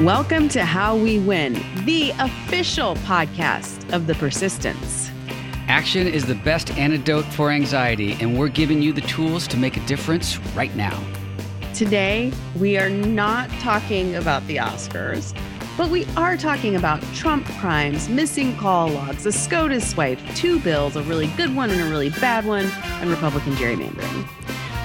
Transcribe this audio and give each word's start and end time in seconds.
Welcome 0.00 0.48
to 0.50 0.64
How 0.64 0.96
We 0.96 1.18
Win, 1.18 1.52
the 1.84 2.14
official 2.20 2.94
podcast 2.94 3.92
of 3.92 4.06
The 4.06 4.14
Persistence. 4.14 5.10
Action 5.68 6.06
is 6.06 6.24
the 6.24 6.36
best 6.36 6.70
antidote 6.78 7.26
for 7.26 7.50
anxiety, 7.50 8.12
and 8.12 8.38
we're 8.38 8.48
giving 8.48 8.80
you 8.80 8.94
the 8.94 9.02
tools 9.02 9.46
to 9.48 9.58
make 9.58 9.76
a 9.76 9.80
difference 9.80 10.38
right 10.56 10.74
now. 10.74 10.98
Today, 11.74 12.32
we 12.56 12.78
are 12.78 12.88
not 12.88 13.50
talking 13.60 14.14
about 14.14 14.46
the 14.46 14.56
Oscars, 14.56 15.38
but 15.76 15.90
we 15.90 16.06
are 16.16 16.34
talking 16.34 16.76
about 16.76 17.02
Trump 17.12 17.44
crimes, 17.58 18.08
missing 18.08 18.56
call 18.56 18.88
logs, 18.88 19.26
a 19.26 19.32
SCOTUS 19.32 19.98
wipe, 19.98 20.18
two 20.34 20.58
bills, 20.60 20.96
a 20.96 21.02
really 21.02 21.26
good 21.36 21.54
one 21.54 21.68
and 21.68 21.82
a 21.82 21.90
really 21.90 22.08
bad 22.08 22.46
one, 22.46 22.64
and 23.02 23.10
Republican 23.10 23.52
gerrymandering. 23.52 24.26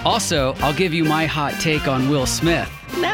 Also, 0.04 0.56
I'll 0.56 0.74
give 0.74 0.94
you 0.94 1.06
my 1.06 1.26
hot 1.26 1.54
take 1.62 1.88
on 1.88 2.10
Will 2.10 2.26
Smith. 2.26 2.70
No! 2.98 3.14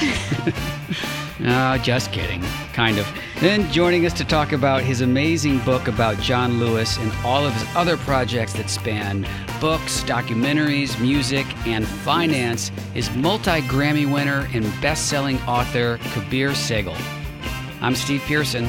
No, 1.40 1.78
just 1.78 2.12
kidding. 2.12 2.42
Kind 2.72 2.98
of. 2.98 3.06
Then 3.38 3.70
joining 3.70 4.04
us 4.06 4.12
to 4.14 4.24
talk 4.24 4.52
about 4.52 4.82
his 4.82 5.00
amazing 5.02 5.58
book 5.60 5.86
about 5.86 6.18
John 6.18 6.58
Lewis 6.58 6.98
and 6.98 7.12
all 7.24 7.46
of 7.46 7.52
his 7.54 7.64
other 7.76 7.96
projects 7.98 8.54
that 8.54 8.68
span 8.68 9.26
books, 9.60 10.02
documentaries, 10.04 11.00
music, 11.00 11.46
and 11.66 11.86
finance 11.86 12.70
is 12.94 13.10
multi 13.16 13.60
Grammy 13.62 14.10
winner 14.10 14.48
and 14.52 14.64
best 14.80 15.08
selling 15.08 15.38
author 15.42 15.98
Kabir 16.12 16.50
Sehgal. 16.50 16.96
I'm 17.80 17.94
Steve 17.94 18.22
Pearson. 18.22 18.64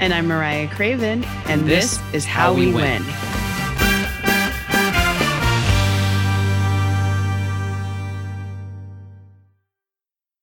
And 0.00 0.12
I'm 0.12 0.26
Mariah 0.26 0.68
Craven, 0.68 1.24
and 1.46 1.62
this, 1.68 1.98
this 1.98 2.14
is 2.14 2.24
How, 2.24 2.46
How 2.46 2.54
We, 2.54 2.66
we 2.66 2.74
win. 2.74 3.04
win. 3.04 3.39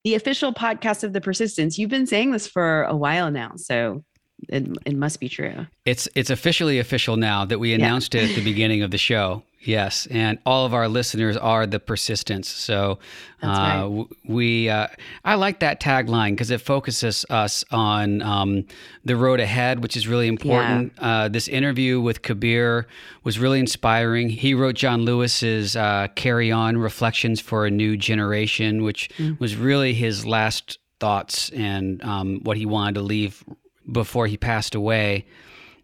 The 0.08 0.16
official 0.16 0.54
podcast 0.54 1.04
of 1.04 1.12
the 1.12 1.20
persistence. 1.20 1.78
You've 1.78 1.90
been 1.90 2.08
saying 2.08 2.32
this 2.32 2.48
for 2.48 2.84
a 2.84 2.96
while 2.96 3.30
now, 3.30 3.52
so 3.58 4.06
it, 4.48 4.66
it 4.86 4.96
must 4.96 5.20
be 5.20 5.28
true. 5.28 5.68
It's 5.84 6.08
it's 6.16 6.30
officially 6.30 6.80
official 6.80 7.18
now 7.18 7.44
that 7.44 7.60
we 7.60 7.74
announced 7.74 8.14
yeah. 8.14 8.22
it 8.22 8.30
at 8.30 8.36
the 8.38 8.42
beginning 8.42 8.84
of 8.84 8.92
the 8.92 8.98
show. 8.98 9.44
Yes, 9.60 10.08
and 10.12 10.38
all 10.46 10.66
of 10.66 10.74
our 10.74 10.88
listeners 10.88 11.36
are 11.36 11.66
the 11.66 11.80
persistence. 11.80 12.48
So 12.48 13.00
uh, 13.42 13.48
right. 13.48 14.06
we, 14.26 14.70
uh, 14.70 14.88
I 15.26 15.36
like 15.36 15.60
that 15.60 15.82
tagline 15.82 16.32
because 16.32 16.52
it 16.52 16.62
focuses 16.62 17.26
us 17.30 17.66
on 17.72 18.22
um, 18.22 18.66
the 19.04 19.16
road 19.16 19.40
ahead, 19.40 19.82
which 19.82 19.98
is 19.98 20.08
really 20.08 20.28
important. 20.28 20.94
Yeah. 20.98 21.08
Uh, 21.08 21.28
this 21.28 21.48
interview 21.48 22.00
with 22.00 22.22
Kabir 22.22 22.88
was 23.24 23.40
really 23.40 23.60
inspiring. 23.60 24.30
He 24.30 24.54
wrote 24.54 24.76
John 24.76 25.02
Lewis's 25.02 25.76
uh, 25.76 26.08
"Carry 26.16 26.52
On: 26.52 26.78
Reflections 26.78 27.42
for 27.42 27.66
a 27.66 27.72
New 27.72 27.98
Generation," 27.98 28.84
which 28.84 29.10
mm. 29.18 29.40
was 29.40 29.56
really 29.56 29.94
his 29.94 30.26
last 30.26 30.78
thoughts 31.00 31.50
and 31.50 32.04
um, 32.04 32.42
what 32.44 32.58
he 32.58 32.66
wanted 32.66 32.96
to 32.96 33.02
leave 33.02 33.44
before 33.92 34.28
he 34.28 34.38
passed 34.38 34.76
away. 34.76 35.26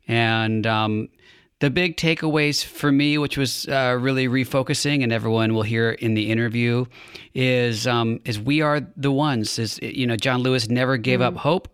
And 0.08 0.68
um, 0.68 1.10
the 1.64 1.70
big 1.70 1.96
takeaways 1.96 2.62
for 2.62 2.92
me, 2.92 3.18
which 3.18 3.38
was 3.38 3.66
uh, 3.70 3.98
really 3.98 4.28
refocusing, 4.28 5.02
and 5.02 5.14
everyone 5.14 5.54
will 5.54 5.64
hear 5.64 5.92
in 5.92 6.14
the 6.14 6.30
interview, 6.30 6.84
is 7.34 7.88
um, 7.88 8.20
is 8.26 8.38
we 8.38 8.60
are 8.60 8.82
the 8.98 9.14
ones. 9.14 9.58
Is 9.58 9.80
you 9.82 10.06
know, 10.06 10.18
John 10.18 10.42
Lewis 10.42 10.68
never 10.68 10.98
gave 10.98 11.22
mm. 11.22 11.28
up 11.28 11.38
hope. 11.38 11.70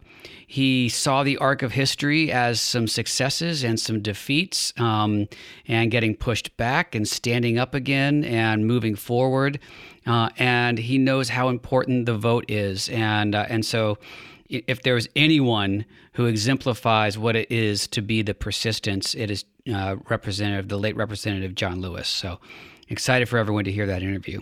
He 0.45 0.89
saw 0.89 1.23
the 1.23 1.37
arc 1.37 1.63
of 1.63 1.71
history 1.71 2.31
as 2.31 2.61
some 2.61 2.87
successes 2.87 3.63
and 3.63 3.79
some 3.79 3.99
defeats, 3.99 4.73
um, 4.77 5.27
and 5.67 5.89
getting 5.89 6.15
pushed 6.15 6.55
back 6.55 6.93
and 6.93 7.07
standing 7.07 7.57
up 7.57 7.73
again 7.73 8.23
and 8.25 8.67
moving 8.67 8.93
forward. 8.93 9.57
Uh, 10.05 10.29
and 10.37 10.77
he 10.77 10.99
knows 10.99 11.29
how 11.29 11.49
important 11.49 12.05
the 12.05 12.16
vote 12.16 12.45
is, 12.47 12.89
and 12.89 13.33
uh, 13.33 13.47
and 13.49 13.66
so 13.66 13.97
if 14.49 14.81
there's 14.81 15.07
anyone 15.16 15.85
who 16.13 16.25
exemplifies 16.25 17.17
what 17.17 17.35
it 17.35 17.51
is 17.51 17.88
to 17.88 18.01
be 18.01 18.22
the 18.22 18.33
persistence, 18.33 19.13
it 19.16 19.29
is 19.31 19.45
uh, 19.74 19.97
Representative, 20.09 20.68
the 20.68 20.78
late 20.78 20.96
Representative 20.96 21.56
John 21.56 21.81
Lewis. 21.81 22.07
So 22.07 22.40
excited 22.90 23.30
for 23.30 23.38
everyone 23.38 23.66
to 23.66 23.72
hear 23.72 23.85
that 23.88 24.02
interview. 24.02 24.41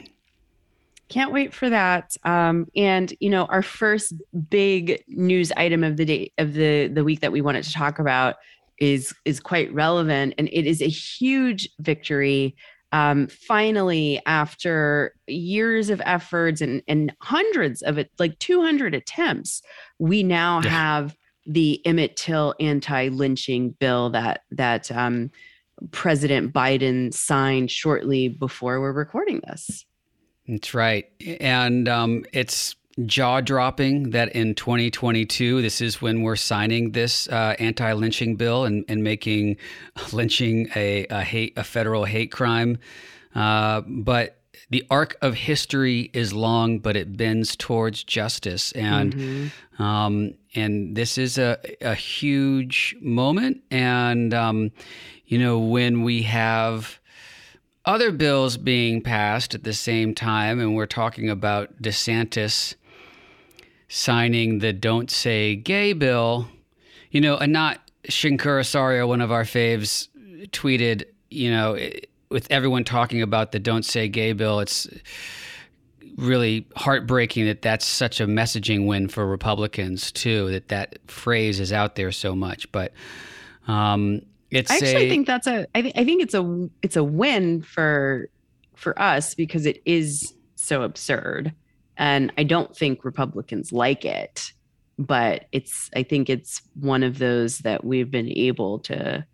Can't 1.10 1.32
wait 1.32 1.54
for 1.54 1.70
that. 1.70 2.16
Um, 2.24 2.68
and 2.76 3.14
you 3.20 3.30
know, 3.30 3.46
our 3.46 3.62
first 3.62 4.14
big 4.50 5.04
news 5.08 5.52
item 5.54 5.84
of 5.84 5.98
the 5.98 6.06
day 6.06 6.32
of 6.38 6.54
the 6.54 6.88
the 6.88 7.04
week 7.04 7.22
that 7.22 7.32
we 7.32 7.42
wanted 7.42 7.64
to 7.64 7.74
talk 7.74 8.00
about 8.00 8.36
is 8.80 9.14
is 9.24 9.40
quite 9.40 9.74
relevant, 9.74 10.34
and 10.38 10.50
it 10.52 10.66
is 10.66 10.82
a 10.82 10.90
huge 10.90 11.70
victory. 11.80 12.56
Um, 12.92 13.28
finally, 13.28 14.22
after 14.26 15.14
years 15.28 15.90
of 15.90 16.02
efforts 16.06 16.60
and 16.60 16.82
and 16.88 17.14
hundreds 17.22 17.82
of 17.82 17.98
it, 17.98 18.12
like 18.20 18.38
200 18.40 18.94
attempts, 18.94 19.62
we 20.00 20.24
now 20.24 20.62
yeah. 20.62 20.70
have 20.70 21.16
the 21.47 21.81
Emmett 21.85 22.16
Till 22.16 22.53
anti-lynching 22.59 23.72
bill 23.72 24.09
that 24.12 24.44
that 24.52 24.91
um, 24.91 25.31
President 25.91 26.53
Biden 26.53 27.13
signed 27.13 27.72
shortly 27.72 28.28
before 28.28 28.80
we're 28.81 28.94
recording 28.94 29.41
this. 29.47 29.86
That's 30.47 30.74
right, 30.74 31.09
and 31.40 31.90
um, 31.90 32.25
it's 32.34 32.75
jaw 33.06 33.41
dropping 33.41 34.09
that 34.12 34.30
in 34.30 34.56
2022, 34.56 35.62
this 35.62 35.81
is 35.81 36.02
when 36.02 36.24
we're 36.24 36.36
signing 36.36 36.91
this 36.91 37.28
uh, 37.30 37.56
anti 37.59 37.91
lynching 37.94 38.36
bill 38.36 38.66
and, 38.66 38.84
and 38.88 39.03
making 39.03 39.57
lynching 40.13 40.69
a, 40.75 41.06
a, 41.07 41.22
hate, 41.22 41.53
a 41.57 41.63
federal 41.63 42.06
hate 42.06 42.31
crime. 42.31 42.78
Uh, 43.36 43.81
but 43.86 44.37
the 44.70 44.86
arc 44.90 45.16
of 45.22 45.34
history 45.34 46.10
is 46.14 46.34
long, 46.34 46.80
but 46.80 46.98
it 46.98 47.16
bends 47.16 47.56
towards 47.56 48.04
justice, 48.04 48.72
and 48.74 49.16
mm-hmm. 49.16 49.84
um, 49.84 50.34
and 50.56 50.96
this 50.96 51.18
is 51.18 51.38
a 51.38 51.58
a 51.82 51.96
huge 51.96 52.96
moment. 53.00 53.64
And 53.72 54.34
um, 54.34 54.72
you 55.26 55.40
know, 55.40 55.60
when 55.60 56.04
we 56.04 56.24
have 56.24 57.00
other 57.86 58.12
bills 58.12 58.58
being 58.58 59.02
passed 59.02 59.56
at 59.56 59.64
the 59.64 59.74
same 59.74 60.14
time, 60.14 60.60
and 60.60 60.76
we're 60.76 60.86
talking 60.86 61.30
about 61.30 61.82
DeSantis 61.82 62.76
signing 63.88 64.60
the 64.60 64.74
"Don't 64.74 65.10
Say 65.10 65.56
Gay" 65.56 65.94
bill, 65.94 66.50
you 67.10 67.22
know, 67.22 67.38
and 67.38 67.54
not 67.54 67.80
Shankur 68.10 68.60
Acharya, 68.60 69.08
one 69.08 69.22
of 69.22 69.32
our 69.32 69.44
faves, 69.44 70.10
tweeted, 70.52 71.06
you 71.30 71.52
know. 71.52 71.76
It, 71.76 72.10
with 72.30 72.48
everyone 72.52 72.84
talking 72.84 73.22
about 73.22 73.52
the 73.52 73.60
"Don't 73.60 73.84
Say 73.84 74.08
Gay" 74.08 74.34
bill, 74.34 74.60
it's 74.60 74.88
really 76.18 76.68
heartbreaking 76.76 77.46
that 77.46 77.62
that's 77.62 77.86
such 77.86 78.20
a 78.20 78.26
messaging 78.26 78.88
win 78.88 79.08
for 79.08 79.26
Republicans 79.26 80.12
too. 80.12 80.50
That 80.52 80.68
that 80.70 81.00
phrase 81.08 81.60
is 81.60 81.72
out 81.72 81.96
there 81.96 82.12
so 82.12 82.36
much, 82.36 82.72
but 82.72 82.94
um, 83.68 84.22
it's. 84.52 84.72
I 84.72 84.76
actually 84.76 85.08
a, 85.08 85.10
think 85.10 85.28
that's 85.28 85.48
a. 85.48 85.68
I 85.76 85.82
think 85.82 85.98
I 85.98 86.04
think 86.04 86.22
it's 86.22 86.34
a 86.34 86.70
it's 86.82 86.96
a 86.96 87.04
win 87.04 87.62
for 87.62 88.30
for 88.76 89.00
us 89.02 89.34
because 89.34 89.66
it 89.66 89.82
is 89.86 90.34
so 90.56 90.84
absurd, 90.84 91.54
and 91.98 92.32
I 92.38 92.44
don't 92.44 92.76
think 92.76 93.06
Republicans 93.06 93.72
like 93.72 94.06
it. 94.06 94.52
But 95.00 95.46
it's. 95.52 95.90
I 95.96 96.04
think 96.04 96.30
it's 96.30 96.62
one 96.80 97.04
of 97.04 97.20
those 97.20 97.60
that 97.60 97.84
we've 97.84 98.10
been 98.10 98.30
able 98.30 98.80
to 98.80 99.26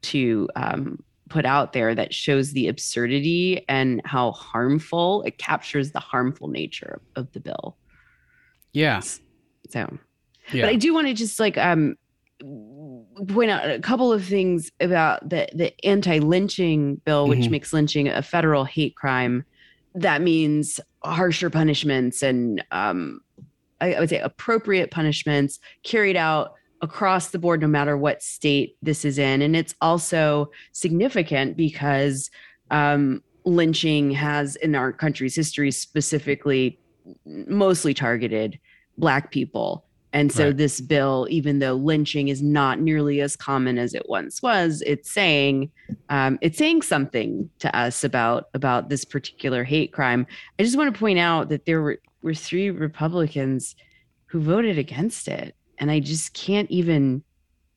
to 0.00 0.48
um, 0.54 1.02
put 1.28 1.44
out 1.44 1.72
there 1.72 1.94
that 1.94 2.14
shows 2.14 2.52
the 2.52 2.68
absurdity 2.68 3.64
and 3.68 4.00
how 4.04 4.32
harmful 4.32 5.22
it 5.22 5.38
captures 5.38 5.92
the 5.92 6.00
harmful 6.00 6.48
nature 6.48 7.00
of 7.16 7.30
the 7.32 7.40
bill. 7.40 7.76
Yeah. 8.72 9.00
So, 9.00 9.98
yeah. 10.52 10.62
but 10.62 10.70
I 10.70 10.76
do 10.76 10.94
want 10.94 11.06
to 11.08 11.14
just 11.14 11.38
like 11.40 11.58
um 11.58 11.96
point 13.26 13.50
out 13.50 13.68
a 13.68 13.80
couple 13.80 14.12
of 14.12 14.24
things 14.24 14.70
about 14.80 15.28
the 15.28 15.48
the 15.54 15.72
anti-lynching 15.84 16.96
bill, 17.04 17.28
which 17.28 17.40
mm-hmm. 17.40 17.52
makes 17.52 17.72
lynching 17.72 18.08
a 18.08 18.22
federal 18.22 18.64
hate 18.64 18.94
crime. 18.96 19.44
That 19.94 20.22
means 20.22 20.80
harsher 21.02 21.50
punishments 21.50 22.22
and 22.22 22.64
um, 22.70 23.20
I, 23.80 23.94
I 23.94 24.00
would 24.00 24.08
say 24.08 24.18
appropriate 24.18 24.90
punishments 24.90 25.58
carried 25.82 26.16
out 26.16 26.54
across 26.80 27.30
the 27.30 27.38
board, 27.38 27.60
no 27.60 27.66
matter 27.66 27.96
what 27.96 28.22
state 28.22 28.76
this 28.82 29.04
is 29.04 29.18
in. 29.18 29.42
And 29.42 29.56
it's 29.56 29.74
also 29.80 30.50
significant 30.72 31.56
because 31.56 32.30
um, 32.70 33.22
lynching 33.44 34.10
has, 34.12 34.56
in 34.56 34.74
our 34.74 34.92
country's 34.92 35.34
history, 35.34 35.70
specifically 35.70 36.78
mostly 37.24 37.94
targeted 37.94 38.58
Black 38.96 39.30
people. 39.30 39.84
And 40.12 40.32
so, 40.32 40.46
right. 40.46 40.56
this 40.56 40.80
bill, 40.80 41.26
even 41.28 41.58
though 41.58 41.74
lynching 41.74 42.28
is 42.28 42.42
not 42.42 42.80
nearly 42.80 43.20
as 43.20 43.36
common 43.36 43.76
as 43.76 43.92
it 43.92 44.08
once 44.08 44.40
was, 44.40 44.82
it's 44.86 45.10
saying 45.10 45.70
um, 46.08 46.38
it's 46.40 46.56
saying 46.56 46.80
something 46.80 47.50
to 47.58 47.76
us 47.76 48.04
about 48.04 48.46
about 48.54 48.88
this 48.88 49.04
particular 49.04 49.64
hate 49.64 49.92
crime. 49.92 50.26
I 50.58 50.62
just 50.62 50.78
want 50.78 50.94
to 50.94 50.98
point 50.98 51.18
out 51.18 51.50
that 51.50 51.66
there 51.66 51.82
were 51.82 51.98
were 52.22 52.32
three 52.32 52.70
Republicans 52.70 53.76
who 54.26 54.40
voted 54.40 54.78
against 54.78 55.28
it 55.28 55.54
and 55.78 55.90
I 55.90 56.00
just 56.00 56.34
can't 56.34 56.70
even 56.70 57.22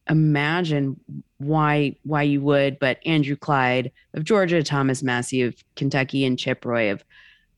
imagine 0.09 0.99
why 1.37 1.95
why 2.03 2.23
you 2.23 2.41
would. 2.41 2.79
But 2.79 2.99
Andrew 3.05 3.35
Clyde 3.35 3.91
of 4.13 4.23
Georgia, 4.23 4.63
Thomas 4.63 5.01
Massie 5.01 5.43
of 5.43 5.55
Kentucky, 5.75 6.25
and 6.25 6.37
Chip 6.37 6.65
Roy 6.65 6.91
of 6.91 7.03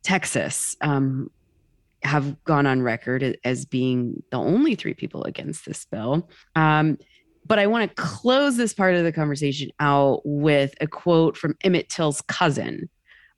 Texas. 0.04 0.76
Um, 0.82 1.30
have 2.04 2.44
gone 2.44 2.66
on 2.66 2.82
record 2.82 3.38
as 3.44 3.66
being 3.66 4.22
the 4.30 4.38
only 4.38 4.76
three 4.76 4.94
people 4.94 5.24
against 5.24 5.66
this 5.66 5.86
bill. 5.86 6.30
Um, 6.56 6.98
but 7.46 7.60
I 7.60 7.68
want 7.68 7.90
to 7.90 7.96
close 7.96 8.58
this 8.58 8.74
part 8.74 8.96
of 8.96 9.04
the 9.04 9.12
conversation 9.12 9.72
out 9.80 10.22
with 10.26 10.76
a 10.82 10.88
quote 10.88 11.38
from 11.38 11.56
Emmett 11.64 11.90
Till's 11.90 12.22
cousin, 12.22 12.90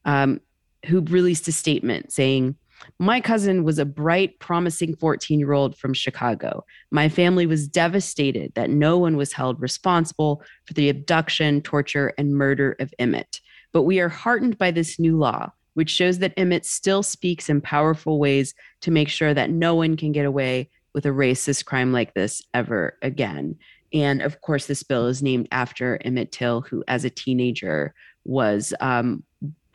um, 0.06 0.42
who 0.86 1.02
released 1.02 1.48
a 1.48 1.52
statement 1.52 2.12
saying, 2.12 2.56
my 3.00 3.22
cousin 3.22 3.64
was 3.64 3.80
a 3.80 3.86
bright, 3.86 4.40
promising 4.40 4.96
14 4.96 5.40
year 5.40 5.54
old 5.54 5.78
from 5.78 5.94
Chicago. 5.94 6.66
My 6.92 7.10
family 7.10 7.46
was 7.46 7.68
devastated 7.68 8.54
that 8.56 8.70
no 8.70 8.98
one 8.98 9.18
was 9.18 9.34
held 9.34 9.62
responsible 9.62 10.44
for 10.66 10.74
the 10.74 10.90
abduction, 10.90 11.62
torture, 11.62 12.14
and 12.18 12.34
murder 12.34 12.76
of 12.80 12.94
Emmett. 13.00 13.42
But 13.72 13.84
we 13.84 14.00
are 14.00 14.10
heartened 14.10 14.58
by 14.58 14.72
this 14.72 15.00
new 15.00 15.18
law, 15.18 15.52
which 15.74 15.90
shows 15.90 16.20
that 16.20 16.34
Emmett 16.38 16.66
still 16.66 17.04
speaks 17.04 17.50
in 17.50 17.62
powerful 17.62 18.20
ways 18.20 18.54
to 18.82 18.92
make 18.92 19.10
sure 19.10 19.34
that 19.34 19.50
no 19.50 19.76
one 19.76 19.98
can 19.98 20.12
get 20.12 20.26
away 20.26 20.70
with 20.94 21.06
a 21.06 21.10
racist 21.10 21.66
crime 21.66 21.92
like 21.92 22.14
this 22.14 22.42
ever 22.54 22.98
again. 23.02 23.58
And 23.94 24.22
of 24.22 24.42
course, 24.42 24.66
this 24.66 24.84
bill 24.84 25.08
is 25.08 25.22
named 25.22 25.48
after 25.52 26.00
Emmett 26.04 26.32
Till, 26.32 26.62
who, 26.62 26.84
as 26.88 27.06
a 27.06 27.10
teenager, 27.10 27.94
was 28.24 28.74
um, 28.80 29.24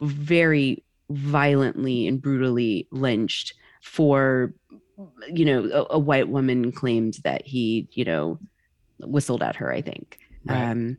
very 0.00 0.82
violently 1.10 2.06
and 2.06 2.22
brutally 2.22 2.86
lynched 2.90 3.54
for 3.82 4.54
you 5.28 5.44
know 5.44 5.86
a, 5.90 5.94
a, 5.94 5.98
white 5.98 6.28
woman 6.28 6.70
claimed 6.70 7.18
that 7.24 7.46
he 7.46 7.88
you 7.92 8.04
know 8.04 8.38
whistled 9.00 9.42
at 9.42 9.56
her 9.56 9.72
i 9.72 9.80
think. 9.80 10.18
Right. 10.44 10.70
um 10.70 10.98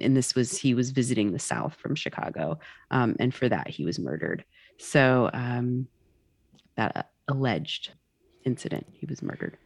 and 0.00 0.16
this 0.16 0.34
was 0.34 0.56
he 0.56 0.74
was 0.74 0.90
visiting 0.90 1.32
the 1.32 1.38
south 1.38 1.74
from 1.74 1.94
chicago 1.94 2.58
um 2.90 3.16
and 3.18 3.34
for 3.34 3.48
that 3.48 3.68
he 3.68 3.84
was 3.84 3.98
murdered. 3.98 4.44
So 4.78 5.30
um 5.32 5.88
that 6.76 7.10
alleged 7.26 7.90
incident 8.44 8.86
he 8.92 9.06
was 9.06 9.22
murdered 9.22 9.58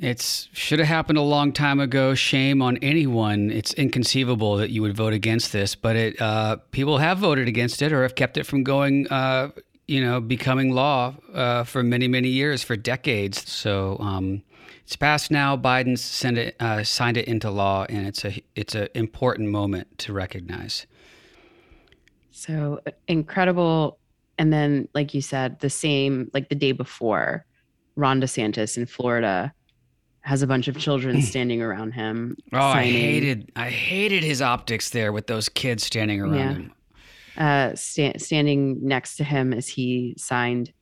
it's 0.00 0.48
should 0.52 0.78
have 0.78 0.88
happened 0.88 1.18
a 1.18 1.22
long 1.22 1.52
time 1.52 1.78
ago. 1.78 2.14
Shame 2.14 2.62
on 2.62 2.78
anyone. 2.78 3.50
It's 3.50 3.74
inconceivable 3.74 4.56
that 4.56 4.70
you 4.70 4.80
would 4.82 4.96
vote 4.96 5.12
against 5.12 5.52
this, 5.52 5.74
but 5.74 5.94
it 5.94 6.20
uh, 6.20 6.56
people 6.70 6.98
have 6.98 7.18
voted 7.18 7.48
against 7.48 7.82
it 7.82 7.92
or 7.92 8.02
have 8.02 8.14
kept 8.14 8.36
it 8.38 8.46
from 8.46 8.64
going. 8.64 9.06
Uh, 9.08 9.50
you 9.86 10.00
know, 10.00 10.20
becoming 10.20 10.72
law 10.72 11.14
uh, 11.34 11.64
for 11.64 11.82
many, 11.82 12.06
many 12.06 12.28
years, 12.28 12.62
for 12.62 12.76
decades. 12.76 13.50
So 13.50 13.96
um, 13.98 14.40
it's 14.84 14.94
passed 14.94 15.32
now. 15.32 15.56
Biden 15.56 15.98
sent 15.98 16.38
it, 16.38 16.56
uh, 16.60 16.84
signed 16.84 17.16
it 17.16 17.26
into 17.26 17.50
law, 17.50 17.86
and 17.88 18.06
it's 18.06 18.24
a 18.24 18.42
it's 18.54 18.74
an 18.74 18.88
important 18.94 19.50
moment 19.50 19.98
to 19.98 20.12
recognize. 20.12 20.86
So 22.30 22.80
incredible, 23.06 23.98
and 24.38 24.52
then, 24.52 24.88
like 24.94 25.12
you 25.12 25.20
said, 25.20 25.60
the 25.60 25.68
same 25.68 26.30
like 26.32 26.48
the 26.48 26.54
day 26.54 26.72
before, 26.72 27.44
Ron 27.96 28.20
DeSantis 28.20 28.78
in 28.78 28.86
Florida 28.86 29.52
has 30.22 30.42
a 30.42 30.46
bunch 30.46 30.68
of 30.68 30.78
children 30.78 31.22
standing 31.22 31.62
around 31.62 31.92
him. 31.92 32.36
Oh, 32.52 32.58
signing. 32.58 32.96
I 32.96 32.98
hated 32.98 33.52
I 33.56 33.70
hated 33.70 34.22
his 34.22 34.42
optics 34.42 34.90
there 34.90 35.12
with 35.12 35.26
those 35.26 35.48
kids 35.48 35.84
standing 35.84 36.20
around 36.20 36.34
yeah. 36.34 36.52
him. 36.52 36.72
Uh, 37.36 37.74
sta- 37.74 38.18
standing 38.18 38.86
next 38.86 39.16
to 39.16 39.24
him 39.24 39.52
as 39.52 39.66
he 39.66 40.14
signed. 40.18 40.72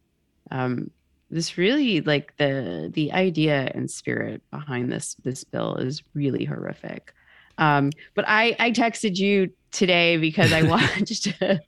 Um, 0.51 0.91
this 1.31 1.59
really 1.59 2.01
like 2.01 2.37
the 2.39 2.91
the 2.93 3.13
idea 3.13 3.71
and 3.75 3.91
spirit 3.91 4.43
behind 4.51 4.91
this 4.91 5.15
this 5.25 5.45
bill 5.45 5.77
is 5.77 6.03
really 6.15 6.45
horrific. 6.45 7.13
Um, 7.59 7.91
but 8.15 8.25
I 8.27 8.57
I 8.59 8.71
texted 8.71 9.17
you 9.17 9.51
today 9.71 10.17
because 10.17 10.53
I 10.53 10.63
watched 10.69 11.27
a, 11.41 11.61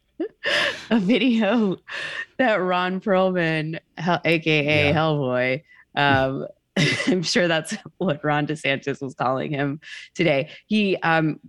a 0.91 0.99
video 0.99 1.77
that 2.39 2.55
Ron 2.57 3.01
Perlman, 3.01 3.79
aka 3.99 4.89
yeah. 4.89 4.93
Hellboy, 4.95 5.63
um, 5.95 6.47
I'm 7.06 7.23
sure 7.23 7.49
that's 7.49 7.75
what 7.99 8.23
Ron 8.25 8.47
DeSantis 8.47 9.00
was 9.00 9.15
calling 9.15 9.50
him 9.50 9.81
today. 10.15 10.50
He, 10.67 10.97
um, 10.99 11.41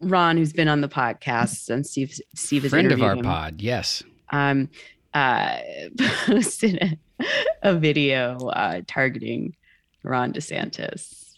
Ron, 0.00 0.36
who's 0.36 0.52
been 0.52 0.68
on 0.68 0.80
the 0.80 0.88
podcast 0.88 1.70
and 1.70 1.86
Steve, 1.86 2.18
Steve 2.34 2.64
is 2.64 2.70
friend 2.70 2.92
of 2.92 3.02
our 3.02 3.16
him, 3.16 3.24
pod, 3.24 3.60
yes. 3.60 4.02
Um, 4.30 4.68
uh, 5.12 5.58
posted 6.26 6.98
a, 7.20 7.26
a 7.62 7.74
video 7.74 8.36
uh, 8.48 8.82
targeting 8.86 9.56
Ron 10.02 10.32
DeSantis. 10.32 11.34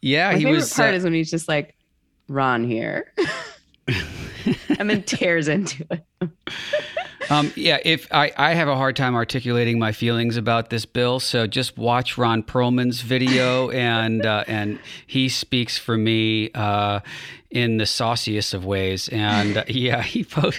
Yeah, 0.00 0.30
My 0.30 0.36
he 0.36 0.44
favorite 0.44 0.56
was. 0.56 0.72
Part 0.72 0.94
uh, 0.94 0.96
is 0.96 1.04
when 1.04 1.14
he's 1.14 1.30
just 1.30 1.48
like, 1.48 1.76
"Ron 2.28 2.64
here," 2.64 3.12
and 4.78 4.90
then 4.90 5.02
tears 5.02 5.48
into 5.48 5.86
it. 5.90 6.30
Um, 7.30 7.52
yeah, 7.56 7.78
if 7.84 8.12
I, 8.12 8.32
I 8.36 8.54
have 8.54 8.68
a 8.68 8.76
hard 8.76 8.96
time 8.96 9.14
articulating 9.14 9.78
my 9.78 9.92
feelings 9.92 10.36
about 10.36 10.70
this 10.70 10.84
bill, 10.86 11.20
so 11.20 11.46
just 11.46 11.76
watch 11.78 12.18
Ron 12.18 12.42
Perlman's 12.42 13.00
video, 13.00 13.70
and 13.72 14.24
uh, 14.24 14.44
and 14.46 14.78
he 15.06 15.28
speaks 15.28 15.78
for 15.78 15.96
me 15.96 16.50
uh, 16.52 17.00
in 17.50 17.76
the 17.78 17.86
sauciest 17.86 18.54
of 18.54 18.64
ways. 18.64 19.08
And 19.08 19.58
uh, 19.58 19.64
yeah, 19.68 20.02
he 20.02 20.24
po- 20.24 20.52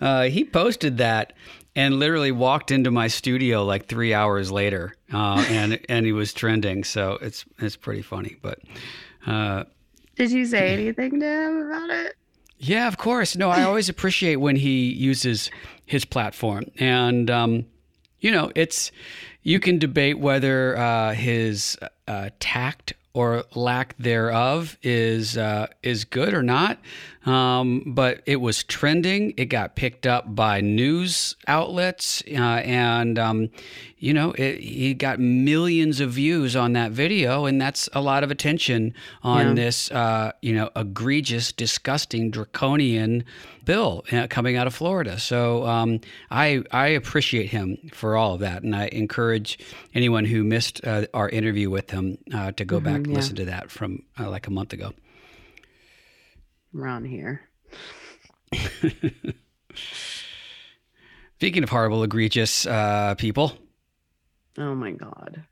uh, 0.00 0.24
he 0.24 0.44
posted 0.44 0.98
that 0.98 1.32
and 1.74 1.98
literally 1.98 2.32
walked 2.32 2.70
into 2.70 2.90
my 2.90 3.08
studio 3.08 3.64
like 3.64 3.86
three 3.86 4.12
hours 4.12 4.50
later, 4.50 4.94
uh, 5.12 5.44
and 5.50 5.78
and 5.88 6.06
he 6.06 6.12
was 6.12 6.32
trending. 6.32 6.84
So 6.84 7.18
it's 7.20 7.44
it's 7.58 7.76
pretty 7.76 8.02
funny. 8.02 8.36
But 8.40 8.58
uh, 9.26 9.64
did 10.16 10.30
you 10.30 10.46
say 10.46 10.72
anything 10.72 11.20
to 11.20 11.26
him 11.26 11.66
about 11.66 11.90
it? 11.90 12.16
Yeah, 12.58 12.86
of 12.86 12.96
course. 12.96 13.36
No, 13.36 13.50
I 13.50 13.64
always 13.64 13.88
appreciate 13.88 14.36
when 14.36 14.54
he 14.54 14.92
uses 14.92 15.50
his 15.92 16.06
platform. 16.06 16.64
And, 16.78 17.30
um, 17.30 17.66
you 18.18 18.30
know, 18.30 18.50
it's, 18.54 18.90
you 19.42 19.60
can 19.60 19.78
debate 19.78 20.18
whether 20.18 20.76
uh, 20.76 21.12
his 21.12 21.76
uh, 22.08 22.30
tact 22.40 22.94
or 23.12 23.44
lack 23.54 23.94
thereof 23.98 24.78
is 24.82 25.36
uh, 25.36 25.66
is 25.82 26.04
good 26.06 26.32
or 26.32 26.42
not. 26.42 26.78
Um, 27.24 27.84
but 27.86 28.22
it 28.26 28.36
was 28.36 28.64
trending. 28.64 29.34
It 29.36 29.46
got 29.46 29.76
picked 29.76 30.06
up 30.06 30.34
by 30.34 30.60
news 30.60 31.36
outlets, 31.46 32.22
uh, 32.28 32.32
and 32.34 33.18
um, 33.18 33.50
you 33.98 34.12
know, 34.12 34.32
it, 34.32 34.58
he 34.58 34.94
got 34.94 35.20
millions 35.20 36.00
of 36.00 36.10
views 36.10 36.56
on 36.56 36.72
that 36.72 36.90
video, 36.90 37.44
and 37.46 37.60
that's 37.60 37.88
a 37.92 38.00
lot 38.00 38.24
of 38.24 38.32
attention 38.32 38.94
on 39.22 39.48
yeah. 39.48 39.54
this, 39.54 39.90
uh, 39.92 40.32
you 40.42 40.52
know, 40.52 40.70
egregious, 40.74 41.52
disgusting, 41.52 42.30
draconian 42.30 43.22
bill 43.64 44.04
uh, 44.10 44.26
coming 44.28 44.56
out 44.56 44.66
of 44.66 44.74
Florida. 44.74 45.20
So 45.20 45.64
um, 45.64 46.00
I 46.32 46.64
I 46.72 46.88
appreciate 46.88 47.50
him 47.50 47.78
for 47.92 48.16
all 48.16 48.34
of 48.34 48.40
that, 48.40 48.64
and 48.64 48.74
I 48.74 48.88
encourage 48.88 49.60
anyone 49.94 50.24
who 50.24 50.42
missed 50.42 50.84
uh, 50.84 51.06
our 51.14 51.28
interview 51.28 51.70
with 51.70 51.90
him 51.90 52.18
uh, 52.34 52.50
to 52.52 52.64
go 52.64 52.78
mm-hmm, 52.78 52.84
back 52.84 52.96
and 52.96 53.10
yeah. 53.10 53.14
listen 53.14 53.36
to 53.36 53.44
that 53.44 53.70
from 53.70 54.02
uh, 54.18 54.28
like 54.28 54.48
a 54.48 54.50
month 54.50 54.72
ago. 54.72 54.92
Around 56.74 57.04
here. 57.06 57.42
Speaking 61.36 61.62
of 61.62 61.70
horrible, 61.70 62.02
egregious 62.02 62.66
uh, 62.66 63.14
people. 63.16 63.52
Oh 64.58 64.74
my 64.74 64.92
god. 64.92 65.44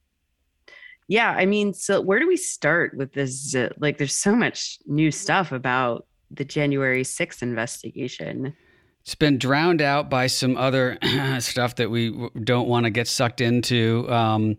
Yeah, 1.09 1.31
I 1.31 1.47
mean, 1.47 1.75
so 1.75 2.01
where 2.01 2.21
do 2.21 2.29
we 2.29 2.37
start 2.37 2.97
with 2.97 3.13
this? 3.13 3.55
Uh, 3.55 3.71
like, 3.79 3.99
there's 3.99 4.15
so 4.15 4.37
much 4.37 4.79
new 4.87 5.11
stuff 5.11 5.51
about 5.51 6.07
the 6.31 6.45
January 6.45 7.03
6th 7.03 7.43
investigation. 7.43 8.55
It's 9.01 9.17
been 9.17 9.37
drowned 9.37 9.83
out 9.83 10.09
by 10.09 10.29
some 10.29 10.57
other 10.57 10.99
stuff 11.41 11.75
that 11.77 11.91
we 11.91 12.29
don't 12.45 12.69
want 12.69 12.85
to 12.85 12.91
get 12.91 13.09
sucked 13.09 13.41
into. 13.41 14.09
Um, 14.09 14.57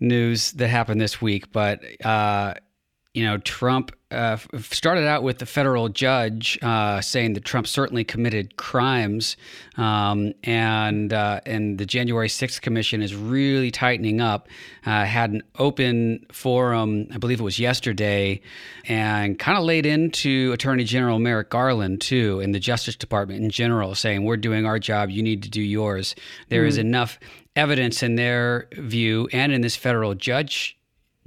news 0.00 0.52
that 0.52 0.68
happened 0.68 1.00
this 1.00 1.22
week, 1.22 1.50
but 1.52 1.80
uh, 2.04 2.54
you 3.18 3.24
know, 3.24 3.36
Trump 3.38 3.90
uh, 4.12 4.36
started 4.60 5.04
out 5.04 5.24
with 5.24 5.38
the 5.38 5.44
federal 5.44 5.88
judge 5.88 6.56
uh, 6.62 7.00
saying 7.00 7.32
that 7.32 7.44
Trump 7.44 7.66
certainly 7.66 8.04
committed 8.04 8.56
crimes, 8.56 9.36
um, 9.76 10.32
and 10.44 11.12
uh, 11.12 11.40
and 11.44 11.78
the 11.78 11.84
January 11.84 12.28
6th 12.28 12.60
commission 12.60 13.02
is 13.02 13.16
really 13.16 13.72
tightening 13.72 14.20
up. 14.20 14.48
Uh, 14.86 15.04
had 15.04 15.32
an 15.32 15.42
open 15.58 16.24
forum, 16.30 17.08
I 17.12 17.18
believe 17.18 17.40
it 17.40 17.42
was 17.42 17.58
yesterday, 17.58 18.40
and 18.84 19.36
kind 19.36 19.58
of 19.58 19.64
laid 19.64 19.84
into 19.84 20.52
Attorney 20.52 20.84
General 20.84 21.18
Merrick 21.18 21.50
Garland 21.50 22.00
too, 22.00 22.38
and 22.38 22.54
the 22.54 22.60
Justice 22.60 22.94
Department 22.94 23.42
in 23.42 23.50
general, 23.50 23.96
saying 23.96 24.22
we're 24.24 24.36
doing 24.36 24.64
our 24.64 24.78
job, 24.78 25.10
you 25.10 25.24
need 25.24 25.42
to 25.42 25.50
do 25.50 25.60
yours. 25.60 26.14
There 26.50 26.62
mm. 26.62 26.68
is 26.68 26.78
enough 26.78 27.18
evidence 27.56 28.04
in 28.04 28.14
their 28.14 28.68
view 28.74 29.28
and 29.32 29.50
in 29.50 29.60
this 29.62 29.74
federal 29.74 30.14
judge 30.14 30.77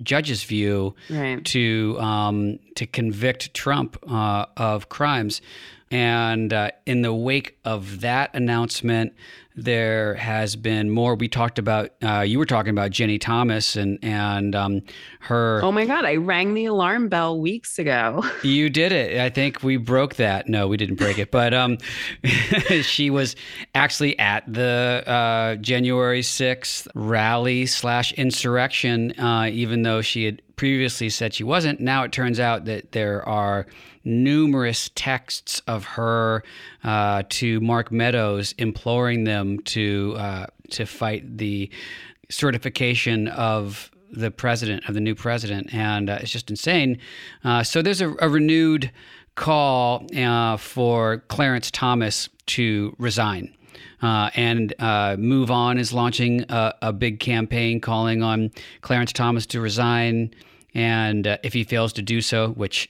judge's 0.01 0.43
view 0.43 0.95
right. 1.09 1.43
to 1.45 1.97
um, 1.99 2.59
to 2.75 2.85
convict 2.85 3.53
Trump 3.53 3.97
uh, 4.09 4.45
of 4.57 4.89
crimes. 4.89 5.41
And 5.89 6.53
uh, 6.53 6.71
in 6.85 7.01
the 7.01 7.13
wake 7.13 7.57
of 7.65 7.99
that 8.01 8.33
announcement, 8.33 9.13
there 9.55 10.15
has 10.15 10.55
been 10.55 10.89
more. 10.89 11.15
We 11.15 11.27
talked 11.27 11.59
about 11.59 11.91
uh, 12.01 12.21
you 12.21 12.39
were 12.39 12.45
talking 12.45 12.71
about 12.71 12.91
Ginni 12.91 13.19
Thomas 13.19 13.75
and 13.75 13.99
and 14.01 14.55
um, 14.55 14.81
her. 15.21 15.61
Oh 15.63 15.71
my 15.71 15.85
God! 15.85 16.05
I 16.05 16.15
rang 16.15 16.53
the 16.53 16.65
alarm 16.65 17.09
bell 17.09 17.39
weeks 17.39 17.77
ago. 17.77 18.23
you 18.43 18.69
did 18.69 18.91
it. 18.91 19.19
I 19.19 19.29
think 19.29 19.63
we 19.63 19.77
broke 19.77 20.15
that. 20.15 20.47
No, 20.47 20.67
we 20.67 20.77
didn't 20.77 20.95
break 20.95 21.17
it, 21.17 21.31
but 21.31 21.53
um, 21.53 21.77
she 22.81 23.09
was 23.09 23.35
actually 23.75 24.17
at 24.19 24.51
the 24.51 25.03
uh, 25.05 25.55
January 25.55 26.21
sixth 26.21 26.87
rally 26.95 27.65
slash 27.65 28.13
insurrection, 28.13 29.19
uh, 29.19 29.49
even 29.51 29.83
though 29.83 30.01
she 30.01 30.25
had 30.25 30.41
previously 30.55 31.09
said 31.09 31.33
she 31.33 31.43
wasn't. 31.43 31.79
Now 31.79 32.03
it 32.03 32.11
turns 32.11 32.39
out 32.39 32.65
that 32.65 32.91
there 32.91 33.27
are 33.27 33.65
numerous 34.03 34.89
texts 34.95 35.61
of 35.67 35.85
her 35.85 36.43
uh, 36.83 37.23
to 37.29 37.59
Mark 37.61 37.91
Meadows 37.91 38.53
imploring 38.57 39.23
them 39.23 39.59
to 39.59 40.15
uh, 40.17 40.45
to 40.71 40.85
fight 40.85 41.37
the 41.37 41.69
certification 42.29 43.27
of 43.27 43.91
the 44.11 44.31
president 44.31 44.87
of 44.87 44.93
the 44.93 45.01
new 45.01 45.15
president, 45.15 45.73
and 45.73 46.09
uh, 46.09 46.19
it's 46.21 46.31
just 46.31 46.49
insane. 46.49 46.97
Uh, 47.43 47.63
so 47.63 47.81
there's 47.81 48.01
a, 48.01 48.13
a 48.19 48.29
renewed 48.29 48.91
call 49.35 50.05
uh, 50.17 50.57
for 50.57 51.19
Clarence 51.29 51.71
Thomas 51.71 52.29
to 52.47 52.95
resign. 52.97 53.55
Uh, 54.01 54.29
and 54.35 54.73
uh, 54.79 55.15
Move 55.17 55.51
On 55.51 55.77
is 55.77 55.93
launching 55.93 56.43
a, 56.49 56.73
a, 56.81 56.93
big 56.93 57.19
campaign 57.19 57.79
calling 57.79 58.23
on 58.23 58.51
Clarence 58.81 59.13
Thomas 59.13 59.45
to 59.47 59.61
resign. 59.61 60.33
And 60.73 61.27
uh, 61.27 61.37
if 61.43 61.53
he 61.53 61.63
fails 61.63 61.93
to 61.93 62.01
do 62.01 62.21
so, 62.21 62.49
which 62.49 62.89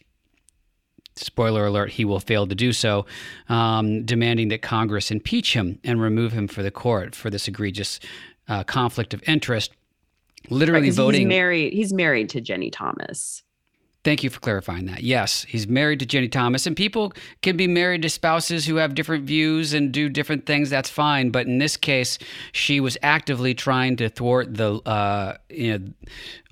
spoiler 1.15 1.65
alert, 1.65 1.91
he 1.91 2.05
will 2.05 2.19
fail 2.19 2.47
to 2.47 2.55
do 2.55 2.73
so, 2.73 3.05
um, 3.49 4.05
demanding 4.05 4.49
that 4.49 4.61
Congress 4.61 5.11
impeach 5.11 5.53
him 5.53 5.79
and 5.83 6.01
remove 6.01 6.31
him 6.31 6.47
for 6.47 6.63
the 6.63 6.71
court 6.71 7.15
for 7.15 7.29
this 7.29 7.47
egregious 7.47 7.99
uh, 8.47 8.63
conflict 8.63 9.13
of 9.13 9.21
interest. 9.27 9.71
Literally 10.49 10.87
right, 10.87 10.95
voting. 10.95 11.21
He's 11.21 11.27
married. 11.27 11.73
He's 11.73 11.93
married 11.93 12.29
to 12.29 12.41
Ginni 12.41 12.71
Thomas. 12.71 13.43
Thank 14.03 14.23
you 14.23 14.31
for 14.31 14.39
clarifying 14.39 14.87
that. 14.87 15.03
Yes, 15.03 15.43
he's 15.43 15.67
married 15.67 15.99
to 15.99 16.07
Ginni 16.07 16.31
Thomas, 16.31 16.65
and 16.65 16.75
people 16.75 17.13
can 17.43 17.55
be 17.55 17.67
married 17.67 18.01
to 18.01 18.09
spouses 18.09 18.65
who 18.65 18.77
have 18.77 18.95
different 18.95 19.25
views 19.25 19.73
and 19.73 19.91
do 19.91 20.09
different 20.09 20.47
things. 20.47 20.71
That's 20.71 20.89
fine. 20.89 21.29
But 21.29 21.45
in 21.45 21.59
this 21.59 21.77
case, 21.77 22.17
she 22.51 22.79
was 22.79 22.97
actively 23.03 23.53
trying 23.53 23.97
to 23.97 24.09
thwart 24.09 24.55
the, 24.55 24.77
uh, 24.87 25.37
you 25.49 25.77
know, 25.77 25.93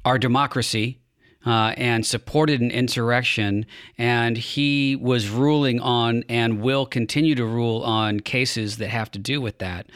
our 0.06 0.20
democracy 0.20 1.00
uh, 1.46 1.74
and 1.77 2.05
supported 2.05 2.62
an 2.62 2.72
insurrection, 2.72 3.65
and 3.98 4.38
he 4.38 4.96
was 4.96 5.29
ruling 5.29 5.79
on 5.79 6.24
and 6.27 6.62
will 6.62 6.86
continue 6.86 7.36
to 7.36 7.46
rule 7.46 7.81
on 7.84 8.19
cases 8.19 8.77
that 8.77 8.89
have 8.89 9.10
to 9.12 9.19
do 9.19 9.39
with 9.39 9.58
that. 9.60 9.88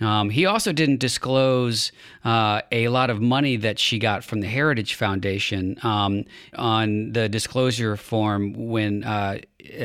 Um, 0.00 0.30
he 0.30 0.46
also 0.46 0.72
didn't 0.72 0.98
disclose 0.98 1.92
uh, 2.24 2.62
a 2.72 2.88
lot 2.88 3.10
of 3.10 3.20
money 3.20 3.56
that 3.56 3.78
she 3.78 3.98
got 3.98 4.24
from 4.24 4.40
the 4.40 4.46
Heritage 4.46 4.94
Foundation 4.94 5.78
um, 5.82 6.24
on 6.54 7.12
the 7.12 7.28
disclosure 7.28 7.96
form 7.96 8.54
when 8.54 9.04
uh, 9.04 9.40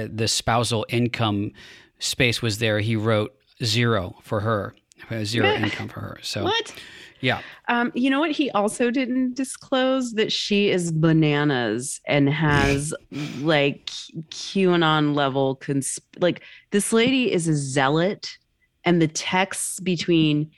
the 0.07 0.27
spousal 0.27 0.85
income 0.89 1.51
space 1.99 2.41
was 2.41 2.59
there. 2.59 2.79
He 2.79 2.95
wrote 2.95 3.35
zero 3.63 4.15
for 4.21 4.39
her, 4.39 4.73
zero 5.23 5.49
income 5.49 5.89
for 5.89 5.99
her. 5.99 6.17
So 6.21 6.45
what? 6.45 6.73
Yeah. 7.21 7.41
Um, 7.67 7.91
you 7.95 8.09
know 8.09 8.19
what? 8.19 8.31
He 8.31 8.51
also 8.51 8.91
didn't 8.91 9.35
disclose 9.35 10.13
that 10.13 10.31
she 10.31 10.69
is 10.69 10.91
bananas 10.91 12.01
and 12.05 12.29
has 12.29 12.93
like 13.39 13.87
QAnon 14.29 15.15
level 15.15 15.57
consp- 15.57 15.99
like 16.19 16.41
this 16.71 16.93
lady 16.93 17.31
is 17.31 17.47
a 17.47 17.55
zealot, 17.55 18.37
and 18.83 19.01
the 19.01 19.07
texts 19.07 19.79
between 19.79 20.51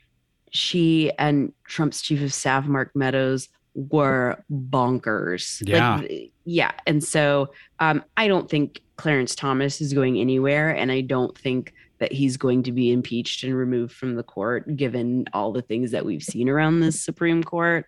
she 0.51 1.11
and 1.19 1.53
Trump's 1.65 2.01
chief 2.01 2.21
of 2.21 2.33
staff 2.33 2.65
Mark 2.65 2.91
Meadows 2.95 3.49
were 3.77 4.43
bonkers. 4.51 5.61
Yeah. 5.67 5.97
Like, 5.97 6.31
yeah. 6.45 6.71
And 6.85 7.03
so 7.03 7.53
um, 7.79 8.03
I 8.17 8.27
don't 8.27 8.49
think 8.49 8.81
Clarence 8.95 9.35
Thomas 9.35 9.79
is 9.81 9.93
going 9.93 10.17
anywhere, 10.17 10.69
and 10.69 10.91
I 10.91 11.01
don't 11.01 11.37
think 11.37 11.73
that 11.99 12.11
he's 12.11 12.37
going 12.37 12.63
to 12.63 12.71
be 12.71 12.91
impeached 12.91 13.43
and 13.43 13.55
removed 13.55 13.93
from 13.93 14.15
the 14.15 14.23
court, 14.23 14.75
given 14.75 15.25
all 15.33 15.51
the 15.51 15.61
things 15.61 15.91
that 15.91 16.05
we've 16.05 16.23
seen 16.23 16.49
around 16.49 16.79
this 16.79 17.01
Supreme 17.01 17.43
Court. 17.43 17.85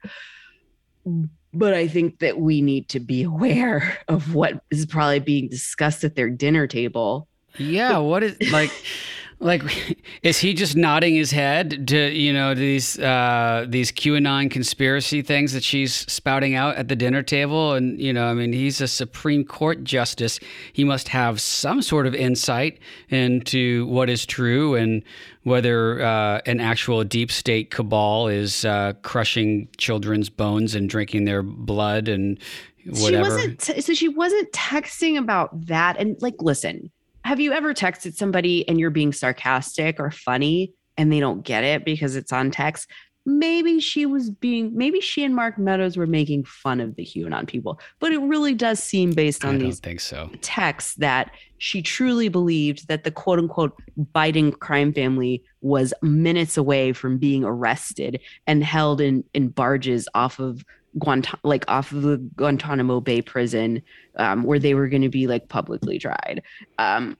But 1.53 1.73
I 1.73 1.87
think 1.87 2.19
that 2.19 2.39
we 2.39 2.61
need 2.61 2.89
to 2.89 2.99
be 2.99 3.23
aware 3.23 3.97
of 4.07 4.33
what 4.35 4.61
is 4.71 4.85
probably 4.85 5.19
being 5.19 5.49
discussed 5.49 6.03
at 6.03 6.15
their 6.15 6.29
dinner 6.29 6.67
table. 6.67 7.27
Yeah, 7.57 7.97
what 7.97 8.23
is 8.23 8.51
like 8.51 8.71
like, 9.39 9.63
is 10.24 10.39
he 10.39 10.53
just 10.53 10.75
nodding 10.75 11.15
his 11.15 11.31
head 11.31 11.88
to 11.88 12.12
you 12.12 12.34
know 12.34 12.53
these 12.53 13.00
uh, 13.00 13.65
these 13.67 13.91
QAnon 13.91 14.51
conspiracy 14.51 15.22
things 15.22 15.53
that 15.53 15.63
she's 15.63 15.93
spouting 16.12 16.55
out 16.55 16.75
at 16.75 16.88
the 16.88 16.96
dinner 16.96 17.24
table? 17.24 17.74
And 17.74 18.00
you 18.00 18.13
know, 18.13 18.27
I 18.27 18.34
mean, 18.34 18.53
he's 18.53 18.81
a 18.81 18.88
Supreme 18.88 19.46
Court 19.46 19.84
justice. 19.84 20.39
He 20.74 20.84
must 20.84 21.08
have 21.10 21.39
some 21.39 21.81
sort 21.81 22.05
of 22.05 22.13
insight 22.13 22.79
into 23.10 23.86
what 23.88 24.10
is 24.10 24.25
true 24.25 24.75
and 24.75 25.03
whether 25.43 26.01
uh, 26.01 26.41
an 26.46 26.60
actual 26.60 27.03
deep 27.03 27.31
state 27.31 27.72
cabal 27.72 28.27
is 28.27 28.65
uh, 28.65 28.93
crushing 29.01 29.67
children's 29.77 30.29
bones 30.29 30.75
and 30.75 30.89
drinking 30.89 31.25
their 31.25 31.41
blood 31.41 32.08
and 32.08 32.38
whatever. 32.86 33.39
She 33.39 33.48
wasn't. 33.48 33.62
So 33.84 33.93
she 33.93 34.10
wasn't 34.10 34.51
texting 34.51 35.17
about 35.17 35.67
that. 35.67 35.98
And 35.98 36.22
like, 36.22 36.36
listen 36.41 36.91
have 37.29 37.39
you 37.39 37.53
ever 37.53 37.75
texted 37.75 38.15
somebody 38.15 38.67
and 38.67 38.79
you're 38.79 38.89
being 38.89 39.13
sarcastic 39.13 40.00
or 40.00 40.09
funny 40.09 40.74
and 40.98 41.13
they 41.13 41.19
don't 41.19 41.43
get 41.43 41.63
it 41.63 41.86
because 41.86 42.15
it's 42.15 42.33
on 42.33 42.50
text? 42.50 42.89
Maybe 43.24 43.79
she 43.79 44.07
was 44.07 44.31
being, 44.31 44.75
maybe 44.75 45.00
she 45.00 45.24
and 45.24 45.36
Mark 45.36 45.59
Meadows 45.59 45.95
were 45.95 46.07
making 46.07 46.45
fun 46.45 46.79
of 46.79 46.95
the 46.95 47.05
QAnon 47.05 47.45
people, 47.45 47.79
but 48.00 48.12
it 48.12 48.17
really 48.17 48.55
does 48.55 48.81
seem 48.81 49.12
based 49.12 49.45
on 49.45 49.57
I 49.57 49.57
these 49.59 49.79
think 49.79 50.00
so. 50.00 50.31
texts 50.41 50.95
that 50.95 51.29
she 51.59 51.83
truly 51.83 52.29
believed 52.29 52.88
that 52.88 53.03
the 53.03 53.12
quote 53.12 53.38
unquote 53.38 53.79
Biden 54.15 54.57
crime 54.57 54.91
family 54.91 55.43
was 55.62 55.93
minutes 56.01 56.57
away 56.57 56.93
from 56.93 57.19
being 57.19 57.43
arrested 57.43 58.19
and 58.48 58.63
held 58.63 59.01
in, 59.01 59.24
in 59.36 59.50
barges 59.50 60.09
off 60.15 60.39
of 60.39 60.65
Guant- 60.98 61.39
like 61.43 61.65
off 61.67 61.91
of 61.91 62.01
the 62.01 62.17
Guantanamo 62.36 63.00
Bay 63.00 63.22
prison, 63.22 63.81
um, 64.15 64.43
where 64.43 64.60
they 64.60 64.74
were 64.74 64.88
going 64.88 65.03
to 65.03 65.10
be 65.10 65.27
like 65.27 65.48
publicly 65.50 66.00
tried. 66.00 66.41
Um, 66.77 67.17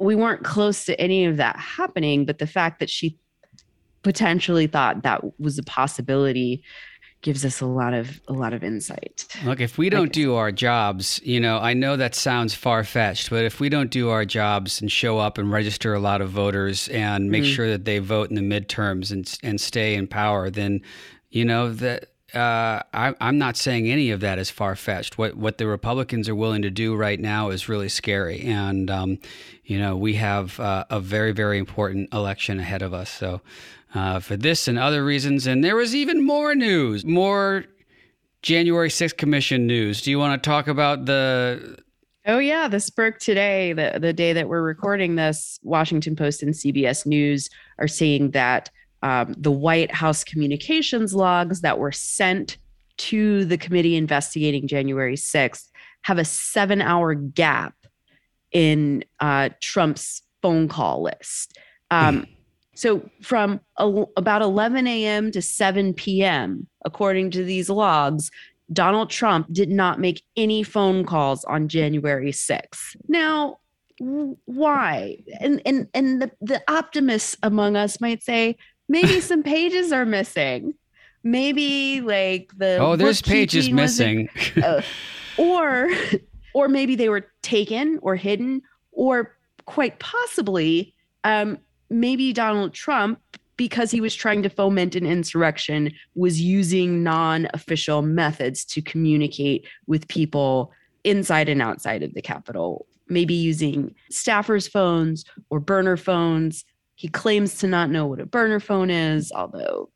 we 0.00 0.14
weren't 0.16 0.42
close 0.42 0.84
to 0.86 1.00
any 1.00 1.24
of 1.26 1.36
that 1.36 1.56
happening, 1.56 2.24
but 2.26 2.38
the 2.38 2.46
fact 2.46 2.80
that 2.80 2.90
she 2.90 3.18
potentially 4.02 4.66
thought 4.66 5.02
that 5.02 5.22
was 5.38 5.58
a 5.58 5.62
possibility 5.62 6.62
gives 7.22 7.44
us 7.44 7.60
a 7.60 7.66
lot 7.66 7.94
of 7.94 8.20
a 8.26 8.32
lot 8.32 8.52
of 8.52 8.64
insight. 8.64 9.26
Look, 9.44 9.60
if 9.60 9.78
we 9.78 9.88
don't 9.88 10.12
do 10.12 10.34
our 10.34 10.50
jobs, 10.50 11.20
you 11.24 11.38
know, 11.40 11.58
I 11.58 11.72
know 11.72 11.96
that 11.96 12.14
sounds 12.14 12.52
far 12.52 12.82
fetched, 12.84 13.30
but 13.30 13.44
if 13.44 13.60
we 13.60 13.68
don't 13.68 13.90
do 13.90 14.10
our 14.10 14.24
jobs 14.24 14.80
and 14.80 14.90
show 14.90 15.18
up 15.18 15.38
and 15.38 15.50
register 15.50 15.94
a 15.94 16.00
lot 16.00 16.20
of 16.20 16.30
voters 16.30 16.88
and 16.88 17.30
make 17.30 17.44
mm. 17.44 17.54
sure 17.54 17.70
that 17.70 17.84
they 17.84 18.00
vote 18.00 18.28
in 18.28 18.34
the 18.34 18.42
midterms 18.42 19.12
and 19.12 19.38
and 19.42 19.60
stay 19.60 19.94
in 19.94 20.08
power, 20.08 20.50
then 20.50 20.80
you 21.30 21.44
know 21.44 21.72
that 21.72 22.11
uh, 22.34 22.82
I, 22.94 23.14
am 23.20 23.38
not 23.38 23.56
saying 23.56 23.88
any 23.88 24.10
of 24.10 24.20
that 24.20 24.38
is 24.38 24.50
far 24.50 24.74
fetched. 24.74 25.18
What 25.18 25.36
what 25.36 25.58
the 25.58 25.66
Republicans 25.66 26.28
are 26.28 26.34
willing 26.34 26.62
to 26.62 26.70
do 26.70 26.94
right 26.94 27.20
now 27.20 27.50
is 27.50 27.68
really 27.68 27.88
scary, 27.88 28.40
and 28.42 28.90
um, 28.90 29.18
you 29.64 29.78
know 29.78 29.96
we 29.96 30.14
have 30.14 30.58
uh, 30.58 30.84
a 30.88 31.00
very 31.00 31.32
very 31.32 31.58
important 31.58 32.12
election 32.12 32.58
ahead 32.58 32.82
of 32.82 32.94
us. 32.94 33.10
So 33.10 33.42
uh, 33.94 34.20
for 34.20 34.36
this 34.36 34.66
and 34.66 34.78
other 34.78 35.04
reasons, 35.04 35.46
and 35.46 35.62
there 35.62 35.76
was 35.76 35.94
even 35.94 36.24
more 36.24 36.54
news, 36.54 37.04
more 37.04 37.64
January 38.42 38.88
6th 38.88 39.16
Commission 39.16 39.66
news. 39.66 40.02
Do 40.02 40.10
you 40.10 40.18
want 40.18 40.42
to 40.42 40.48
talk 40.48 40.68
about 40.68 41.04
the? 41.04 41.78
Oh 42.26 42.38
yeah, 42.38 42.68
this 42.68 42.88
broke 42.88 43.18
today. 43.18 43.72
The 43.72 43.98
the 44.00 44.12
day 44.12 44.32
that 44.32 44.48
we're 44.48 44.62
recording 44.62 45.16
this, 45.16 45.58
Washington 45.62 46.16
Post 46.16 46.42
and 46.42 46.54
CBS 46.54 47.04
News 47.04 47.50
are 47.78 47.88
saying 47.88 48.30
that 48.30 48.70
um, 49.02 49.34
the 49.36 49.50
White 49.50 49.92
House 49.92 50.24
communications 50.24 51.14
logs 51.14 51.60
that 51.60 51.78
were 51.78 51.92
sent 51.92 52.58
to 52.98 53.44
the 53.44 53.58
committee 53.58 53.96
investigating 53.96 54.68
January 54.68 55.16
6th 55.16 55.68
have 56.02 56.18
a 56.18 56.24
seven 56.24 56.80
hour 56.82 57.14
gap 57.14 57.74
in 58.52 59.04
uh, 59.20 59.48
Trump's 59.60 60.22
phone 60.42 60.68
call 60.68 61.02
list. 61.02 61.58
Um, 61.90 62.26
so 62.74 63.08
from 63.22 63.60
a, 63.76 64.04
about 64.16 64.42
11 64.42 64.86
a.m. 64.86 65.30
to 65.32 65.42
7 65.42 65.94
p.m., 65.94 66.66
according 66.84 67.30
to 67.32 67.44
these 67.44 67.70
logs, 67.70 68.30
Donald 68.72 69.10
Trump 69.10 69.46
did 69.52 69.68
not 69.68 70.00
make 70.00 70.22
any 70.36 70.62
phone 70.62 71.04
calls 71.04 71.44
on 71.44 71.68
January 71.68 72.32
6th. 72.32 72.96
Now, 73.08 73.58
why? 73.98 75.18
And 75.38 75.60
and 75.66 75.86
and 75.94 76.22
the, 76.22 76.30
the 76.40 76.62
optimists 76.66 77.36
among 77.42 77.76
us 77.76 78.00
might 78.00 78.22
say, 78.22 78.56
maybe 78.88 79.20
some 79.20 79.42
pages 79.42 79.92
are 79.92 80.04
missing. 80.04 80.74
Maybe 81.24 82.00
like 82.00 82.50
the 82.56 82.78
oh, 82.78 82.96
there's 82.96 83.22
pages 83.22 83.70
missing, 83.70 84.28
uh, 84.62 84.82
or 85.38 85.88
or 86.54 86.68
maybe 86.68 86.96
they 86.96 87.08
were 87.08 87.26
taken 87.42 87.98
or 88.02 88.16
hidden, 88.16 88.62
or 88.90 89.36
quite 89.64 89.98
possibly, 90.00 90.94
um, 91.24 91.58
maybe 91.90 92.32
Donald 92.32 92.74
Trump, 92.74 93.20
because 93.56 93.90
he 93.90 94.00
was 94.00 94.14
trying 94.14 94.42
to 94.42 94.48
foment 94.48 94.96
an 94.96 95.06
insurrection, 95.06 95.92
was 96.14 96.40
using 96.40 97.02
non 97.02 97.48
official 97.54 98.02
methods 98.02 98.64
to 98.64 98.82
communicate 98.82 99.66
with 99.86 100.08
people 100.08 100.72
inside 101.04 101.48
and 101.48 101.62
outside 101.62 102.02
of 102.02 102.14
the 102.14 102.22
Capitol, 102.22 102.86
maybe 103.08 103.34
using 103.34 103.94
staffers' 104.10 104.68
phones 104.68 105.24
or 105.50 105.60
burner 105.60 105.96
phones. 105.96 106.64
He 106.94 107.08
claims 107.08 107.58
to 107.58 107.66
not 107.66 107.90
know 107.90 108.06
what 108.06 108.20
a 108.20 108.26
burner 108.26 108.60
phone 108.60 108.90
is, 108.90 109.32
although 109.32 109.90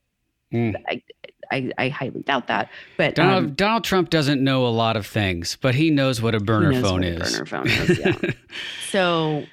mm. 0.53 0.75
I, 0.89 1.03
I, 1.51 1.71
I, 1.79 1.89
highly 1.89 2.23
doubt 2.23 2.49
that. 2.49 2.71
But 2.97 3.15
Donald, 3.15 3.45
um, 3.45 3.55
Donald, 3.55 3.85
Trump 3.85 4.11
doesn't 4.11 4.43
know 4.43 4.67
a 4.67 4.69
lot 4.69 4.97
of 4.97 5.07
things, 5.07 5.57
but 5.61 5.75
he 5.75 5.91
knows 5.91 6.21
what 6.21 6.35
a 6.35 6.41
burner 6.41 6.81
phone 6.81 7.05
is. 7.05 7.33
burner 7.33 7.47
phone 7.47 7.69
is. 7.69 7.99
Yeah. 7.99 8.17
so 8.91 9.45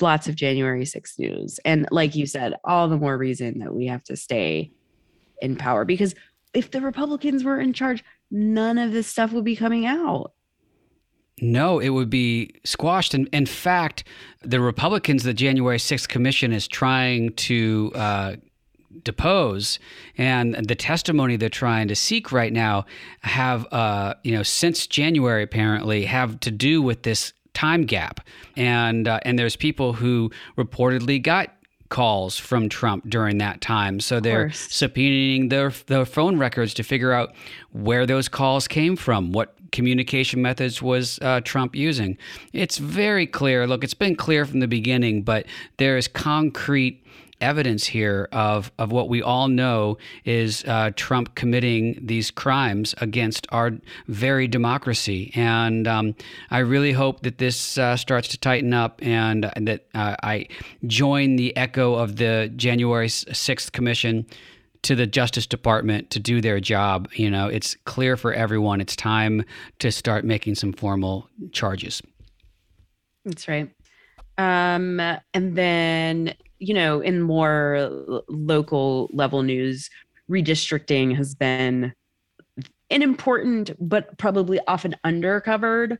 lots 0.00 0.26
of 0.26 0.34
January 0.34 0.84
6th 0.84 1.18
news. 1.18 1.60
And 1.64 1.86
like 1.90 2.14
you 2.14 2.26
said, 2.26 2.54
all 2.64 2.88
the 2.88 2.96
more 2.96 3.16
reason 3.16 3.60
that 3.60 3.74
we 3.74 3.86
have 3.86 4.02
to 4.04 4.16
stay 4.16 4.72
in 5.40 5.56
power 5.56 5.84
because 5.84 6.14
if 6.52 6.70
the 6.70 6.80
Republicans 6.80 7.44
were 7.44 7.60
in 7.60 7.72
charge, 7.72 8.04
none 8.30 8.78
of 8.78 8.92
this 8.92 9.06
stuff 9.06 9.32
would 9.32 9.44
be 9.44 9.56
coming 9.56 9.86
out. 9.86 10.32
No, 11.40 11.80
it 11.80 11.88
would 11.90 12.10
be 12.10 12.54
squashed. 12.64 13.12
And 13.12 13.28
in 13.32 13.46
fact, 13.46 14.04
the 14.42 14.60
Republicans, 14.60 15.24
the 15.24 15.34
January 15.34 15.78
6th 15.78 16.08
Commission 16.08 16.52
is 16.52 16.68
trying 16.68 17.32
to 17.34 17.90
uh, 17.94 18.36
depose, 19.02 19.78
and 20.16 20.54
the 20.54 20.76
testimony 20.76 21.36
they're 21.36 21.48
trying 21.48 21.88
to 21.88 21.96
seek 21.96 22.30
right 22.30 22.52
now 22.52 22.86
have, 23.22 23.66
uh, 23.72 24.14
you 24.22 24.32
know, 24.32 24.42
since 24.44 24.86
January 24.86 25.42
apparently 25.42 26.04
have 26.04 26.38
to 26.40 26.50
do 26.50 26.80
with 26.80 27.02
this 27.02 27.32
time 27.52 27.82
gap, 27.82 28.20
and 28.56 29.08
uh, 29.08 29.20
and 29.22 29.38
there's 29.38 29.56
people 29.56 29.94
who 29.94 30.30
reportedly 30.56 31.20
got 31.20 31.50
calls 31.88 32.36
from 32.38 32.68
Trump 32.68 33.08
during 33.08 33.38
that 33.38 33.60
time. 33.60 34.00
So 34.00 34.18
they're 34.20 34.48
subpoenaing 34.48 35.50
their 35.50 35.70
their 35.86 36.04
phone 36.04 36.38
records 36.38 36.74
to 36.74 36.82
figure 36.82 37.12
out 37.12 37.34
where 37.72 38.06
those 38.06 38.28
calls 38.28 38.66
came 38.68 38.96
from, 38.96 39.32
what 39.32 39.54
communication 39.74 40.40
methods 40.40 40.80
was 40.80 41.18
uh, 41.20 41.40
Trump 41.42 41.74
using. 41.74 42.16
It's 42.52 42.78
very 42.78 43.26
clear. 43.26 43.66
Look, 43.66 43.84
it's 43.84 43.92
been 43.92 44.16
clear 44.16 44.46
from 44.46 44.60
the 44.60 44.68
beginning, 44.68 45.22
but 45.22 45.44
there 45.76 45.98
is 45.98 46.08
concrete 46.08 47.04
evidence 47.40 47.84
here 47.84 48.28
of, 48.32 48.70
of 48.78 48.92
what 48.92 49.08
we 49.08 49.20
all 49.20 49.48
know 49.48 49.98
is 50.24 50.64
uh, 50.64 50.92
Trump 50.94 51.34
committing 51.34 51.98
these 52.00 52.30
crimes 52.30 52.94
against 52.98 53.46
our 53.50 53.72
very 54.06 54.46
democracy. 54.46 55.32
And 55.34 55.86
um, 55.88 56.14
I 56.50 56.58
really 56.60 56.92
hope 56.92 57.22
that 57.22 57.38
this 57.38 57.76
uh, 57.76 57.96
starts 57.96 58.28
to 58.28 58.38
tighten 58.38 58.72
up 58.72 59.00
and, 59.02 59.50
that 59.56 59.86
uh, 59.94 60.14
I 60.22 60.46
join 60.86 61.36
the 61.36 61.54
echo 61.56 61.94
of 61.94 62.16
the 62.16 62.50
January 62.56 63.08
6th 63.08 63.72
Commission 63.72 64.24
to 64.84 64.94
the 64.94 65.06
Justice 65.06 65.46
Department 65.46 66.10
to 66.10 66.20
do 66.20 66.40
their 66.40 66.60
job. 66.60 67.08
You 67.14 67.30
know, 67.30 67.48
it's 67.48 67.76
clear 67.84 68.16
for 68.16 68.32
everyone. 68.32 68.80
It's 68.80 68.96
time 68.96 69.44
to 69.80 69.90
start 69.90 70.24
making 70.24 70.54
some 70.54 70.72
formal 70.72 71.28
charges. 71.52 72.00
That's 73.24 73.48
right. 73.48 73.70
Um, 74.36 75.00
and 75.32 75.56
then 75.56 76.34
you 76.58 76.74
know, 76.74 77.00
in 77.00 77.20
more 77.20 78.22
local 78.28 79.10
level 79.12 79.42
news, 79.42 79.90
redistricting 80.30 81.14
has 81.16 81.34
been 81.34 81.92
an 82.90 83.02
important 83.02 83.70
but 83.80 84.16
probably 84.18 84.60
often 84.66 84.94
undercovered 85.04 85.98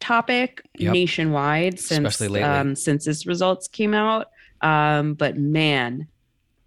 topic 0.00 0.62
yep. 0.78 0.92
nationwide 0.92 1.78
since 1.78 2.20
um, 2.20 2.74
census 2.74 3.26
results 3.26 3.68
came 3.68 3.94
out. 3.94 4.28
Um, 4.62 5.14
but 5.14 5.36
man, 5.36 6.08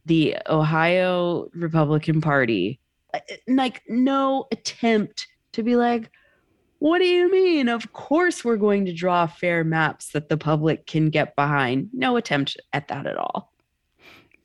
the 0.05 0.37
Ohio 0.49 1.49
Republican 1.53 2.21
Party, 2.21 2.79
uh, 3.13 3.19
like 3.47 3.81
no 3.87 4.47
attempt 4.51 5.27
to 5.53 5.63
be 5.63 5.75
like, 5.75 6.09
what 6.79 6.99
do 6.99 7.05
you 7.05 7.31
mean? 7.31 7.69
Of 7.69 7.93
course, 7.93 8.43
we're 8.43 8.57
going 8.57 8.85
to 8.85 8.93
draw 8.93 9.25
fair 9.25 9.63
maps 9.63 10.09
that 10.09 10.27
the 10.27 10.35
public 10.35 10.85
can 10.85 11.09
get 11.09 11.35
behind. 11.35 11.89
No 11.93 12.17
attempt 12.17 12.57
at 12.73 12.89
that 12.89 13.07
at 13.07 13.15
all. 13.15 13.53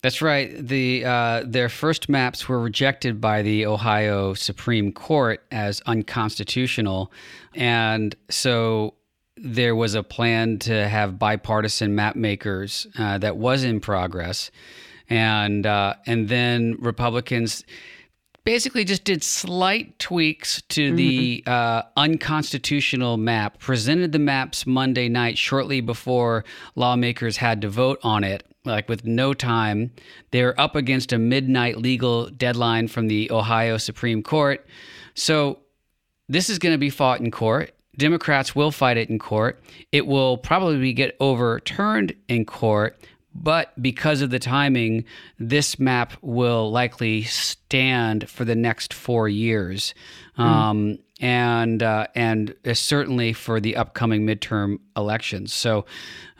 That's 0.02 0.22
right. 0.22 0.56
The 0.56 1.04
uh, 1.04 1.42
their 1.44 1.68
first 1.68 2.09
maps 2.09 2.48
were 2.48 2.61
rejected 2.61 3.20
by 3.20 3.42
the 3.42 3.66
Ohio 3.66 4.35
Supreme 4.35 4.92
Court 4.92 5.44
as 5.50 5.80
unconstitutional, 5.87 7.12
and 7.54 8.14
so 8.30 8.94
there 9.37 9.74
was 9.74 9.94
a 9.94 10.04
plan 10.04 10.59
to 10.61 10.88
have 10.88 11.18
bipartisan 11.18 11.94
map 11.94 12.14
makers 12.14 12.87
uh, 12.96 13.18
that 13.18 13.37
was 13.37 13.64
in 13.64 13.80
progress, 13.80 14.52
and 15.09 15.66
uh, 15.66 15.94
and 16.07 16.29
then 16.29 16.77
Republicans 16.79 17.64
basically 18.44 18.83
just 18.83 19.05
did 19.05 19.23
slight 19.23 19.99
tweaks 19.99 20.62
to 20.71 20.87
mm-hmm. 20.87 20.97
the 20.97 21.44
uh, 21.47 21.83
unconstitutional 21.99 23.18
map, 23.18 23.59
presented 23.59 24.11
the 24.12 24.18
maps 24.18 24.66
Monday 24.66 25.07
night 25.07 25.37
shortly 25.37 25.83
before 25.83 26.47
lawmakers 26.75 27.37
had 27.37 27.61
to 27.61 27.68
vote 27.68 27.99
on 28.03 28.25
it, 28.25 28.47
like 28.64 28.88
with 28.88 29.05
no 29.05 29.35
time. 29.35 29.90
They're 30.31 30.59
up 30.59 30.77
against 30.77 31.12
a 31.12 31.18
midnight 31.18 31.77
legal 31.77 32.31
deadline 32.31 32.88
from 32.88 33.09
the 33.09 33.31
Ohio 33.31 33.77
Supreme 33.77 34.23
Court. 34.23 34.66
So 35.14 35.59
this 36.29 36.49
is 36.49 36.59
going 36.59 36.73
to 36.73 36.79
be 36.79 36.88
fought 36.88 37.21
in 37.21 37.31
court. 37.31 37.75
Democrats 37.99 38.55
will 38.55 38.71
fight 38.71 38.97
it 38.97 39.11
in 39.11 39.18
court. 39.18 39.62
It 39.92 40.07
will 40.07 40.38
probably 40.38 40.92
get 40.92 41.16
overturned 41.21 42.14
in 42.29 42.47
court, 42.47 42.99
but 43.42 43.81
because 43.81 44.20
of 44.20 44.31
the 44.31 44.38
timing, 44.38 45.05
this 45.38 45.79
map 45.79 46.14
will 46.22 46.70
likely 46.70 47.22
stand 47.22 48.29
for 48.29 48.44
the 48.44 48.55
next 48.55 48.92
four 48.92 49.29
years. 49.29 49.94
Mm. 50.38 50.42
Um, 50.42 50.98
and 51.20 51.83
uh, 51.83 52.07
and 52.14 52.55
certainly 52.72 53.33
for 53.33 53.61
the 53.61 53.77
upcoming 53.77 54.24
midterm 54.24 54.79
elections. 54.96 55.53
So, 55.53 55.85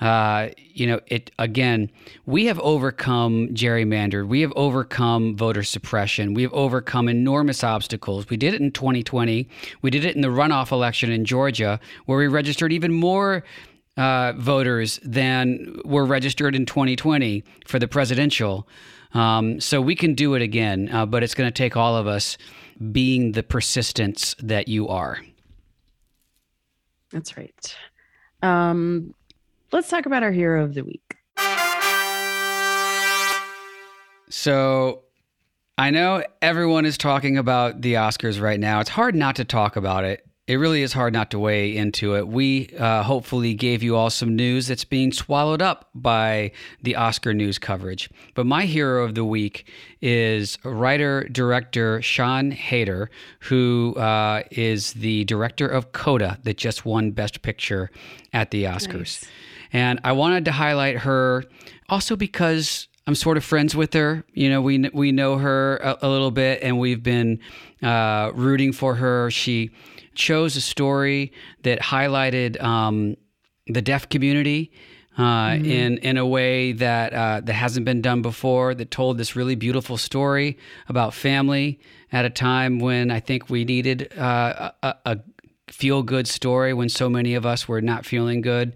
uh, 0.01 0.49
you 0.57 0.87
know, 0.87 1.01
it 1.09 1.33
again, 1.39 1.91
we 2.27 2.47
have 2.47 2.61
overcome 2.61 3.49
gerrymandered, 3.49 4.29
we 4.29 4.41
have 4.43 4.53
overcome 4.55 5.37
voter 5.37 5.65
suppression, 5.65 6.33
we 6.33 6.43
have 6.43 6.53
overcome 6.53 7.09
enormous 7.09 7.65
obstacles. 7.65 8.31
We 8.31 8.37
did 8.37 8.55
it 8.55 8.61
in 8.61 8.71
2020, 8.71 9.49
we 9.83 9.91
did 9.91 10.05
it 10.05 10.15
in 10.15 10.23
the 10.23 10.29
runoff 10.29 10.71
election 10.71 11.11
in 11.11 11.25
Georgia, 11.25 11.81
where 12.07 12.19
we 12.19 12.29
registered 12.29 12.73
even 12.73 12.93
more 12.93 13.43
uh, 13.99 14.33
voters 14.37 15.01
than 15.03 15.81
were 15.85 16.07
registered 16.07 16.55
in 16.55 16.65
2020 16.65 17.43
for 17.67 17.79
the 17.79 17.89
presidential. 17.89 18.67
Um, 19.13 19.61
so 19.61 19.81
we 19.81 19.95
can 19.95 20.15
do 20.15 20.35
it 20.35 20.43
again, 20.43 20.89
uh, 20.93 21.05
but 21.05 21.23
it's 21.23 21.35
going 21.35 21.49
to 21.49 21.55
take 21.55 21.77
all 21.77 21.97
of 21.97 22.07
us 22.07 22.39
being 22.93 23.33
the 23.33 23.43
persistence 23.43 24.37
that 24.41 24.69
you 24.69 24.89
are. 24.89 25.19
That's 27.11 27.37
right. 27.37 27.77
Um, 28.43 29.15
let's 29.73 29.89
talk 29.89 30.07
about 30.07 30.23
our 30.23 30.31
hero 30.31 30.63
of 30.63 30.75
the 30.75 30.85
week. 30.85 31.17
So 34.31 35.03
I 35.79 35.91
know 35.91 36.23
everyone 36.43 36.85
is 36.85 36.99
talking 36.99 37.39
about 37.39 37.81
the 37.81 37.95
Oscars 37.95 38.41
right 38.41 38.61
now. 38.61 38.81
It's 38.81 38.91
hard 38.91 39.15
not 39.15 39.37
to 39.37 39.45
talk 39.45 39.75
about 39.75 40.05
it 40.05 40.28
it 40.49 40.57
really 40.57 40.81
is 40.81 40.95
hard 40.95 41.13
not 41.13 41.31
to 41.31 41.39
weigh 41.39 41.77
into 41.77 42.17
it. 42.17 42.27
We 42.27 42.71
uh, 42.79 43.03
hopefully 43.03 43.53
gave 43.53 43.83
you 43.83 43.97
all 43.97 44.09
some 44.09 44.35
news 44.35 44.67
that's 44.67 44.85
being 44.85 45.13
swallowed 45.13 45.61
up 45.61 45.91
by 45.95 46.53
the 46.83 46.97
Oscar 46.97 47.35
news 47.35 47.59
coverage. 47.59 48.09
But 48.35 48.47
my 48.47 48.65
hero 48.65 49.05
of 49.05 49.15
the 49.15 49.27
week 49.27 49.71
is 50.01 50.59
writer 50.65 51.29
director 51.29 51.99
Siân 51.99 52.55
Heder, 52.55 53.11
who 53.41 53.95
uh, 53.97 54.43
is 54.51 54.95
the 54.95 55.25
director 55.25 55.69
of 55.69 55.93
Coda, 55.93 56.39
that 56.45 56.57
just 56.57 56.87
won 56.87 57.11
Best 57.11 57.43
Picture 57.43 57.91
at 58.33 58.51
the 58.51 58.65
Oscars. 58.65 58.95
Nice. 58.95 59.25
And 59.75 60.01
I 60.03 60.13
wanted 60.13 60.47
to 60.47 60.53
highlight 60.53 61.01
her 61.01 61.45
also 61.91 62.17
because 62.17 62.89
I'm 63.07 63.15
sort 63.15 63.37
of 63.37 63.45
friends 63.45 63.77
with 63.77 63.93
her. 63.93 64.25
You 64.33 64.49
know, 64.49 64.63
we 64.63 64.89
we 64.95 65.13
know 65.13 65.37
her 65.37 65.77
a, 65.77 65.99
a 66.03 66.09
little 66.09 66.31
bit, 66.31 66.63
and 66.63 66.79
we've 66.79 67.03
been 67.03 67.41
uh, 67.83 68.31
rooting 68.35 68.73
for 68.73 68.95
her. 68.95 69.31
She 69.31 69.73
chose 70.19 70.57
a 70.57 70.61
story 70.61 71.33
that 71.63 71.81
highlighted 71.81 72.63
um, 72.63 73.17
the 73.67 73.81
deaf 73.81 74.09
community 74.09 74.73
uh, 75.17 75.23
mm-hmm. 75.23 75.65
in 75.65 75.99
in 75.99 76.17
a 76.17 76.27
way 76.27 76.73
that 76.73 77.13
uh, 77.15 77.41
that 77.43 77.53
hasn't 77.53 77.87
been 77.87 78.03
done 78.03 78.21
before. 78.21 78.75
That 78.75 78.91
told 78.91 79.17
this 79.17 79.35
really 79.35 79.55
beautiful 79.55 79.97
story 79.97 80.59
about 80.89 81.15
family 81.15 81.81
at 82.13 82.25
a 82.25 82.31
time 82.31 82.79
when 82.79 83.11
I 83.11 83.21
think 83.21 83.49
we 83.49 83.65
needed 83.65 84.17
uh, 84.19 84.73
a, 84.83 84.95
a 85.05 85.19
feel 85.69 86.03
good 86.03 86.27
story 86.27 86.73
when 86.73 86.89
so 86.89 87.09
many 87.09 87.35
of 87.35 87.45
us 87.45 87.69
were 87.69 87.83
not 87.83 88.07
feeling 88.07 88.41
good. 88.41 88.75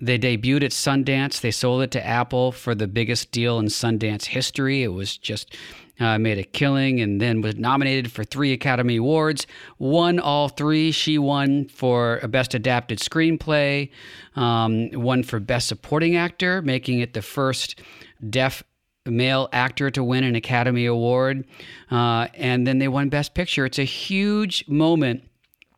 They 0.00 0.18
debuted 0.18 0.64
at 0.64 0.70
Sundance. 0.70 1.40
They 1.40 1.50
sold 1.50 1.82
it 1.82 1.90
to 1.90 2.06
Apple 2.06 2.52
for 2.52 2.74
the 2.74 2.86
biggest 2.86 3.32
deal 3.32 3.58
in 3.58 3.66
Sundance 3.66 4.26
history. 4.26 4.82
It 4.82 4.88
was 4.88 5.18
just 5.18 5.54
uh, 6.00 6.18
made 6.18 6.38
a 6.38 6.42
killing, 6.42 7.00
and 7.00 7.20
then 7.20 7.42
was 7.42 7.56
nominated 7.56 8.10
for 8.10 8.24
three 8.24 8.52
Academy 8.52 8.96
Awards. 8.96 9.46
Won 9.78 10.18
all 10.18 10.48
three. 10.48 10.90
She 10.90 11.18
won 11.18 11.68
for 11.68 12.18
Best 12.28 12.54
Adapted 12.54 12.98
Screenplay, 12.98 13.90
um, 14.34 14.90
won 14.92 15.22
for 15.22 15.38
Best 15.38 15.68
Supporting 15.68 16.16
Actor, 16.16 16.62
making 16.62 17.00
it 17.00 17.14
the 17.14 17.22
first 17.22 17.80
deaf 18.28 18.62
male 19.06 19.48
actor 19.52 19.90
to 19.90 20.04
win 20.04 20.24
an 20.24 20.34
Academy 20.34 20.86
Award. 20.86 21.46
Uh, 21.90 22.28
and 22.34 22.66
then 22.66 22.78
they 22.78 22.88
won 22.88 23.08
Best 23.08 23.34
Picture. 23.34 23.64
It's 23.64 23.78
a 23.78 23.84
huge 23.84 24.66
moment 24.68 25.24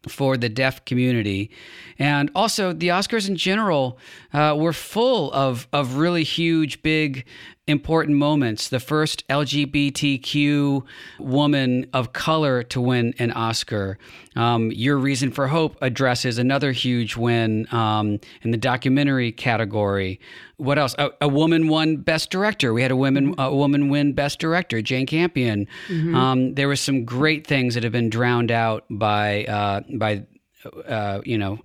for 0.09 0.37
the 0.37 0.49
deaf 0.49 0.85
community. 0.85 1.51
And 1.99 2.31
also, 2.35 2.73
the 2.73 2.89
Oscars 2.89 3.29
in 3.29 3.37
general 3.37 3.99
uh, 4.33 4.57
were 4.59 4.73
full 4.73 5.33
of, 5.33 5.69
of 5.73 5.95
really 5.97 6.25
huge, 6.25 6.83
big 6.83 7.25
important 7.69 8.17
moments. 8.17 8.69
The 8.69 8.81
first 8.81 9.27
LGBTQ 9.29 10.85
woman 11.21 11.87
of 11.93 12.13
color 12.13 12.63
to 12.65 12.81
win 12.81 13.15
an 13.19 13.31
Oscar. 13.33 13.99
Um, 14.35 14.73
Your 14.73 14.99
Reason 14.99 15.31
for 15.31 15.47
Hope 15.47 15.77
addresses 15.81 16.39
another 16.39 16.73
huge 16.73 17.17
win 17.17 17.73
um, 17.73 18.19
in 18.43 18.51
the 18.51 18.57
documentary 18.57 19.31
category. 19.31 20.21
What 20.57 20.79
else? 20.79 20.95
A, 20.99 21.11
a, 21.21 21.29
woman 21.29 21.69
won 21.69 21.97
Best 21.97 22.31
Director. 22.31 22.73
We 22.73 22.83
had 22.83 22.91
a 22.91 22.97
woman 22.97 23.35
a 23.39 23.55
woman 23.55 23.89
win 23.89 24.13
Best 24.13 24.39
Director, 24.39 24.83
Jane 24.83 25.07
Campion. 25.07 25.67
Mm-hmm. 25.89 26.15
Um, 26.15 26.55
there 26.55 26.69
were 26.69 26.77
some 26.77 27.05
great 27.05 27.47
things 27.47 27.75
that 27.75 27.83
have 27.83 27.93
been 27.93 28.11
drowned 28.11 28.51
out 28.51 28.85
by 28.91 29.45
uh, 29.45 29.81
by 29.95 30.25
uh, 30.87 31.21
you 31.25 31.39
know 31.39 31.59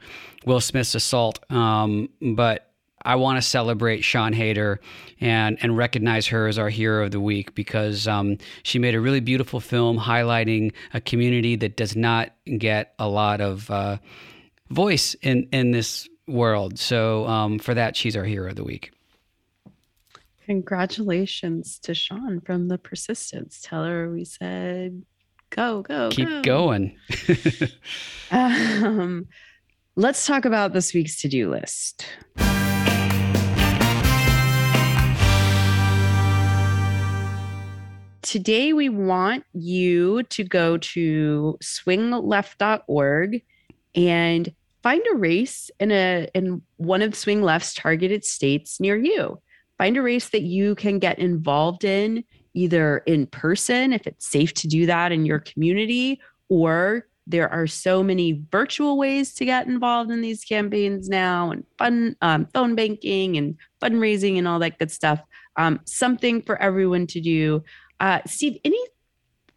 Will 0.46 0.62
Smith's 0.62 0.96
assault. 0.96 1.40
Um, 1.52 2.10
but 2.22 2.67
I 3.08 3.16
want 3.16 3.38
to 3.38 3.42
celebrate 3.42 4.02
Siân 4.02 4.36
Heder 4.36 4.82
and 5.22 5.58
and 5.62 5.78
recognize 5.78 6.28
her 6.28 6.48
as 6.48 6.60
our 6.60 6.70
hero 6.70 7.06
of 7.06 7.12
the 7.12 7.22
week 7.22 7.56
because 7.56 8.06
um, 8.06 8.38
she 8.64 8.80
made 8.80 8.96
a 8.96 9.00
really 9.00 9.22
beautiful 9.22 9.62
film 9.62 9.98
highlighting 9.98 10.74
a 10.94 11.00
community 11.00 11.56
that 11.56 11.78
does 11.78 11.96
not 11.96 12.34
get 12.58 12.94
a 13.00 13.08
lot 13.08 13.40
of 13.40 13.72
uh, 13.72 13.98
voice 14.70 15.16
in 15.22 15.48
in 15.54 15.72
this 15.72 16.10
world. 16.28 16.78
So 16.78 17.26
um, 17.28 17.60
for 17.60 17.74
that, 17.74 17.96
she's 17.96 18.18
our 18.18 18.26
hero 18.26 18.50
of 18.50 18.58
the 18.58 18.66
week. 18.66 18.92
Congratulations 20.46 21.80
to 21.80 21.94
Siân 21.94 22.46
from 22.46 22.68
the 22.68 22.78
Persistence. 22.78 23.62
Tell 23.62 23.86
her 23.86 24.12
we 24.12 24.26
said 24.26 25.04
go 25.50 25.82
go 25.82 26.10
go. 26.10 26.10
keep 26.10 26.28
go. 26.28 26.42
going. 26.42 26.98
um, 28.32 29.28
let's 29.96 30.26
talk 30.26 30.44
about 30.44 30.74
this 30.74 30.94
week's 30.94 31.22
to 31.22 31.30
do 31.30 31.50
list. 31.50 32.06
Today 38.28 38.74
we 38.74 38.90
want 38.90 39.46
you 39.54 40.22
to 40.24 40.44
go 40.44 40.78
to 40.78 41.58
swingleft.org 41.64 43.42
and 43.96 44.54
find 44.84 45.02
a 45.14 45.16
race 45.16 45.72
in 45.80 45.92
a 45.94 46.28
in 46.36 46.62
one 46.76 47.02
of 47.02 47.16
swing 47.16 47.42
left's 47.42 47.74
targeted 47.74 48.26
states 48.26 48.82
near 48.82 48.98
you. 48.98 49.42
Find 49.78 49.96
a 49.96 50.02
race 50.02 50.28
that 50.30 50.42
you 50.42 50.76
can 50.76 51.00
get 51.00 51.20
involved 51.20 51.86
in 51.86 52.26
either 52.54 52.98
in 53.06 53.28
person 53.28 53.94
if 53.94 54.06
it's 54.06 54.28
safe 54.28 54.54
to 54.56 54.68
do 54.68 54.86
that 54.88 55.14
in 55.14 55.26
your 55.26 55.40
community 55.40 56.20
or 56.50 57.08
there 57.28 57.50
are 57.50 57.68
so 57.68 58.04
many 58.04 58.44
virtual 58.52 58.98
ways 58.98 59.34
to 59.36 59.46
get 59.46 59.68
involved 59.68 60.12
in 60.12 60.22
these 60.22 60.44
campaigns 60.44 61.08
now 61.08 61.52
and 61.52 61.64
fun 61.78 62.16
um, 62.22 62.46
phone 62.54 62.76
banking 62.76 63.38
and 63.38 63.56
fundraising 63.82 64.38
and 64.38 64.48
all 64.48 64.60
that 64.60 64.80
good 64.80 64.92
stuff. 64.92 65.22
Um, 65.58 65.80
something 65.86 66.42
for 66.42 66.62
everyone 66.62 67.08
to 67.08 67.22
do 67.22 67.64
uh, 68.00 68.22
Steve, 68.26 68.58
any 68.64 68.80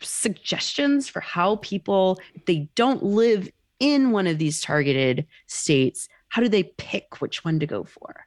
suggestions 0.01 1.09
for 1.09 1.21
how 1.21 1.57
people, 1.57 2.19
if 2.35 2.45
they 2.47 2.69
don't 2.75 3.03
live 3.03 3.49
in 3.79 4.11
one 4.11 4.27
of 4.27 4.39
these 4.39 4.61
targeted 4.61 5.27
states, 5.47 6.09
how 6.29 6.43
do 6.43 6.49
they 6.49 6.63
pick 6.63 7.21
which 7.21 7.45
one 7.45 7.59
to 7.61 7.67
go 7.67 7.85
for? 7.85 8.27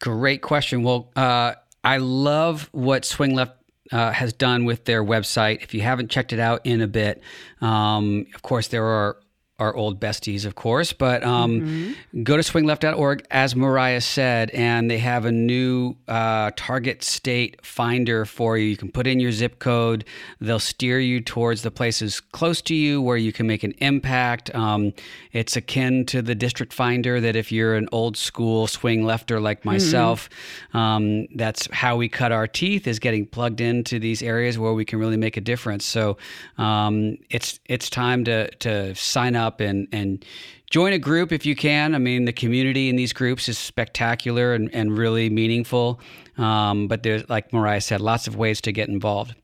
Great 0.00 0.42
question. 0.42 0.82
Well, 0.82 1.12
uh, 1.16 1.54
I 1.82 1.98
love 1.98 2.68
what 2.72 3.04
Swing 3.04 3.34
Left 3.34 3.56
uh, 3.92 4.12
has 4.12 4.32
done 4.32 4.64
with 4.64 4.84
their 4.84 5.04
website. 5.04 5.62
If 5.62 5.74
you 5.74 5.82
haven't 5.82 6.10
checked 6.10 6.32
it 6.32 6.40
out 6.40 6.64
in 6.64 6.80
a 6.80 6.86
bit, 6.86 7.22
um, 7.60 8.26
of 8.34 8.42
course, 8.42 8.68
there 8.68 8.84
are 8.84 9.18
our 9.60 9.74
old 9.76 10.00
besties, 10.00 10.44
of 10.44 10.56
course. 10.56 10.92
But 10.92 11.22
um, 11.22 11.60
mm-hmm. 11.60 12.22
go 12.24 12.36
to 12.36 12.42
swingleft.org, 12.42 13.24
as 13.30 13.54
Mariah 13.54 14.00
said, 14.00 14.50
and 14.50 14.90
they 14.90 14.98
have 14.98 15.24
a 15.24 15.30
new 15.32 15.94
uh, 16.08 16.50
target 16.56 17.04
state 17.04 17.64
finder 17.64 18.24
for 18.24 18.58
you. 18.58 18.66
You 18.66 18.76
can 18.76 18.90
put 18.90 19.06
in 19.06 19.20
your 19.20 19.30
zip 19.30 19.60
code, 19.60 20.04
they'll 20.40 20.58
steer 20.58 20.98
you 20.98 21.20
towards 21.20 21.62
the 21.62 21.70
places 21.70 22.20
close 22.20 22.60
to 22.62 22.74
you 22.74 23.00
where 23.00 23.16
you 23.16 23.32
can 23.32 23.46
make 23.46 23.62
an 23.62 23.74
impact. 23.78 24.52
Um, 24.54 24.92
it's 25.32 25.56
akin 25.56 26.04
to 26.06 26.20
the 26.20 26.34
district 26.34 26.72
finder 26.72 27.20
that 27.20 27.36
if 27.36 27.52
you're 27.52 27.76
an 27.76 27.88
old 27.92 28.16
school 28.16 28.66
swing 28.66 29.02
lefter 29.02 29.40
like 29.40 29.60
mm-hmm. 29.60 29.70
myself, 29.70 30.28
mm-hmm. 30.70 30.76
um, 30.76 31.26
that's 31.36 31.68
how 31.72 31.96
we 31.96 32.08
cut 32.08 32.32
our 32.32 32.48
teeth 32.48 32.88
is 32.88 32.98
getting 32.98 33.24
plugged 33.24 33.60
into 33.60 34.00
these 34.00 34.20
areas 34.20 34.58
where 34.58 34.72
we 34.72 34.84
can 34.84 34.98
really 34.98 35.16
make 35.16 35.36
a 35.36 35.40
difference. 35.40 35.84
So 35.84 36.16
um, 36.58 37.18
it's 37.30 37.60
it's 37.66 37.88
time 37.88 38.24
to 38.24 38.50
to 38.56 38.94
sign 38.96 39.36
up 39.36 39.43
up 39.44 39.60
and 39.60 39.86
and 39.92 40.24
join 40.70 40.92
a 40.92 40.98
group 40.98 41.30
if 41.30 41.46
you 41.46 41.54
can. 41.54 41.94
I 41.94 41.98
mean, 41.98 42.24
the 42.24 42.32
community 42.32 42.88
in 42.88 42.96
these 42.96 43.12
groups 43.12 43.48
is 43.48 43.58
spectacular 43.58 44.54
and, 44.54 44.74
and 44.74 44.96
really 44.98 45.30
meaningful. 45.30 46.00
Um, 46.36 46.88
but 46.88 47.04
there's, 47.04 47.28
like 47.28 47.52
Mariah 47.52 47.80
said, 47.80 48.00
lots 48.00 48.26
of 48.26 48.34
ways 48.36 48.60
to 48.62 48.72
get 48.72 48.88
involved. 48.88 49.36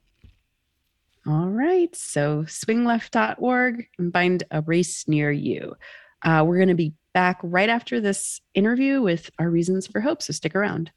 All 1.27 1.49
right. 1.49 1.95
So 1.95 2.45
swingleft.org 2.45 3.87
and 3.99 4.13
find 4.13 4.43
a 4.51 4.63
race 4.63 5.07
near 5.07 5.31
you. 5.31 5.77
Uh, 6.25 6.43
we're 6.47 6.57
going 6.57 6.69
to 6.69 6.75
be 6.75 6.95
back 7.13 7.39
right 7.43 7.69
after 7.69 8.01
this 8.01 8.41
interview 8.55 9.01
with 9.03 9.31
our 9.39 9.51
reasons 9.51 9.87
for 9.87 10.01
hope. 10.01 10.23
So 10.23 10.33
stick 10.33 10.55
around. 10.57 10.91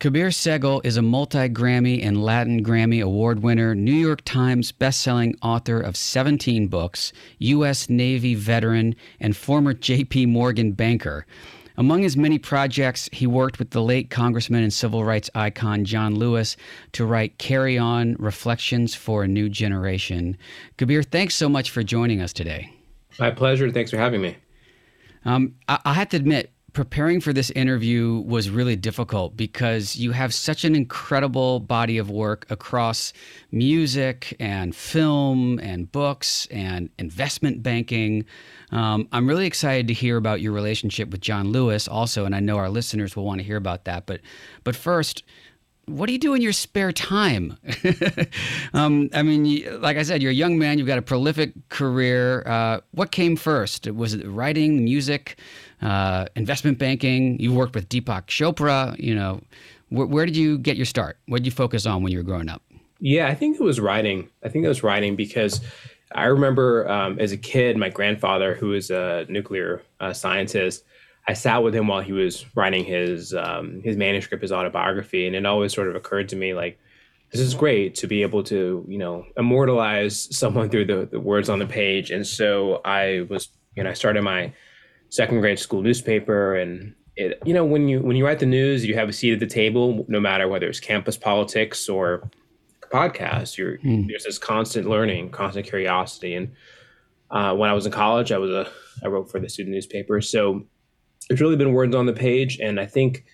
Kabir 0.00 0.28
Sehgal 0.28 0.80
is 0.86 0.96
a 0.96 1.02
multi 1.02 1.48
Grammy 1.48 2.06
and 2.06 2.22
Latin 2.22 2.64
Grammy 2.64 3.02
Award 3.02 3.42
winner, 3.42 3.74
New 3.74 3.90
York 3.90 4.20
Times 4.24 4.70
bestselling 4.70 5.34
author 5.42 5.80
of 5.80 5.96
17 5.96 6.68
books, 6.68 7.12
U.S. 7.38 7.90
Navy 7.90 8.36
veteran, 8.36 8.94
and 9.18 9.36
former 9.36 9.74
J.P. 9.74 10.26
Morgan 10.26 10.70
banker. 10.70 11.26
Among 11.76 12.02
his 12.02 12.16
many 12.16 12.38
projects, 12.38 13.08
he 13.12 13.26
worked 13.26 13.58
with 13.58 13.70
the 13.70 13.82
late 13.82 14.08
Congressman 14.08 14.62
and 14.62 14.72
civil 14.72 15.02
rights 15.02 15.30
icon 15.34 15.84
John 15.84 16.14
Lewis 16.14 16.56
to 16.92 17.04
write 17.04 17.38
Carry 17.38 17.76
On 17.76 18.14
Reflections 18.20 18.94
for 18.94 19.24
a 19.24 19.28
New 19.28 19.48
Generation. 19.48 20.38
Kabir, 20.76 21.02
thanks 21.02 21.34
so 21.34 21.48
much 21.48 21.72
for 21.72 21.82
joining 21.82 22.20
us 22.20 22.32
today. 22.32 22.72
My 23.18 23.32
pleasure. 23.32 23.68
Thanks 23.72 23.90
for 23.90 23.96
having 23.96 24.20
me. 24.20 24.36
Um, 25.24 25.56
I, 25.66 25.80
I 25.84 25.94
have 25.94 26.10
to 26.10 26.16
admit, 26.16 26.52
preparing 26.78 27.20
for 27.20 27.32
this 27.32 27.50
interview 27.56 28.22
was 28.24 28.50
really 28.50 28.76
difficult 28.76 29.36
because 29.36 29.96
you 29.96 30.12
have 30.12 30.32
such 30.32 30.62
an 30.62 30.76
incredible 30.76 31.58
body 31.58 31.98
of 31.98 32.08
work 32.08 32.46
across 32.50 33.12
music 33.50 34.36
and 34.38 34.76
film 34.76 35.58
and 35.58 35.90
books 35.90 36.46
and 36.52 36.88
investment 36.96 37.64
banking. 37.64 38.24
Um, 38.70 39.08
I'm 39.10 39.26
really 39.26 39.44
excited 39.44 39.88
to 39.88 39.92
hear 39.92 40.16
about 40.18 40.40
your 40.40 40.52
relationship 40.52 41.10
with 41.10 41.20
John 41.20 41.50
Lewis 41.50 41.88
also, 41.88 42.24
and 42.24 42.32
I 42.32 42.38
know 42.38 42.58
our 42.58 42.70
listeners 42.70 43.16
will 43.16 43.24
want 43.24 43.40
to 43.40 43.44
hear 43.44 43.56
about 43.56 43.84
that. 43.86 44.06
But, 44.06 44.20
but 44.62 44.76
first, 44.76 45.24
what 45.88 46.06
do 46.06 46.12
you 46.12 46.18
do 46.18 46.34
in 46.34 46.42
your 46.42 46.52
spare 46.52 46.92
time? 46.92 47.56
um, 48.74 49.10
I 49.12 49.22
mean, 49.22 49.80
like 49.80 49.96
I 49.96 50.02
said, 50.02 50.22
you're 50.22 50.30
a 50.30 50.34
young 50.34 50.58
man. 50.58 50.78
You've 50.78 50.86
got 50.86 50.98
a 50.98 51.02
prolific 51.02 51.52
career. 51.68 52.42
Uh, 52.46 52.80
what 52.92 53.10
came 53.10 53.36
first? 53.36 53.90
Was 53.90 54.14
it 54.14 54.26
writing, 54.26 54.84
music? 54.84 55.38
uh, 55.82 56.26
investment 56.36 56.78
banking. 56.78 57.38
You 57.38 57.52
worked 57.52 57.74
with 57.74 57.88
Deepak 57.88 58.26
Chopra. 58.26 58.98
You 58.98 59.14
know, 59.14 59.40
wh- 59.88 60.10
where 60.10 60.26
did 60.26 60.36
you 60.36 60.58
get 60.58 60.76
your 60.76 60.86
start? 60.86 61.18
What 61.26 61.38
did 61.38 61.46
you 61.46 61.52
focus 61.52 61.86
on 61.86 62.02
when 62.02 62.12
you 62.12 62.18
were 62.18 62.24
growing 62.24 62.48
up? 62.48 62.62
Yeah, 63.00 63.28
I 63.28 63.34
think 63.34 63.60
it 63.60 63.62
was 63.62 63.78
writing. 63.78 64.28
I 64.42 64.48
think 64.48 64.64
it 64.64 64.68
was 64.68 64.82
writing 64.82 65.14
because 65.14 65.60
I 66.12 66.24
remember 66.24 66.88
um, 66.90 67.18
as 67.20 67.32
a 67.32 67.36
kid, 67.36 67.76
my 67.76 67.88
grandfather, 67.88 68.54
who 68.54 68.68
was 68.68 68.90
a 68.90 69.24
nuclear 69.28 69.82
uh, 70.00 70.12
scientist, 70.12 70.84
I 71.28 71.34
sat 71.34 71.62
with 71.62 71.74
him 71.74 71.88
while 71.88 72.00
he 72.00 72.12
was 72.12 72.46
writing 72.54 72.84
his 72.84 73.34
um, 73.34 73.82
his 73.84 73.96
manuscript, 73.98 74.42
his 74.42 74.50
autobiography, 74.50 75.26
and 75.26 75.36
it 75.36 75.44
always 75.44 75.74
sort 75.74 75.88
of 75.88 75.94
occurred 75.94 76.30
to 76.30 76.36
me 76.36 76.54
like, 76.54 76.78
this 77.30 77.40
is 77.40 77.54
great 77.54 77.94
to 77.96 78.06
be 78.06 78.22
able 78.22 78.42
to 78.44 78.84
you 78.88 78.98
know 78.98 79.26
immortalize 79.36 80.34
someone 80.34 80.70
through 80.70 80.86
the, 80.86 81.06
the 81.10 81.20
words 81.20 81.50
on 81.50 81.58
the 81.58 81.66
page. 81.66 82.10
And 82.10 82.26
so 82.26 82.80
I 82.84 83.26
was, 83.28 83.48
you 83.76 83.84
know, 83.84 83.90
I 83.90 83.92
started 83.92 84.22
my 84.22 84.54
second 85.10 85.40
grade 85.40 85.58
school 85.58 85.82
newspaper 85.82 86.54
and 86.54 86.94
it, 87.16 87.42
you 87.44 87.52
know 87.52 87.64
when 87.64 87.88
you 87.88 88.00
when 88.00 88.16
you 88.16 88.24
write 88.24 88.38
the 88.38 88.46
news 88.46 88.84
you 88.84 88.94
have 88.94 89.08
a 89.08 89.12
seat 89.12 89.32
at 89.32 89.40
the 89.40 89.46
table 89.46 90.04
no 90.06 90.20
matter 90.20 90.46
whether 90.46 90.68
it's 90.68 90.80
campus 90.80 91.16
politics 91.16 91.88
or 91.88 92.30
podcast 92.92 93.56
you're 93.56 93.78
mm. 93.78 94.06
there's 94.06 94.24
this 94.24 94.38
constant 94.38 94.88
learning 94.88 95.30
constant 95.30 95.66
curiosity 95.66 96.34
and 96.34 96.52
uh, 97.30 97.54
when 97.54 97.70
i 97.70 97.72
was 97.72 97.86
in 97.86 97.92
college 97.92 98.30
i 98.30 98.38
was 98.38 98.50
a 98.50 98.70
i 99.02 99.08
wrote 99.08 99.30
for 99.30 99.40
the 99.40 99.48
student 99.48 99.74
newspaper 99.74 100.20
so 100.20 100.62
it's 101.28 101.40
really 101.40 101.56
been 101.56 101.72
words 101.72 101.94
on 101.94 102.06
the 102.06 102.12
page. 102.12 102.58
And 102.58 102.80
I 102.80 102.86
think, 102.86 103.24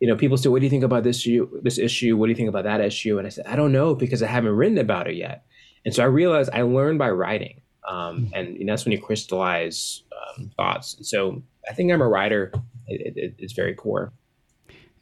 you 0.00 0.08
know, 0.08 0.16
people 0.16 0.36
say, 0.36 0.48
"What 0.48 0.60
do 0.60 0.66
you 0.66 0.70
think 0.70 0.84
about 0.84 1.02
this 1.02 1.18
issue? 1.18 1.48
This 1.62 1.78
issue? 1.78 2.16
What 2.16 2.26
do 2.26 2.30
you 2.30 2.36
think 2.36 2.48
about 2.48 2.64
that 2.64 2.80
issue?" 2.80 3.18
And 3.18 3.26
I 3.26 3.30
said, 3.30 3.46
"I 3.46 3.56
don't 3.56 3.72
know 3.72 3.94
because 3.94 4.22
I 4.22 4.26
haven't 4.26 4.52
written 4.52 4.78
about 4.78 5.08
it 5.08 5.16
yet." 5.16 5.44
And 5.84 5.94
so 5.94 6.02
I 6.02 6.06
realized 6.06 6.50
I 6.52 6.62
learned 6.62 6.98
by 6.98 7.10
writing, 7.10 7.60
um, 7.88 8.26
hmm. 8.26 8.34
and, 8.34 8.56
and, 8.56 8.68
that's 8.68 8.84
when 8.84 8.92
you 8.92 9.00
crystallize 9.00 10.02
um, 10.12 10.50
thoughts. 10.56 10.94
And 10.94 11.06
so 11.06 11.42
I 11.68 11.72
think 11.72 11.92
I'm 11.92 12.02
a 12.02 12.08
writer. 12.08 12.52
It, 12.86 13.16
it, 13.16 13.34
it's 13.38 13.52
very 13.52 13.74
core. 13.74 14.12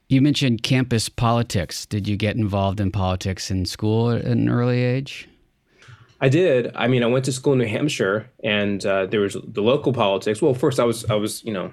You 0.09 0.23
mentioned 0.23 0.63
campus 0.63 1.09
politics. 1.09 1.85
Did 1.85 2.07
you 2.07 2.17
get 2.17 2.37
involved 2.37 2.79
in 2.79 2.93
politics 2.93 3.51
in 3.51 3.65
school 3.65 4.13
at 4.13 4.25
an 4.25 4.49
early 4.49 4.83
age? 4.83 5.29
I 6.21 6.29
did. 6.29 6.71
I 6.77 6.87
mean, 6.87 7.03
I 7.03 7.07
went 7.07 7.25
to 7.25 7.33
school 7.33 7.55
in 7.55 7.59
New 7.59 7.67
Hampshire, 7.67 8.31
and 8.43 8.85
uh, 8.87 9.07
there 9.07 9.21
was 9.21 9.37
the 9.45 9.63
local 9.63 9.93
politics. 9.93 10.41
Well, 10.41 10.55
first 10.55 10.79
I 10.79 10.85
was, 10.85 11.05
I 11.07 11.15
was, 11.15 11.45
you 11.45 11.53
know, 11.53 11.73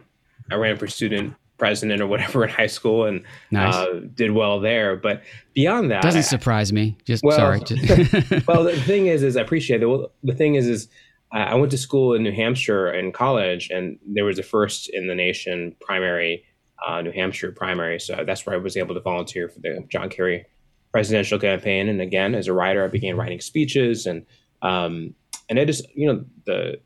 I 0.51 0.55
ran 0.55 0.77
for 0.77 0.87
student 0.87 1.35
president 1.57 2.01
or 2.01 2.07
whatever 2.07 2.43
in 2.43 2.49
high 2.49 2.67
school, 2.67 3.05
and 3.05 3.23
nice. 3.51 3.73
uh, 3.73 4.01
did 4.15 4.31
well 4.31 4.59
there. 4.59 4.95
But 4.95 5.23
beyond 5.53 5.91
that, 5.91 6.01
doesn't 6.03 6.19
I, 6.19 6.23
surprise 6.23 6.73
me. 6.73 6.97
Just 7.05 7.23
well, 7.23 7.37
sorry. 7.37 7.59
well, 8.47 8.63
the 8.63 8.81
thing 8.85 9.07
is, 9.07 9.23
is 9.23 9.37
I 9.37 9.41
appreciate 9.41 9.81
it. 9.81 9.85
Well, 9.85 10.11
the 10.23 10.33
thing 10.33 10.55
is, 10.55 10.67
is 10.67 10.87
I 11.31 11.55
went 11.55 11.71
to 11.71 11.77
school 11.77 12.13
in 12.13 12.21
New 12.21 12.31
Hampshire 12.31 12.93
in 12.93 13.11
college, 13.11 13.69
and 13.71 13.97
there 14.05 14.25
was 14.25 14.37
the 14.37 14.43
first 14.43 14.89
in 14.89 15.07
the 15.07 15.15
nation 15.15 15.75
primary, 15.81 16.43
uh, 16.87 17.01
New 17.01 17.11
Hampshire 17.11 17.51
primary. 17.51 17.99
So 17.99 18.23
that's 18.25 18.45
where 18.45 18.55
I 18.55 18.59
was 18.59 18.77
able 18.77 18.93
to 18.93 19.01
volunteer 19.01 19.49
for 19.49 19.59
the 19.59 19.83
John 19.89 20.09
Kerry 20.09 20.45
presidential 20.91 21.39
campaign. 21.39 21.89
And 21.89 22.01
again, 22.01 22.35
as 22.35 22.47
a 22.47 22.53
writer, 22.53 22.83
I 22.83 22.87
began 22.87 23.17
writing 23.17 23.41
speeches, 23.41 24.05
and 24.05 24.25
um, 24.61 25.15
and 25.49 25.59
I 25.59 25.65
just 25.65 25.85
you 25.95 26.07
know 26.07 26.23
the 26.45 26.79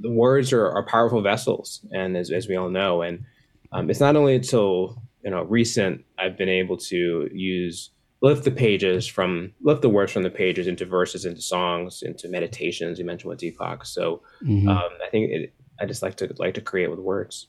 the 0.00 0.10
words 0.10 0.52
are, 0.52 0.68
are 0.68 0.84
powerful 0.84 1.22
vessels, 1.22 1.84
and 1.92 2.16
as, 2.16 2.30
as 2.30 2.48
we 2.48 2.56
all 2.56 2.68
know, 2.68 3.02
and 3.02 3.24
um, 3.72 3.90
it's 3.90 4.00
not 4.00 4.16
only 4.16 4.34
until 4.34 5.00
you 5.24 5.30
know 5.30 5.42
recent 5.42 6.04
I've 6.18 6.36
been 6.36 6.48
able 6.48 6.76
to 6.76 7.28
use 7.32 7.90
lift 8.22 8.44
the 8.44 8.50
pages 8.50 9.06
from 9.06 9.52
lift 9.62 9.82
the 9.82 9.88
words 9.88 10.12
from 10.12 10.22
the 10.22 10.30
pages 10.30 10.66
into 10.66 10.84
verses, 10.84 11.24
into 11.24 11.40
songs, 11.40 12.02
into 12.02 12.28
meditations. 12.28 12.98
You 12.98 13.04
mentioned 13.04 13.30
with 13.30 13.40
Deepak, 13.40 13.86
so 13.86 14.22
mm-hmm. 14.42 14.68
um, 14.68 14.88
I 15.04 15.10
think 15.10 15.30
it, 15.30 15.54
I 15.80 15.86
just 15.86 16.02
like 16.02 16.16
to 16.16 16.34
like 16.38 16.54
to 16.54 16.60
create 16.60 16.90
with 16.90 17.00
words. 17.00 17.46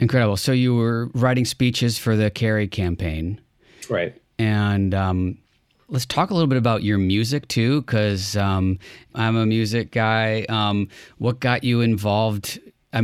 Incredible. 0.00 0.36
So 0.36 0.52
you 0.52 0.76
were 0.76 1.10
writing 1.14 1.44
speeches 1.44 1.98
for 1.98 2.14
the 2.14 2.30
Kerry 2.30 2.68
campaign, 2.68 3.40
right? 3.90 4.20
And 4.38 4.94
um, 4.94 5.38
let's 5.88 6.06
talk 6.06 6.30
a 6.30 6.34
little 6.34 6.48
bit 6.48 6.58
about 6.58 6.82
your 6.82 6.98
music 6.98 7.48
too, 7.48 7.82
because 7.82 8.36
um, 8.36 8.78
I'm 9.14 9.36
a 9.36 9.46
music 9.46 9.90
guy. 9.90 10.44
Um, 10.48 10.88
what 11.18 11.40
got 11.40 11.64
you 11.64 11.80
involved 11.80 12.60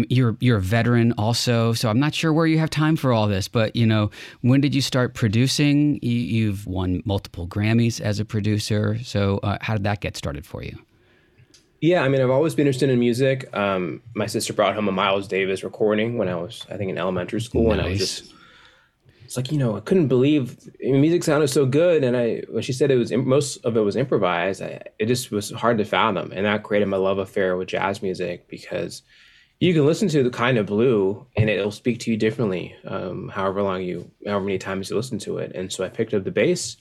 you're 0.09 0.37
you're 0.41 0.59
a 0.59 0.63
veteran 0.63 1.13
also, 1.19 1.73
so 1.73 1.91
I'm 1.91 2.01
not 2.01 2.15
sure 2.15 2.33
where 2.33 2.47
you 2.47 2.59
have 2.59 2.71
time 2.71 2.97
for 2.97 3.13
all 3.13 3.27
this. 3.27 3.49
But 3.49 3.77
you 3.77 3.87
know, 3.87 4.11
when 4.41 4.61
did 4.61 4.75
you 4.75 4.81
start 4.81 5.15
producing? 5.15 5.99
You, 6.03 6.49
have 6.49 6.67
won 6.67 7.03
multiple 7.05 7.47
Grammys 7.47 8.01
as 8.01 8.19
a 8.19 8.25
producer. 8.25 8.99
So 9.03 9.39
uh, 9.43 9.59
how 9.61 9.75
did 9.75 9.85
that 9.85 10.01
get 10.01 10.17
started 10.17 10.47
for 10.47 10.63
you? 10.63 10.79
Yeah, 11.81 12.03
I 12.03 12.09
mean, 12.09 12.23
I've 12.23 12.31
always 12.31 12.55
been 12.55 12.67
interested 12.67 12.89
in 12.89 12.99
music. 12.99 13.55
Um, 13.55 14.01
my 14.15 14.27
sister 14.27 14.55
brought 14.55 14.75
home 14.75 14.89
a 14.89 14.93
Miles 14.93 15.29
Davis 15.29 15.63
recording 15.63 16.17
when 16.17 16.29
I 16.29 16.35
was, 16.35 16.65
I 16.71 16.79
think, 16.79 16.91
in 16.91 16.97
elementary 16.97 17.43
school, 17.43 17.65
nice. 17.65 17.73
and 17.73 17.83
I 17.83 17.91
was 17.91 17.99
just, 17.99 18.34
it's 19.25 19.37
like 19.37 19.51
you 19.51 19.59
know, 19.59 19.77
I 19.77 19.81
couldn't 19.81 20.09
believe 20.09 20.69
music 20.81 21.25
sounded 21.25 21.49
so 21.49 21.67
good, 21.67 22.05
and 22.05 22.17
I 22.17 22.43
when 22.49 22.63
she 22.63 22.73
said 22.73 22.91
it 22.91 22.97
was 22.97 23.13
most 23.13 23.57
of 23.65 23.77
it 23.77 23.81
was 23.81 23.97
improvised, 23.97 24.63
I, 24.63 24.81
it 24.99 25.07
just 25.07 25.31
was 25.31 25.51
hard 25.51 25.79
to 25.79 25.85
fathom, 25.85 26.33
and 26.33 26.45
that 26.47 26.63
created 26.63 26.89
my 26.89 26.99
love 26.99 27.19
affair 27.19 27.57
with 27.57 27.69
jazz 27.69 28.03
music 28.03 28.49
because 28.49 29.03
you 29.61 29.73
can 29.73 29.87
listen 29.87 30.09
to 30.09 30.23
the 30.23 30.31
kind 30.31 30.59
of 30.59 30.67
blue 30.67 31.27
and 31.37 31.49
it'll 31.49 31.71
speak 31.71 31.99
to 32.01 32.11
you 32.11 32.17
differently 32.17 32.75
um, 32.87 33.29
however 33.29 33.63
long 33.63 33.83
you 33.83 34.11
however 34.27 34.45
many 34.45 34.59
times 34.59 34.91
you 34.91 34.97
listen 34.97 35.19
to 35.19 35.39
it 35.39 35.53
and 35.55 35.73
so 35.73 35.85
i 35.85 35.89
picked 35.89 36.13
up 36.13 36.25
the 36.25 36.31
bass 36.31 36.77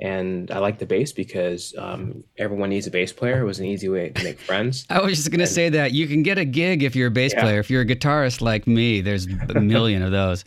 and 0.00 0.50
i 0.50 0.58
like 0.58 0.78
the 0.78 0.86
bass 0.86 1.12
because 1.12 1.74
um, 1.78 2.22
everyone 2.36 2.68
needs 2.68 2.86
a 2.86 2.90
bass 2.90 3.12
player 3.12 3.40
it 3.40 3.44
was 3.44 3.58
an 3.58 3.66
easy 3.66 3.88
way 3.88 4.10
to 4.10 4.22
make 4.22 4.38
friends. 4.38 4.86
I 4.90 5.00
was 5.00 5.16
just 5.16 5.30
going 5.30 5.40
to 5.40 5.46
say 5.46 5.68
that 5.70 5.92
you 5.92 6.06
can 6.06 6.22
get 6.22 6.38
a 6.38 6.44
gig 6.44 6.82
if 6.82 6.94
you're 6.94 7.08
a 7.08 7.10
bass 7.10 7.32
yeah. 7.32 7.42
player. 7.42 7.58
If 7.58 7.70
you're 7.70 7.82
a 7.82 7.86
guitarist 7.86 8.40
like 8.40 8.66
me 8.66 9.00
there's 9.00 9.26
a 9.26 9.60
million 9.60 10.02
of 10.02 10.12
those 10.12 10.44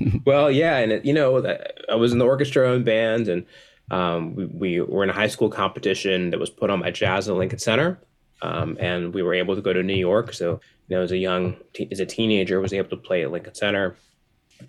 well 0.26 0.50
yeah 0.50 0.78
and 0.78 0.92
it, 0.92 1.04
you 1.04 1.12
know 1.12 1.44
i 1.90 1.94
was 1.94 2.12
in 2.12 2.18
the 2.18 2.24
orchestra 2.24 2.72
and 2.72 2.84
band 2.84 3.28
and 3.28 3.44
um, 3.90 4.34
we, 4.34 4.44
we, 4.44 4.80
were 4.82 5.02
in 5.02 5.08
a 5.08 5.14
high 5.14 5.28
school 5.28 5.48
competition 5.48 6.28
that 6.28 6.38
was 6.38 6.50
put 6.50 6.68
on 6.68 6.80
by 6.80 6.90
jazz 6.90 7.28
at 7.28 7.34
lincoln 7.34 7.58
center 7.58 7.98
um, 8.42 8.76
and 8.78 9.14
we 9.14 9.22
were 9.22 9.34
able 9.34 9.54
to 9.54 9.62
go 9.62 9.72
to 9.72 9.82
new 9.82 9.94
york 9.94 10.32
so 10.32 10.60
you 10.88 10.96
know, 10.96 11.02
as 11.02 11.12
a 11.12 11.18
young, 11.18 11.56
as 11.90 12.00
a 12.00 12.06
teenager, 12.06 12.60
was 12.60 12.72
able 12.72 12.88
to 12.90 12.96
play 12.96 13.22
at 13.22 13.30
Lincoln 13.30 13.54
Center. 13.54 13.96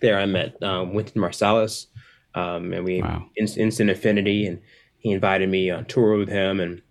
There, 0.01 0.19
I 0.19 0.25
met 0.25 0.61
um, 0.61 0.93
Wynton 0.93 1.21
Marsalis, 1.21 1.87
um, 2.35 2.73
and 2.73 2.83
we 2.83 3.01
wow. 3.01 3.25
instant 3.37 3.89
affinity, 3.89 4.45
and 4.45 4.61
he 4.97 5.11
invited 5.11 5.49
me 5.49 5.71
on 5.71 5.85
tour 5.85 6.17
with 6.17 6.29
him. 6.29 6.59
And 6.59 6.81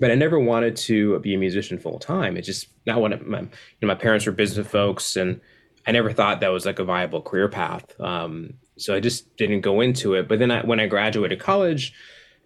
but 0.00 0.10
I 0.10 0.14
never 0.14 0.38
wanted 0.38 0.76
to 0.76 1.18
be 1.20 1.34
a 1.34 1.38
musician 1.38 1.78
full 1.78 1.98
time. 1.98 2.36
It's 2.36 2.46
just 2.46 2.68
not 2.86 3.00
what 3.00 3.26
my, 3.26 3.40
you 3.40 3.48
know, 3.82 3.88
my 3.88 3.94
parents 3.94 4.24
were 4.24 4.32
business 4.32 4.66
folks, 4.66 5.14
and 5.14 5.40
I 5.86 5.92
never 5.92 6.12
thought 6.12 6.40
that 6.40 6.48
was 6.48 6.66
like 6.66 6.78
a 6.78 6.84
viable 6.84 7.22
career 7.22 7.48
path. 7.48 7.98
Um, 8.00 8.54
so 8.76 8.94
I 8.94 9.00
just 9.00 9.36
didn't 9.36 9.60
go 9.60 9.80
into 9.80 10.14
it. 10.14 10.28
But 10.28 10.38
then 10.38 10.50
I, 10.50 10.62
when 10.62 10.80
I 10.80 10.86
graduated 10.86 11.40
college, 11.40 11.94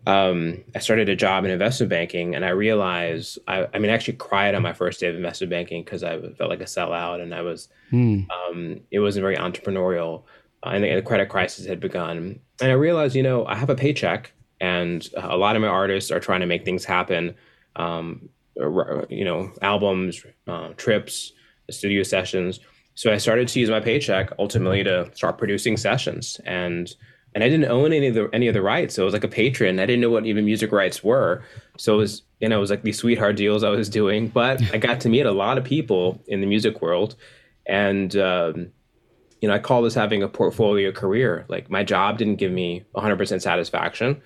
um, 0.07 0.63
I 0.75 0.81
started 0.81 1.09
a 1.09 1.17
job 1.17 1.45
in 1.45 1.51
investment 1.51 1.89
banking, 1.89 2.35
and 2.35 2.45
I 2.45 2.51
realized 2.51 3.39
I, 3.49 3.67
I 3.73 3.79
mean, 3.79 3.91
I 3.91 3.95
actually 3.95 4.19
cried 4.19 4.55
on 4.55 4.63
my 4.63 4.75
first 4.75 5.01
day 5.01 5.07
of 5.07 5.17
investment 5.17 5.51
banking 5.51 5.83
because 5.83 6.03
I 6.05 6.21
felt 6.21 6.51
like 6.51 6.61
a 6.61 6.65
sellout, 6.65 7.23
and 7.23 7.35
I 7.35 7.41
was, 7.41 7.69
hmm. 7.91 8.23
um, 8.31 8.81
it 8.91 8.99
wasn't 8.99 9.23
very 9.23 9.37
entrepreneurial, 9.37 10.25
uh, 10.63 10.71
and 10.71 10.85
the, 10.85 10.95
the 10.95 11.03
credit 11.03 11.31
crisis 11.31 11.65
had 11.67 11.81
begun, 11.81 12.39
and 12.61 12.71
I 12.71 12.75
realized, 12.75 13.17
you 13.17 13.23
know, 13.23 13.47
I 13.47 13.55
have 13.55 13.71
a 13.71 13.75
paycheck, 13.75 14.33
and 14.61 15.09
a 15.17 15.39
lot 15.39 15.57
of 15.57 15.63
my 15.63 15.69
artists 15.69 16.11
are 16.11 16.21
trying 16.21 16.41
to 16.41 16.47
make 16.47 16.67
things 16.67 16.85
happen, 16.85 17.35
um, 17.77 18.29
you 18.57 19.25
know, 19.25 19.53
albums, 19.63 20.25
uh, 20.47 20.69
trips, 20.77 21.33
studio 21.71 22.03
sessions. 22.03 22.61
So 22.95 23.13
I 23.13 23.19
started 23.19 23.49
to 23.49 23.61
use 23.61 23.71
my 23.71 23.81
paycheck 23.81 24.31
ultimately 24.39 24.85
to 24.85 25.11
start 25.15 25.39
producing 25.39 25.77
sessions, 25.77 26.41
and 26.45 26.95
and 27.35 27.43
I 27.43 27.49
didn't 27.49 27.71
own 27.71 27.93
any 27.93 28.07
of 28.07 28.15
the 28.15 28.29
any 28.33 28.47
of 28.47 28.55
the 28.55 28.63
rights. 28.63 28.95
So 28.95 29.03
it 29.03 29.05
was 29.07 29.15
like 29.15 29.25
a 29.25 29.29
patron. 29.29 29.81
I 29.81 29.87
didn't 29.87 30.01
know 30.01 30.11
what 30.11 30.27
even 30.27 30.45
music 30.45 30.71
rights 30.71 31.03
were. 31.03 31.43
So 31.77 31.95
it 31.95 31.99
was 31.99 32.23
you 32.41 32.49
know 32.49 32.59
it 32.59 32.61
was 32.61 32.71
like 32.71 32.83
these 32.83 32.99
sweetheart 32.99 33.37
deals 33.37 33.65
I 33.65 33.71
was 33.71 33.89
doing. 33.89 34.29
But 34.29 34.63
I 34.73 34.79
got 34.79 35.01
to 35.01 35.09
meet 35.09 35.27
a 35.27 35.33
lot 35.33 35.59
of 35.59 35.65
people 35.65 36.23
in 36.29 36.41
the 36.41 36.47
music 36.47 36.81
world, 36.81 37.17
and 37.67 38.15
um, 38.17 38.71
you 39.41 39.49
know 39.49 39.55
I 39.55 39.59
call 39.59 39.83
this 39.83 39.95
having 39.95 40.23
a 40.23 40.29
portfolio 40.29 40.93
career. 40.93 41.47
Like 41.49 41.69
my 41.69 41.83
job 41.83 42.19
didn't 42.19 42.37
give 42.37 42.53
me 42.53 42.85
100% 42.95 43.43
satisfaction, 43.43 44.23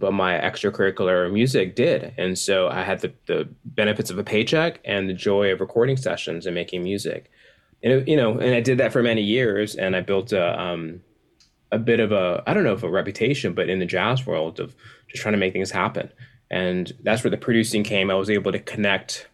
but 0.00 0.12
my 0.12 0.32
extracurricular 0.32 1.32
music 1.32 1.76
did, 1.76 2.14
and 2.18 2.36
so 2.36 2.68
I 2.68 2.82
had 2.82 3.00
the, 3.00 3.12
the 3.26 3.48
benefits 3.64 4.10
of 4.10 4.18
a 4.18 4.24
paycheck 4.24 4.80
and 4.84 5.08
the 5.08 5.14
joy 5.14 5.52
of 5.52 5.60
recording 5.60 5.96
sessions 5.96 6.46
and 6.46 6.54
making 6.56 6.82
music. 6.82 7.30
And 7.82 7.92
it, 7.92 8.08
you 8.08 8.16
know, 8.16 8.38
and 8.38 8.54
I 8.54 8.60
did 8.60 8.78
that 8.78 8.92
for 8.92 9.02
many 9.02 9.22
years, 9.22 9.74
and 9.74 9.94
I 9.94 10.00
built 10.00 10.32
a 10.32 10.60
um, 10.60 11.00
a 11.70 11.78
bit 11.78 12.00
of 12.00 12.12
a 12.12 12.42
I 12.46 12.54
don't 12.54 12.64
know 12.64 12.72
if 12.72 12.82
a 12.82 12.88
reputation, 12.88 13.54
but 13.54 13.68
in 13.68 13.78
the 13.78 13.86
jazz 13.86 14.26
world 14.26 14.60
of 14.60 14.74
just 15.08 15.22
trying 15.22 15.32
to 15.32 15.38
make 15.38 15.52
things 15.52 15.70
happen. 15.70 16.12
And 16.50 16.92
that's 17.02 17.22
where 17.22 17.30
the 17.30 17.36
producing 17.36 17.84
came. 17.84 18.10
I 18.10 18.14
was 18.14 18.30
able 18.30 18.52
to 18.52 18.58
connect, 18.58 19.28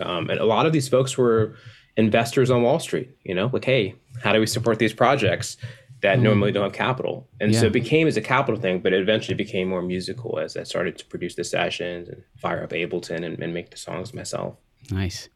um, 0.00 0.30
and 0.30 0.40
a 0.40 0.44
lot 0.44 0.66
of 0.66 0.72
these 0.72 0.88
folks 0.88 1.16
were 1.18 1.56
investors 1.96 2.50
on 2.50 2.62
Wall 2.62 2.80
Street. 2.80 3.16
You 3.22 3.34
know, 3.34 3.50
like 3.52 3.64
hey, 3.64 3.94
how 4.22 4.32
do 4.32 4.40
we 4.40 4.46
support 4.46 4.78
these 4.78 4.94
projects 4.94 5.56
that 6.00 6.18
mm. 6.18 6.22
normally 6.22 6.50
don't 6.50 6.64
have 6.64 6.72
capital? 6.72 7.28
And 7.40 7.52
yeah. 7.52 7.60
so 7.60 7.66
it 7.66 7.72
became 7.72 8.08
as 8.08 8.16
a 8.16 8.22
capital 8.22 8.60
thing, 8.60 8.80
but 8.80 8.92
it 8.92 9.00
eventually 9.00 9.36
became 9.36 9.68
more 9.68 9.82
musical 9.82 10.38
as 10.40 10.56
I 10.56 10.64
started 10.64 10.98
to 10.98 11.04
produce 11.04 11.36
the 11.36 11.44
sessions 11.44 12.08
and 12.08 12.24
fire 12.38 12.64
up 12.64 12.70
Ableton 12.70 13.24
and, 13.24 13.38
and 13.38 13.54
make 13.54 13.70
the 13.70 13.76
songs 13.76 14.12
myself. 14.12 14.56
Nice 14.90 15.28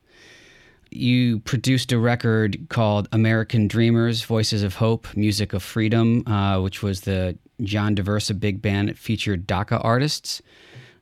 you 0.90 1.40
produced 1.40 1.92
a 1.92 1.99
record 1.99 2.68
called 2.68 3.09
American 3.12 3.68
Dreamers 3.68 4.22
Voices 4.22 4.62
of 4.62 4.77
Hope, 4.77 5.14
Music 5.16 5.53
of 5.53 5.62
Freedom, 5.62 6.27
uh, 6.27 6.61
which 6.61 6.83
was 6.83 7.03
the 7.03 7.37
John 7.62 7.96
Daversa 7.96 8.38
Big 8.38 8.62
Band. 8.62 8.90
It 8.90 8.99
featured 8.99 9.46
DACA 9.46 9.83
artists. 9.85 10.42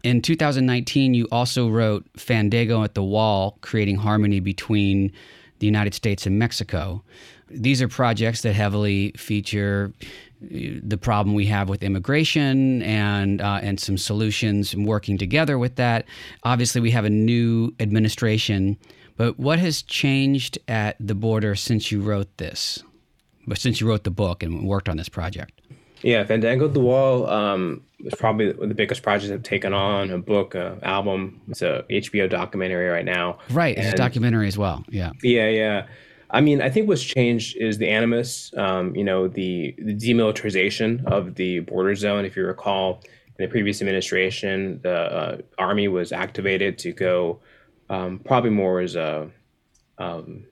In 0.03 0.21
2019, 0.21 1.15
you 1.15 1.27
also 1.33 1.69
wrote 1.69 2.07
Fandango 2.17 2.83
at 2.83 2.95
the 2.95 3.03
Wall, 3.03 3.59
creating 3.63 3.97
harmony 3.97 4.41
between 4.41 5.11
the 5.61 5.67
United 5.67 5.95
States 5.95 6.27
and 6.27 6.39
Mexico. 6.39 7.03
These 7.49 7.81
are 7.81 7.89
projects 7.89 8.43
that 8.43 8.53
heavily 8.53 9.13
feature 9.17 9.93
uh, 10.43 10.81
the 10.83 10.99
problem 11.01 11.35
we 11.35 11.47
have 11.47 11.69
with 11.69 11.83
immigration 11.83 12.83
and 12.83 13.41
uh, 13.41 13.61
and 13.63 13.81
some 13.81 13.97
solutions 13.97 14.77
working 14.77 15.17
together 15.17 15.59
with 15.59 15.77
that. 15.77 16.05
Obviously, 16.43 16.81
we 16.81 16.91
have 16.91 17.05
a 17.05 17.11
new 17.11 17.73
administration 17.81 18.77
but 19.17 19.39
what 19.39 19.59
has 19.59 19.83
changed 19.83 20.59
at 20.69 20.97
the 20.99 21.15
border 21.15 21.55
since 21.55 21.93
you 21.93 22.01
wrote 22.01 22.37
this? 22.39 22.83
But 23.47 23.59
since 23.59 23.81
you 23.81 23.89
wrote 23.89 24.05
the 24.05 24.11
book 24.11 24.43
and 24.43 24.67
worked 24.67 24.89
on 24.89 24.97
this 24.97 25.09
project? 25.09 25.61
Yeah, 26.03 26.25
Fandango 26.25 26.69
the 26.69 26.81
Wall 26.81 27.27
um, 27.29 27.83
is 28.01 28.15
probably 28.15 28.53
the 28.53 28.75
biggest 28.75 29.03
project 29.03 29.33
I've 29.33 29.43
taken 29.43 29.73
on. 29.73 30.11
A 30.11 30.19
book, 30.19 30.55
an 30.55 30.79
album. 30.83 31.41
It's 31.49 31.63
a 31.63 31.85
HBO 31.91 32.29
documentary 32.29 32.89
right 32.89 33.05
now. 33.05 33.39
Right, 33.51 33.77
it's 33.77 33.87
and, 33.87 33.95
a 33.95 33.97
documentary 33.97 34.47
as 34.47 34.59
well. 34.59 34.85
Yeah. 34.91 35.13
Yeah, 35.23 35.49
yeah. 35.49 35.87
I 36.31 36.41
mean, 36.41 36.61
I 36.61 36.69
think 36.69 36.89
what's 36.89 37.03
changed 37.03 37.57
is 37.57 37.79
the 37.79 37.89
animus, 37.89 38.53
um, 38.57 38.95
you 38.95 39.05
know, 39.05 39.29
the, 39.29 39.75
the 39.79 39.95
demilitarization 39.95 41.05
of 41.07 41.37
the 41.37 41.61
border 41.61 41.95
zone. 41.95 42.25
If 42.25 42.37
you 42.37 42.45
recall, 42.45 43.01
in 43.39 43.45
the 43.45 43.49
previous 43.49 43.81
administration, 43.81 44.81
the 44.83 44.95
uh, 44.95 45.39
army 45.59 45.89
was 45.89 46.13
activated 46.13 46.77
to 46.79 46.93
go 46.93 47.39
um, 47.91 48.21
probably 48.25 48.51
more 48.51 48.81
as 48.81 48.97
a 48.97 49.31
um, 49.99 50.45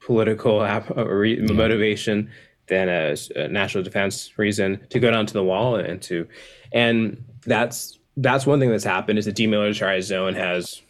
political 0.00 0.60
re- 0.60 1.40
motivation 1.40 2.30
than 2.66 2.88
a, 2.88 3.16
a, 3.36 3.48
national 3.48 3.84
defense 3.84 4.38
reason 4.38 4.86
to 4.90 4.98
go 4.98 5.10
down 5.10 5.26
to 5.26 5.34
the 5.34 5.44
wall 5.44 5.76
and 5.76 6.00
to, 6.02 6.26
and 6.72 7.22
that's 7.46 7.98
that's 8.16 8.46
one 8.46 8.60
thing 8.60 8.70
that's 8.70 8.84
happened 8.84 9.18
is 9.18 9.24
the 9.24 9.32
demilitarized 9.32 10.04
zone 10.04 10.34
has 10.34 10.80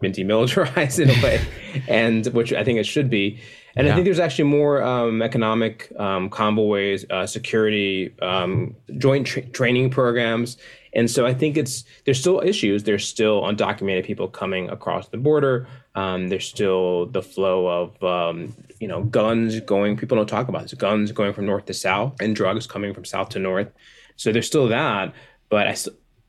been 0.00 0.12
demilitarized 0.12 0.98
in 1.02 1.10
a 1.10 1.22
way, 1.22 1.40
and 1.88 2.26
which 2.28 2.52
I 2.52 2.64
think 2.64 2.78
it 2.78 2.86
should 2.86 3.10
be. 3.10 3.40
And 3.76 3.86
yeah. 3.86 3.92
I 3.92 3.94
think 3.94 4.06
there's 4.06 4.18
actually 4.18 4.48
more 4.48 4.82
um, 4.82 5.20
economic 5.20 5.92
um, 5.98 6.30
convoys, 6.30 7.04
uh, 7.10 7.26
security, 7.26 8.14
um, 8.22 8.74
joint 8.96 9.26
tra- 9.26 9.42
training 9.42 9.90
programs, 9.90 10.56
and 10.96 11.10
so 11.10 11.26
I 11.26 11.34
think 11.34 11.58
it's 11.58 11.84
there's 12.04 12.18
still 12.18 12.40
issues. 12.40 12.84
There's 12.84 13.06
still 13.06 13.42
undocumented 13.42 14.04
people 14.04 14.28
coming 14.28 14.70
across 14.70 15.08
the 15.08 15.18
border. 15.18 15.68
Um, 15.94 16.28
there's 16.28 16.48
still 16.48 17.06
the 17.06 17.22
flow 17.22 17.66
of 17.66 18.02
um, 18.02 18.56
you 18.80 18.88
know 18.88 19.04
guns 19.04 19.60
going. 19.60 19.98
People 19.98 20.16
don't 20.16 20.26
talk 20.26 20.48
about 20.48 20.62
this. 20.62 20.72
Guns 20.72 21.12
going 21.12 21.34
from 21.34 21.44
north 21.44 21.66
to 21.66 21.74
south, 21.74 22.14
and 22.20 22.34
drugs 22.34 22.66
coming 22.66 22.94
from 22.94 23.04
south 23.04 23.28
to 23.30 23.38
north. 23.38 23.68
So 24.16 24.32
there's 24.32 24.46
still 24.46 24.68
that. 24.68 25.12
But 25.50 25.68
I, 25.68 25.76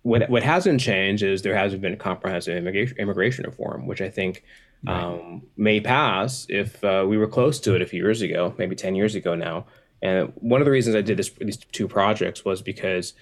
what 0.02 0.30
what 0.30 0.44
hasn't 0.44 0.82
changed 0.82 1.24
is 1.24 1.44
there 1.44 1.56
hasn't 1.56 1.82
been 1.82 1.94
a 1.94 1.98
comprehensive 1.98 2.58
immigration, 2.58 2.98
immigration 2.98 3.46
reform, 3.46 3.88
which 3.88 4.02
I 4.02 4.10
think 4.10 4.44
right. 4.86 5.02
um, 5.02 5.44
may 5.56 5.80
pass 5.80 6.46
if 6.50 6.84
uh, 6.84 7.06
we 7.08 7.18
were 7.18 7.28
close 7.28 7.62
to 7.62 7.74
it 7.74 7.82
a 7.82 7.86
few 7.86 8.04
years 8.04 8.22
ago, 8.22 8.54
maybe 8.58 8.76
ten 8.76 8.96
years 8.96 9.16
ago 9.16 9.34
now. 9.34 9.66
And 10.02 10.34
one 10.36 10.60
of 10.60 10.66
the 10.66 10.72
reasons 10.72 10.98
I 10.98 11.02
did 11.02 11.16
this 11.16 11.30
these 11.40 11.58
two 11.58 11.88
projects 11.88 12.44
was 12.44 12.62
because 12.62 13.14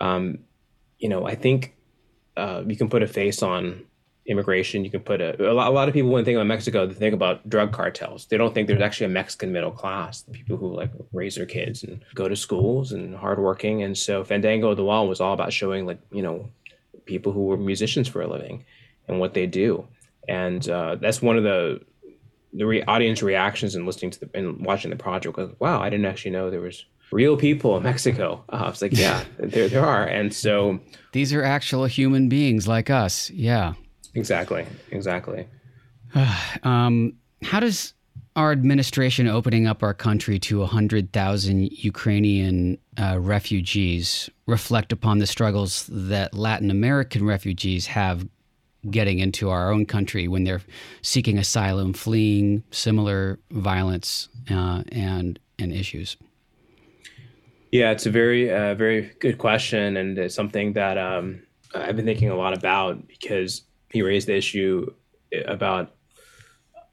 um, 0.00 0.40
you 0.98 1.08
know, 1.08 1.26
I 1.26 1.34
think 1.34 1.74
uh, 2.36 2.62
you 2.66 2.76
can 2.76 2.88
put 2.88 3.02
a 3.02 3.06
face 3.06 3.42
on 3.42 3.84
immigration. 4.26 4.84
You 4.84 4.90
can 4.90 5.00
put 5.00 5.20
a, 5.20 5.50
a 5.50 5.54
lot, 5.54 5.68
a 5.68 5.70
lot 5.70 5.88
of 5.88 5.94
people 5.94 6.10
when 6.10 6.22
they 6.22 6.30
think 6.30 6.36
about 6.36 6.46
Mexico, 6.46 6.86
they 6.86 6.94
think 6.94 7.14
about 7.14 7.48
drug 7.48 7.72
cartels. 7.72 8.26
They 8.26 8.36
don't 8.36 8.52
think 8.54 8.68
there's 8.68 8.82
actually 8.82 9.06
a 9.06 9.10
Mexican 9.10 9.52
middle 9.52 9.70
class, 9.70 10.24
people 10.32 10.56
who 10.56 10.74
like 10.74 10.90
raise 11.12 11.36
their 11.36 11.46
kids 11.46 11.82
and 11.82 12.04
go 12.14 12.28
to 12.28 12.36
schools 12.36 12.92
and 12.92 13.16
hardworking. 13.16 13.82
And 13.82 13.96
so 13.96 14.22
Fandango 14.24 14.74
the 14.74 14.84
Wall 14.84 15.08
was 15.08 15.20
all 15.20 15.32
about 15.32 15.52
showing 15.52 15.86
like, 15.86 15.98
you 16.12 16.22
know, 16.22 16.50
people 17.06 17.32
who 17.32 17.46
were 17.46 17.56
musicians 17.56 18.06
for 18.06 18.20
a 18.20 18.28
living 18.28 18.64
and 19.08 19.18
what 19.18 19.34
they 19.34 19.46
do. 19.46 19.86
And 20.28 20.68
uh, 20.68 20.96
that's 20.96 21.22
one 21.22 21.38
of 21.38 21.44
the 21.44 21.80
the 22.54 22.64
re- 22.64 22.82
audience 22.84 23.22
reactions 23.22 23.74
and 23.74 23.84
listening 23.84 24.10
to 24.10 24.20
the 24.20 24.30
and 24.34 24.64
watching 24.64 24.90
the 24.90 24.96
project. 24.96 25.36
Was, 25.36 25.50
wow, 25.58 25.80
I 25.80 25.90
didn't 25.90 26.06
actually 26.06 26.32
know 26.32 26.50
there 26.50 26.60
was 26.60 26.84
real 27.10 27.36
people 27.36 27.76
in 27.76 27.82
Mexico. 27.82 28.44
Uh, 28.48 28.56
I 28.64 28.68
was 28.68 28.82
like, 28.82 28.96
yeah, 28.96 29.24
there, 29.38 29.68
there 29.68 29.84
are. 29.84 30.04
And 30.04 30.32
so 30.32 30.80
these 31.12 31.32
are 31.32 31.42
actual 31.42 31.86
human 31.86 32.28
beings 32.28 32.68
like 32.68 32.90
us. 32.90 33.30
Yeah. 33.30 33.74
Exactly. 34.14 34.66
Exactly. 34.90 35.46
um, 36.62 37.14
how 37.42 37.60
does 37.60 37.94
our 38.36 38.52
administration 38.52 39.26
opening 39.26 39.66
up 39.66 39.82
our 39.82 39.94
country 39.94 40.38
to 40.38 40.60
100,000 40.60 41.72
Ukrainian 41.72 42.78
uh, 42.96 43.18
refugees 43.18 44.30
reflect 44.46 44.92
upon 44.92 45.18
the 45.18 45.26
struggles 45.26 45.88
that 45.90 46.34
Latin 46.34 46.70
American 46.70 47.26
refugees 47.26 47.86
have 47.86 48.28
getting 48.90 49.18
into 49.18 49.50
our 49.50 49.72
own 49.72 49.84
country 49.84 50.28
when 50.28 50.44
they're 50.44 50.62
seeking 51.02 51.36
asylum, 51.36 51.92
fleeing 51.92 52.62
similar 52.70 53.40
violence 53.50 54.28
uh, 54.50 54.84
and 54.92 55.38
and 55.58 55.72
issues? 55.72 56.16
Yeah, 57.70 57.90
it's 57.90 58.06
a 58.06 58.10
very, 58.10 58.50
uh, 58.50 58.74
very 58.74 59.12
good 59.20 59.38
question, 59.38 59.96
and 59.96 60.18
it's 60.18 60.34
something 60.34 60.72
that 60.72 60.96
um, 60.96 61.42
I've 61.74 61.96
been 61.96 62.06
thinking 62.06 62.30
a 62.30 62.36
lot 62.36 62.56
about 62.56 63.06
because 63.08 63.62
he 63.90 64.02
raised 64.02 64.28
the 64.28 64.36
issue 64.36 64.92
about 65.46 65.94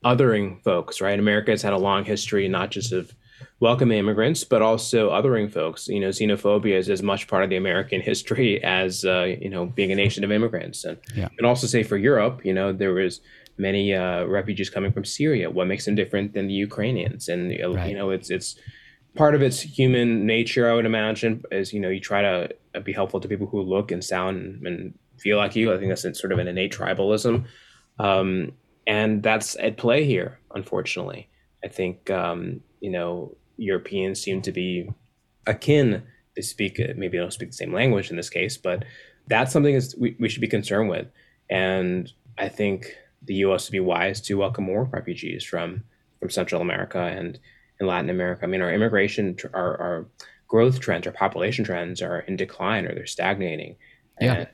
othering 0.03 0.61
folks. 0.63 0.99
Right, 0.99 1.17
America 1.17 1.51
has 1.51 1.61
had 1.61 1.73
a 1.73 1.77
long 1.77 2.03
history, 2.03 2.47
not 2.47 2.71
just 2.71 2.91
of 2.91 3.13
welcoming 3.59 3.97
immigrants, 3.97 4.43
but 4.43 4.61
also 4.61 5.11
othering 5.11 5.51
folks. 5.51 5.87
You 5.87 6.01
know, 6.01 6.09
xenophobia 6.09 6.75
is 6.75 6.89
as 6.89 7.01
much 7.01 7.27
part 7.27 7.43
of 7.43 7.49
the 7.49 7.55
American 7.55 8.01
history 8.01 8.61
as 8.63 9.05
uh, 9.05 9.35
you 9.39 9.49
know 9.49 9.67
being 9.67 9.91
a 9.91 9.95
nation 9.95 10.23
of 10.23 10.31
immigrants, 10.31 10.83
and 10.83 10.97
yeah. 11.15 11.29
and 11.37 11.47
also 11.47 11.67
say 11.67 11.83
for 11.83 11.97
Europe, 11.97 12.43
you 12.43 12.53
know, 12.53 12.73
there 12.73 12.93
was 12.93 13.21
many 13.57 13.93
uh, 13.93 14.25
refugees 14.25 14.69
coming 14.69 14.91
from 14.91 15.05
Syria. 15.05 15.49
What 15.49 15.67
makes 15.67 15.85
them 15.85 15.95
different 15.95 16.33
than 16.33 16.47
the 16.47 16.53
Ukrainians? 16.53 17.29
And 17.29 17.49
right. 17.49 17.89
you 17.89 17.95
know, 17.95 18.09
it's 18.09 18.29
it's 18.29 18.57
part 19.15 19.35
of 19.35 19.41
its 19.41 19.59
human 19.61 20.25
nature, 20.25 20.69
I 20.69 20.73
would 20.73 20.85
imagine, 20.85 21.43
is 21.51 21.73
you 21.73 21.79
know 21.79 21.89
you 21.89 21.99
try 21.99 22.21
to 22.21 22.49
uh, 22.75 22.79
be 22.81 22.93
helpful 22.93 23.19
to 23.19 23.27
people 23.27 23.47
who 23.47 23.61
look 23.61 23.91
and 23.91 24.03
sound 24.03 24.65
and 24.65 24.93
feel 25.17 25.37
like 25.37 25.55
you. 25.55 25.73
I 25.73 25.77
think 25.77 25.89
that's 25.89 26.19
sort 26.19 26.31
of 26.31 26.39
an 26.39 26.47
innate 26.47 26.73
tribalism, 26.73 27.45
um, 27.99 28.51
and 28.85 29.23
that's 29.23 29.55
at 29.57 29.77
play 29.77 30.05
here. 30.05 30.39
Unfortunately, 30.53 31.29
I 31.63 31.69
think 31.69 32.09
um, 32.09 32.61
you 32.81 32.91
know 32.91 33.35
Europeans 33.57 34.21
seem 34.21 34.41
to 34.43 34.51
be 34.51 34.89
akin. 35.47 36.03
They 36.35 36.41
speak 36.41 36.79
uh, 36.79 36.93
maybe 36.95 37.17
they 37.17 37.23
don't 37.23 37.33
speak 37.33 37.49
the 37.49 37.55
same 37.55 37.73
language 37.73 38.09
in 38.09 38.17
this 38.17 38.29
case, 38.29 38.57
but 38.57 38.85
that's 39.27 39.51
something 39.51 39.79
we, 39.97 40.15
we 40.19 40.29
should 40.29 40.41
be 40.41 40.47
concerned 40.47 40.89
with. 40.89 41.07
And 41.49 42.11
I 42.37 42.49
think 42.49 42.93
the 43.23 43.35
U.S. 43.35 43.67
would 43.67 43.71
be 43.71 43.79
wise 43.79 44.21
to 44.21 44.35
welcome 44.35 44.65
more 44.65 44.83
refugees 44.83 45.43
from 45.43 45.83
from 46.19 46.29
Central 46.29 46.61
America 46.61 46.99
and 46.99 47.39
in 47.79 47.87
Latin 47.87 48.09
America. 48.09 48.43
I 48.43 48.47
mean, 48.47 48.61
our 48.61 48.73
immigration, 48.73 49.37
our, 49.53 49.79
our 49.81 50.05
growth 50.47 50.79
trends, 50.79 51.07
our 51.07 51.13
population 51.13 51.65
trends 51.65 52.01
are 52.01 52.19
in 52.19 52.35
decline 52.35 52.85
or 52.85 52.93
they're 52.93 53.05
stagnating. 53.05 53.75
Yeah. 54.19 54.33
And, 54.33 54.47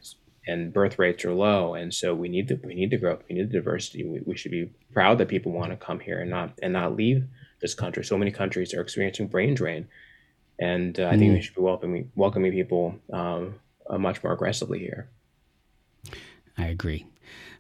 and 0.48 0.74
birth 0.74 0.98
rates 0.98 1.24
are 1.24 1.34
low, 1.34 1.76
and 1.76 1.94
so 1.94 2.16
we 2.16 2.28
need 2.28 2.48
the 2.48 2.60
we 2.64 2.74
need 2.74 2.90
the 2.90 2.98
growth, 2.98 3.22
we 3.30 3.36
need 3.36 3.50
the 3.50 3.54
diversity. 3.54 4.04
We, 4.04 4.22
we 4.26 4.36
should 4.36 4.52
be 4.52 4.72
proud 4.92 5.20
that 5.20 5.28
people 5.28 5.52
want 5.52 5.70
to 5.70 5.78
come 5.78 6.00
here 6.00 6.20
and 6.20 6.32
not 6.32 6.58
and 6.64 6.74
not 6.74 6.96
leave 6.96 7.28
this 7.62 7.76
country. 7.76 8.04
So 8.04 8.18
many 8.18 8.32
countries 8.32 8.74
are 8.74 8.82
experiencing 8.82 9.28
brain 9.28 9.54
drain, 9.54 9.88
and 10.60 11.00
uh, 11.00 11.08
I 11.08 11.18
think 11.18 11.34
we 11.34 11.40
mm. 11.40 11.44
should 11.44 11.56
be 11.56 11.62
welcoming 11.62 12.12
welcoming 12.16 12.52
people 12.52 12.96
um, 13.14 13.60
uh, 13.88 14.00
much 14.00 14.24
more 14.24 14.34
aggressively 14.34 14.80
here. 14.80 15.10
I 16.58 16.66
agree. 16.66 17.06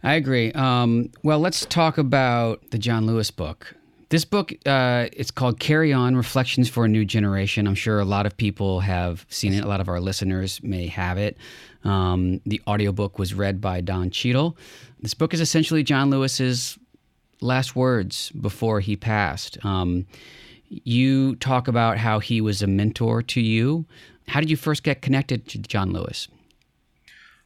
I 0.03 0.15
agree. 0.15 0.51
Um, 0.53 1.11
well, 1.23 1.39
let's 1.39 1.65
talk 1.65 1.99
about 1.99 2.71
the 2.71 2.79
John 2.79 3.05
Lewis 3.05 3.29
book. 3.29 3.75
This 4.11 4.25
book, 4.25 4.51
uh, 4.65 5.07
it's 5.13 5.31
called 5.31 5.61
Carry 5.61 5.93
On 5.93 6.17
Reflections 6.17 6.67
for 6.67 6.83
a 6.83 6.89
New 6.89 7.05
Generation. 7.05 7.65
I'm 7.65 7.75
sure 7.75 8.01
a 8.01 8.03
lot 8.03 8.25
of 8.25 8.35
people 8.35 8.81
have 8.81 9.25
seen 9.29 9.53
it. 9.53 9.63
A 9.63 9.67
lot 9.69 9.79
of 9.79 9.87
our 9.87 10.01
listeners 10.01 10.61
may 10.61 10.87
have 10.87 11.17
it. 11.17 11.37
Um, 11.85 12.41
the 12.45 12.61
audiobook 12.67 13.17
was 13.17 13.33
read 13.33 13.61
by 13.61 13.79
Don 13.79 14.09
Cheadle. 14.09 14.57
This 15.01 15.13
book 15.13 15.33
is 15.33 15.39
essentially 15.39 15.81
John 15.81 16.09
Lewis's 16.09 16.77
last 17.39 17.73
words 17.73 18.31
before 18.31 18.81
he 18.81 18.97
passed. 18.97 19.57
Um, 19.63 20.05
you 20.67 21.37
talk 21.37 21.69
about 21.69 21.97
how 21.97 22.19
he 22.19 22.41
was 22.41 22.61
a 22.61 22.67
mentor 22.67 23.21
to 23.21 23.39
you. 23.39 23.85
How 24.27 24.41
did 24.41 24.49
you 24.49 24.57
first 24.57 24.83
get 24.83 25.01
connected 25.01 25.47
to 25.47 25.57
John 25.57 25.93
Lewis? 25.93 26.27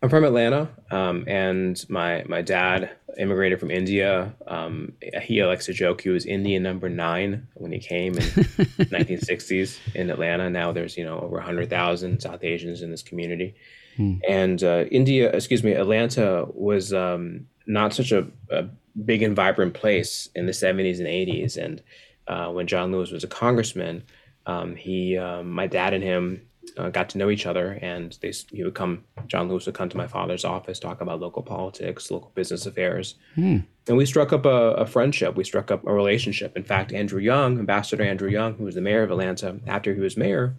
I'm 0.05 0.09
from 0.09 0.23
Atlanta, 0.23 0.69
um, 0.91 1.23
and 1.25 1.83
my 1.89 2.23
my 2.27 2.43
dad 2.43 2.91
immigrated 3.17 3.59
from 3.59 3.71
India. 3.71 4.35
Um, 4.45 4.93
he 5.23 5.43
likes 5.43 5.65
to 5.65 5.73
joke 5.73 6.01
he 6.01 6.09
was 6.09 6.27
Indian 6.27 6.61
number 6.61 6.89
nine 6.89 7.47
when 7.55 7.71
he 7.71 7.79
came 7.79 8.13
in 8.13 8.23
1960s 8.23 9.79
in 9.95 10.11
Atlanta. 10.11 10.47
Now 10.51 10.71
there's 10.71 10.95
you 10.95 11.03
know 11.03 11.19
over 11.19 11.37
100,000 11.37 12.19
South 12.19 12.43
Asians 12.43 12.83
in 12.83 12.91
this 12.91 13.01
community, 13.01 13.55
hmm. 13.97 14.17
and 14.29 14.63
uh, 14.63 14.85
India, 14.91 15.31
excuse 15.31 15.63
me, 15.63 15.71
Atlanta 15.71 16.45
was 16.53 16.93
um, 16.93 17.47
not 17.65 17.95
such 17.95 18.11
a, 18.11 18.27
a, 18.51 18.65
big 19.05 19.23
and 19.23 19.35
vibrant 19.35 19.73
place 19.73 20.29
in 20.35 20.45
the 20.45 20.51
70s 20.51 20.99
and 20.99 21.07
80s. 21.07 21.57
And 21.57 21.81
uh, 22.27 22.51
when 22.51 22.67
John 22.67 22.91
Lewis 22.91 23.09
was 23.09 23.23
a 23.23 23.27
congressman, 23.27 24.03
um, 24.45 24.75
he, 24.75 25.17
um, 25.17 25.49
my 25.49 25.65
dad 25.65 25.95
and 25.95 26.03
him 26.03 26.47
uh, 26.77 26.89
got 26.89 27.09
to 27.09 27.17
know 27.17 27.29
each 27.29 27.45
other, 27.45 27.79
and 27.81 28.17
they 28.21 28.33
he 28.51 28.63
would 28.63 28.75
come. 28.75 29.03
John 29.27 29.49
Lewis 29.49 29.65
would 29.65 29.75
come 29.75 29.89
to 29.89 29.97
my 29.97 30.07
father's 30.07 30.45
office, 30.45 30.79
talk 30.79 31.01
about 31.01 31.19
local 31.19 31.43
politics, 31.43 32.11
local 32.11 32.31
business 32.35 32.65
affairs, 32.65 33.15
hmm. 33.35 33.57
and 33.87 33.97
we 33.97 34.05
struck 34.05 34.33
up 34.33 34.45
a, 34.45 34.71
a, 34.73 34.85
friendship. 34.85 35.35
We 35.35 35.43
struck 35.43 35.71
up 35.71 35.85
a 35.85 35.93
relationship. 35.93 36.55
In 36.57 36.63
fact, 36.63 36.93
Andrew 36.93 37.19
Young, 37.19 37.59
Ambassador 37.59 38.03
Andrew 38.03 38.29
Young, 38.29 38.55
who 38.55 38.65
was 38.65 38.75
the 38.75 38.81
mayor 38.81 39.03
of 39.03 39.11
Atlanta, 39.11 39.59
after 39.67 39.93
he 39.93 40.01
was 40.01 40.17
mayor, 40.17 40.55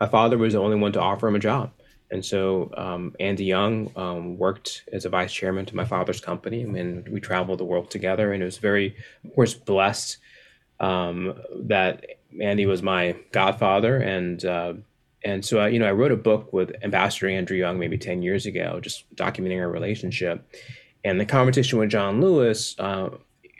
my 0.00 0.08
father 0.08 0.38
was 0.38 0.54
the 0.54 0.60
only 0.60 0.76
one 0.76 0.92
to 0.92 1.00
offer 1.00 1.28
him 1.28 1.36
a 1.36 1.40
job. 1.40 1.72
And 2.10 2.24
so 2.24 2.70
um, 2.76 3.14
Andy 3.18 3.44
Young 3.44 3.90
um, 3.96 4.38
worked 4.38 4.84
as 4.92 5.04
a 5.04 5.08
vice 5.08 5.32
chairman 5.32 5.66
to 5.66 5.76
my 5.76 5.84
father's 5.84 6.20
company, 6.20 6.62
and 6.62 7.08
we 7.08 7.20
traveled 7.20 7.58
the 7.58 7.64
world 7.64 7.90
together. 7.90 8.32
And 8.32 8.42
it 8.42 8.46
was 8.46 8.58
very, 8.58 8.96
of 9.24 9.34
course, 9.34 9.54
blessed 9.54 10.18
um, 10.80 11.34
that 11.62 12.04
Andy 12.40 12.66
was 12.66 12.82
my 12.82 13.16
godfather, 13.32 13.96
and 13.96 14.44
uh, 14.44 14.74
and 15.24 15.44
so, 15.44 15.58
I, 15.58 15.68
you 15.68 15.78
know, 15.78 15.88
I 15.88 15.92
wrote 15.92 16.12
a 16.12 16.16
book 16.16 16.52
with 16.52 16.72
Ambassador 16.82 17.28
Andrew 17.28 17.56
Young 17.56 17.78
maybe 17.78 17.96
10 17.96 18.22
years 18.22 18.44
ago, 18.44 18.78
just 18.80 19.04
documenting 19.16 19.58
our 19.60 19.70
relationship. 19.70 20.46
And 21.02 21.18
the 21.18 21.24
conversation 21.24 21.78
with 21.78 21.90
John 21.90 22.20
Lewis, 22.20 22.78
uh, 22.78 23.08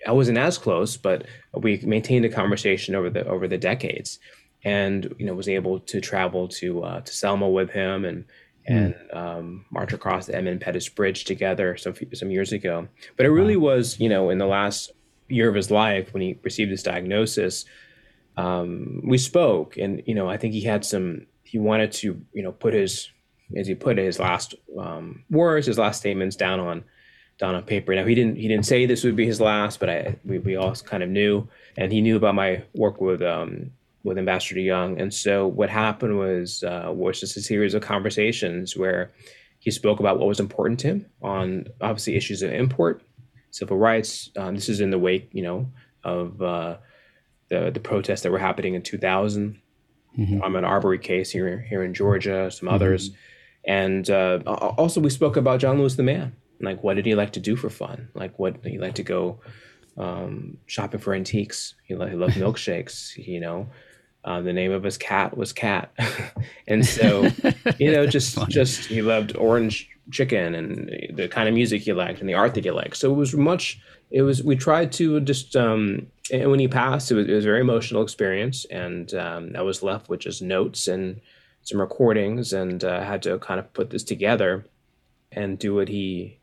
I 0.07 0.13
wasn't 0.13 0.39
as 0.39 0.59
close, 0.59 0.97
but 0.97 1.27
we 1.55 1.79
maintained 1.79 2.25
a 2.25 2.29
conversation 2.29 2.95
over 2.95 3.09
the 3.09 3.27
over 3.27 3.49
the 3.49 3.59
decades, 3.59 4.19
and 4.63 5.15
you 5.19 5.27
know 5.27 5.35
was 5.35 5.49
able 5.49 5.81
to 5.81 6.01
travel 6.01 6.49
to 6.49 6.83
uh, 6.85 7.01
to 7.01 7.13
Selma 7.13 7.49
with 7.49 7.71
him 7.71 8.05
and 8.05 8.25
hmm. 8.67 8.73
and 8.73 8.95
um, 9.13 9.65
march 9.71 9.93
across 9.93 10.27
the 10.27 10.35
Edmund 10.35 10.61
Pettus 10.61 10.89
Bridge 10.89 11.25
together 11.25 11.77
some 11.77 11.95
some 12.13 12.31
years 12.31 12.53
ago. 12.53 12.89
But 13.17 13.27
it 13.27 13.31
really 13.31 13.57
was 13.57 13.99
you 14.01 14.09
know 14.09 14.31
in 14.31 14.39
the 14.39 14.47
last 14.47 14.93
year 15.29 15.49
of 15.49 15.55
his 15.55 15.71
life 15.71 16.13
when 16.13 16.23
he 16.23 16.39
received 16.43 16.71
his 16.71 16.83
diagnosis, 16.83 17.65
um, 18.37 19.01
we 19.05 19.17
spoke, 19.17 19.77
and 19.79 20.03
you 20.07 20.15
know 20.15 20.29
I 20.29 20.37
think 20.37 20.55
he 20.55 20.63
had 20.63 20.85
some 20.85 21.27
he 21.55 21.61
wanted 21.61 21.93
to 21.93 22.21
you 22.33 22.43
know 22.43 22.51
put 22.51 22.75
his 22.75 23.11
as 23.57 23.69
he 23.69 23.77
put 23.77 23.97
it 23.97 24.05
his 24.05 24.19
last 24.19 24.57
um, 24.77 25.23
words 25.31 25.69
his 25.69 25.79
last 25.79 26.01
statements 26.01 26.35
down 26.35 26.59
on 26.59 26.83
down 27.39 27.55
on 27.55 27.63
paper. 27.63 27.95
Now 27.95 28.05
he 28.05 28.17
didn't 28.17 28.35
he 28.35 28.49
didn't 28.49 28.67
say 28.67 28.87
this 28.87 29.05
would 29.05 29.15
be 29.15 29.25
his 29.25 29.41
last, 29.41 29.79
but 29.79 29.89
I 29.89 30.17
we, 30.25 30.41
we 30.41 30.57
all 30.57 30.75
kind 30.75 31.05
of 31.05 31.09
knew, 31.09 31.47
and 31.77 31.93
he 31.93 32.01
knew 32.01 32.17
about 32.17 32.35
my 32.35 32.65
work 32.75 33.01
with 33.01 33.23
um, 33.23 33.71
with 34.03 34.19
Ambassador 34.19 34.59
Young. 34.59 35.01
And 35.01 35.15
so 35.15 35.47
what 35.47 35.71
happened 35.71 36.19
was 36.19 36.65
uh, 36.65 36.91
was 36.93 37.21
just 37.21 37.37
a 37.37 37.41
series 37.41 37.75
of 37.75 37.83
conversations 37.83 38.77
where 38.77 39.13
he 39.61 39.71
spoke 39.71 40.01
about 40.01 40.19
what 40.19 40.27
was 40.27 40.41
important 40.41 40.81
to 40.81 40.89
him 40.89 41.07
on 41.23 41.69
obviously 41.81 42.17
issues 42.17 42.43
of 42.43 42.53
import, 42.53 43.01
civil 43.53 43.79
rights. 43.79 44.29
Um, 44.37 44.57
this 44.57 44.69
is 44.69 44.81
in 44.81 44.91
the 44.91 44.99
wake, 44.99 45.29
you 45.31 45.43
know, 45.43 45.71
of 46.03 46.43
uh, 46.43 46.79
the 47.49 47.71
the 47.71 47.79
protests 47.79 48.23
that 48.23 48.33
were 48.33 48.41
happening 48.41 48.75
in 48.75 48.83
2000. 48.83 49.61
Mm-hmm. 50.19 50.43
Um, 50.43 50.57
an 50.57 50.65
Arbery 50.65 50.99
case 50.99 51.31
here 51.31 51.61
here 51.69 51.83
in 51.83 51.95
Georgia, 51.95 52.51
some 52.51 52.67
mm-hmm. 52.67 52.75
others, 52.75 53.11
and 53.67 54.09
uh, 54.09 54.39
also 54.47 55.01
we 55.01 55.11
spoke 55.11 55.37
about 55.37 55.61
John 55.61 55.79
Lewis 55.79 55.97
the 55.97 56.03
man 56.03 56.37
like, 56.65 56.83
what 56.83 56.95
did 56.95 57.07
he 57.07 57.15
like 57.15 57.33
to 57.33 57.41
do 57.41 57.57
for 57.57 57.71
fun? 57.71 58.09
Like, 58.15 58.39
what 58.39 58.65
he 58.65 58.79
like 58.79 58.95
to 58.95 59.03
go 59.03 59.41
um, 59.97 60.59
shopping 60.67 61.01
for 61.01 61.15
antiques. 61.15 61.75
He, 61.85 61.95
lo- 61.95 62.07
he 62.07 62.17
loved 62.17 62.35
milkshakes. 62.35 63.17
You 63.25 63.41
know, 63.41 63.69
uh, 64.25 64.41
the 64.41 64.53
name 64.53 64.73
of 64.73 64.83
his 64.83 64.97
cat 64.97 65.37
was 65.37 65.53
Cat, 65.53 65.93
and 66.67 66.85
so 66.85 67.29
you 67.79 67.91
know, 67.91 68.07
just 68.17 68.39
just 68.49 68.87
he 68.87 69.03
loved 69.03 69.37
orange 69.37 69.89
chicken 70.11 70.55
and 70.55 71.17
the 71.17 71.29
kind 71.29 71.49
of 71.49 71.55
music 71.55 71.83
he 71.83 71.93
liked 71.93 72.21
and 72.21 72.29
the 72.29 72.35
art 72.35 72.55
that 72.55 72.65
he 72.65 72.71
liked. 72.71 72.97
So 72.97 73.11
it 73.13 73.17
was 73.17 73.35
much. 73.35 73.81
It 74.11 74.23
was 74.23 74.43
we 74.43 74.57
tried 74.57 74.93
to 74.93 75.21
just. 75.21 75.57
Um, 75.57 76.07
and 76.33 76.51
when 76.51 76.61
he 76.61 76.69
passed, 76.69 77.11
it 77.11 77.15
was, 77.15 77.29
it 77.29 77.33
was 77.33 77.45
a 77.45 77.49
very 77.49 77.61
emotional 77.61 78.03
experience, 78.03 78.65
and 78.67 79.13
um, 79.15 79.53
I 79.57 79.63
was 79.63 79.83
left 79.83 80.09
with 80.09 80.21
just 80.21 80.43
notes 80.43 80.89
and 80.89 81.21
some 81.63 81.81
recordings, 81.81 82.53
and 82.53 82.83
uh, 82.83 83.03
had 83.03 83.23
to 83.23 83.39
kind 83.39 83.61
of 83.61 83.73
put 83.73 83.91
this 83.91 84.05
together 84.05 84.67
and 85.33 85.59
do 85.59 85.75
what 85.75 85.89
he 85.89 86.39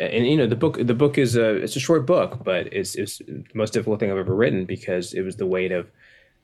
and 0.00 0.26
you 0.26 0.36
know 0.36 0.46
the 0.46 0.56
book 0.56 0.78
the 0.80 0.94
book 0.94 1.18
is 1.18 1.36
a 1.36 1.56
it's 1.56 1.76
a 1.76 1.80
short 1.80 2.06
book 2.06 2.42
but 2.42 2.72
it's 2.72 2.94
it's 2.94 3.18
the 3.18 3.44
most 3.54 3.72
difficult 3.72 4.00
thing 4.00 4.10
I've 4.10 4.16
ever 4.16 4.34
written 4.34 4.64
because 4.64 5.12
it 5.12 5.22
was 5.22 5.36
the 5.36 5.46
weight 5.46 5.72
of 5.72 5.90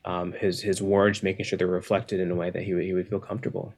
um, 0.05 0.33
his 0.33 0.61
his 0.61 0.83
words 0.83 1.23
making 1.23 1.45
sure 1.45 1.57
they're 1.57 1.67
reflected 1.67 2.21
in 2.21 2.31
a 2.31 2.35
way 2.35 2.51
that 2.51 2.63
he 2.63 2.75
would, 2.75 2.85
he 2.85 2.93
would 2.93 3.09
feel 3.09 3.21
comfortable. 3.21 3.75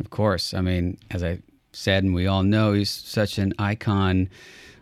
Of 0.00 0.10
course, 0.10 0.54
I 0.54 0.60
mean 0.60 0.98
as 1.10 1.22
I 1.22 1.40
said 1.72 2.04
and 2.04 2.14
we 2.14 2.26
all 2.26 2.42
know 2.42 2.72
he's 2.72 2.90
such 2.90 3.38
an 3.38 3.54
icon 3.58 4.28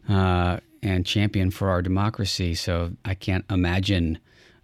uh, 0.09 0.59
and 0.83 1.05
champion 1.05 1.51
for 1.51 1.71
our 1.71 1.83
democracy. 1.83 2.55
So 2.55 2.93
I 3.05 3.15
can't 3.15 3.45
imagine 3.51 4.19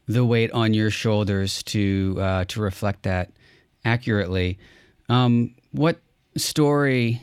the 0.07 0.25
weight 0.25 0.51
on 0.53 0.75
your 0.75 0.91
shoulders 0.91 1.62
to 1.65 2.17
uh, 2.21 2.45
to 2.47 2.61
reflect 2.61 3.05
that 3.05 3.31
accurately. 3.85 4.59
Um, 5.09 5.55
what 5.73 5.99
story 6.37 7.23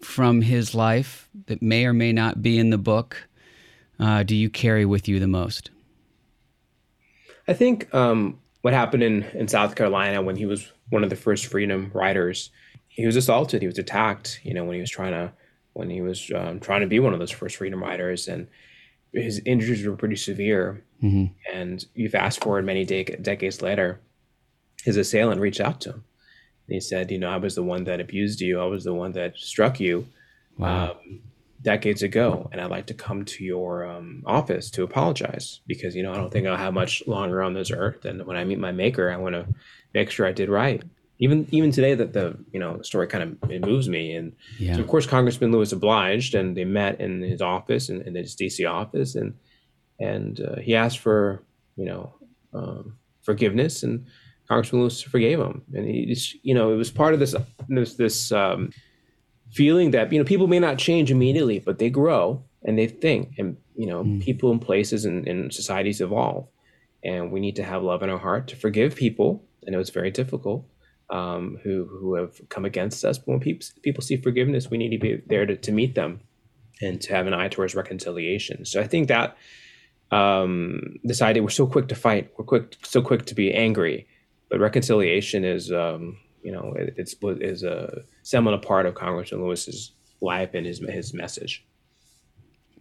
from 0.00 0.42
his 0.42 0.74
life 0.74 1.28
that 1.46 1.62
may 1.62 1.84
or 1.86 1.92
may 1.92 2.12
not 2.12 2.42
be 2.42 2.58
in 2.58 2.70
the 2.70 2.78
book 2.78 3.28
uh, 3.98 4.22
do 4.22 4.34
you 4.34 4.48
carry 4.48 4.86
with 4.86 5.08
you 5.08 5.20
the 5.20 5.26
most? 5.26 5.70
I 7.46 7.52
think 7.52 7.92
um, 7.94 8.38
what 8.62 8.72
happened 8.72 9.02
in, 9.02 9.24
in 9.34 9.48
South 9.48 9.74
Carolina 9.74 10.22
when 10.22 10.36
he 10.36 10.46
was 10.46 10.72
one 10.88 11.04
of 11.04 11.10
the 11.10 11.16
first 11.16 11.46
freedom 11.46 11.90
riders, 11.94 12.50
he 12.88 13.06
was 13.06 13.16
assaulted, 13.16 13.60
he 13.60 13.66
was 13.66 13.78
attacked, 13.78 14.40
you 14.42 14.54
know, 14.54 14.64
when 14.64 14.74
he 14.74 14.80
was 14.80 14.90
trying 14.90 15.12
to 15.12 15.32
when 15.72 15.90
he 15.90 16.00
was 16.00 16.30
um, 16.34 16.60
trying 16.60 16.80
to 16.80 16.86
be 16.86 17.00
one 17.00 17.12
of 17.12 17.18
those 17.18 17.30
first 17.30 17.56
freedom 17.56 17.82
riders 17.82 18.28
and 18.28 18.48
his 19.12 19.40
injuries 19.44 19.86
were 19.86 19.96
pretty 19.96 20.16
severe. 20.16 20.84
Mm-hmm. 21.02 21.32
And 21.52 21.84
you 21.94 22.08
fast 22.08 22.42
forward 22.42 22.64
many 22.64 22.84
de- 22.84 23.04
decades 23.04 23.62
later, 23.62 24.00
his 24.84 24.96
assailant 24.96 25.40
reached 25.40 25.60
out 25.60 25.80
to 25.82 25.90
him 25.90 26.04
and 26.70 26.74
he 26.74 26.80
said, 26.80 27.10
you 27.10 27.18
know, 27.18 27.28
I 27.28 27.36
was 27.36 27.56
the 27.56 27.64
one 27.64 27.82
that 27.84 28.00
abused 28.00 28.40
you. 28.40 28.60
I 28.60 28.64
was 28.66 28.84
the 28.84 28.94
one 28.94 29.10
that 29.12 29.36
struck 29.36 29.80
you 29.80 30.06
wow. 30.56 30.92
um, 30.92 31.20
decades 31.60 32.04
ago. 32.04 32.48
And 32.52 32.60
I'd 32.60 32.70
like 32.70 32.86
to 32.86 32.94
come 32.94 33.24
to 33.24 33.44
your 33.44 33.84
um, 33.84 34.22
office 34.24 34.70
to 34.70 34.84
apologize 34.84 35.62
because, 35.66 35.96
you 35.96 36.04
know, 36.04 36.12
I 36.12 36.16
don't 36.16 36.30
think 36.30 36.46
I'll 36.46 36.56
have 36.56 36.72
much 36.72 37.02
longer 37.08 37.42
on 37.42 37.54
this 37.54 37.72
earth. 37.72 38.04
And 38.04 38.24
when 38.24 38.36
I 38.36 38.44
meet 38.44 38.60
my 38.60 38.70
maker, 38.70 39.10
I 39.10 39.16
want 39.16 39.34
to 39.34 39.46
make 39.92 40.10
sure 40.10 40.26
I 40.26 40.32
did 40.32 40.48
right. 40.48 40.80
Even 41.22 41.46
even 41.50 41.70
today, 41.70 41.94
that 41.94 42.14
the 42.14 42.36
you 42.50 42.58
know 42.58 42.78
the 42.78 42.84
story 42.84 43.06
kind 43.06 43.38
of 43.42 43.50
it 43.50 43.64
moves 43.64 43.88
me, 43.88 44.14
and 44.14 44.32
yeah. 44.58 44.74
so 44.74 44.80
of 44.80 44.88
course 44.88 45.06
Congressman 45.06 45.52
Lewis 45.52 45.70
obliged, 45.70 46.34
and 46.34 46.56
they 46.56 46.64
met 46.64 46.98
in 46.98 47.20
his 47.20 47.42
office 47.42 47.90
and 47.90 48.00
in, 48.02 48.16
in 48.16 48.22
his 48.22 48.34
DC 48.34 48.68
office, 48.68 49.14
and 49.14 49.34
and 49.98 50.40
uh, 50.40 50.56
he 50.60 50.74
asked 50.74 50.98
for 50.98 51.44
you 51.76 51.84
know 51.84 52.14
um, 52.54 52.96
forgiveness, 53.20 53.82
and 53.82 54.06
Congressman 54.48 54.80
Lewis 54.80 55.02
forgave 55.02 55.38
him, 55.38 55.62
and 55.74 55.86
he, 55.86 56.16
you 56.42 56.54
know, 56.54 56.72
it 56.72 56.76
was 56.76 56.90
part 56.90 57.14
of 57.14 57.20
this 57.20 57.36
this, 57.68 57.94
this 57.94 58.32
um, 58.32 58.70
feeling 59.50 59.90
that 59.92 60.12
you 60.12 60.18
know 60.18 60.24
people 60.24 60.46
may 60.46 60.58
not 60.58 60.78
change 60.78 61.10
immediately, 61.10 61.58
but 61.58 61.78
they 61.78 61.90
grow 61.90 62.42
and 62.64 62.78
they 62.78 62.86
think, 62.86 63.34
and 63.38 63.56
you 63.76 63.86
know, 63.86 64.02
mm. 64.04 64.22
people 64.22 64.50
and 64.50 64.60
places 64.60 65.04
and, 65.04 65.28
and 65.28 65.52
societies 65.52 66.00
evolve, 66.00 66.48
and 67.04 67.30
we 67.30 67.40
need 67.40 67.56
to 67.56 67.62
have 67.62 67.82
love 67.82 68.02
in 68.02 68.10
our 68.10 68.18
heart 68.18 68.48
to 68.48 68.56
forgive 68.56 68.96
people. 68.96 69.44
I 69.66 69.70
know 69.70 69.80
it's 69.80 69.90
very 69.90 70.10
difficult 70.10 70.64
um, 71.10 71.58
who 71.62 71.86
who 71.86 72.14
have 72.14 72.40
come 72.48 72.64
against 72.64 73.04
us, 73.04 73.18
but 73.18 73.28
when 73.28 73.40
people 73.40 73.66
people 73.82 74.02
see 74.02 74.16
forgiveness, 74.16 74.70
we 74.70 74.78
need 74.78 74.90
to 74.90 74.98
be 74.98 75.22
there 75.26 75.46
to, 75.46 75.56
to 75.56 75.72
meet 75.72 75.94
them 75.94 76.20
and 76.80 77.00
to 77.02 77.14
have 77.14 77.26
an 77.26 77.34
eye 77.34 77.48
towards 77.48 77.74
reconciliation. 77.74 78.64
So 78.64 78.80
I 78.80 78.86
think 78.86 79.08
that 79.08 79.36
um, 80.10 80.96
this 81.04 81.20
idea 81.22 81.42
we're 81.42 81.50
so 81.50 81.66
quick 81.66 81.88
to 81.88 81.94
fight, 81.94 82.32
we're 82.36 82.44
quick 82.44 82.76
so 82.82 83.02
quick 83.02 83.26
to 83.26 83.34
be 83.34 83.52
angry 83.52 84.06
but 84.50 84.58
reconciliation 84.58 85.44
is, 85.44 85.72
um, 85.72 86.18
you 86.42 86.52
know, 86.52 86.74
it, 86.76 86.94
it's 86.98 87.14
is 87.22 87.62
a 87.62 88.02
seminal 88.22 88.58
part 88.58 88.84
of 88.84 88.94
Congressman 88.94 89.42
Lewis's 89.42 89.92
life 90.20 90.50
and 90.52 90.66
his 90.66 90.80
his 90.80 91.14
message. 91.14 91.64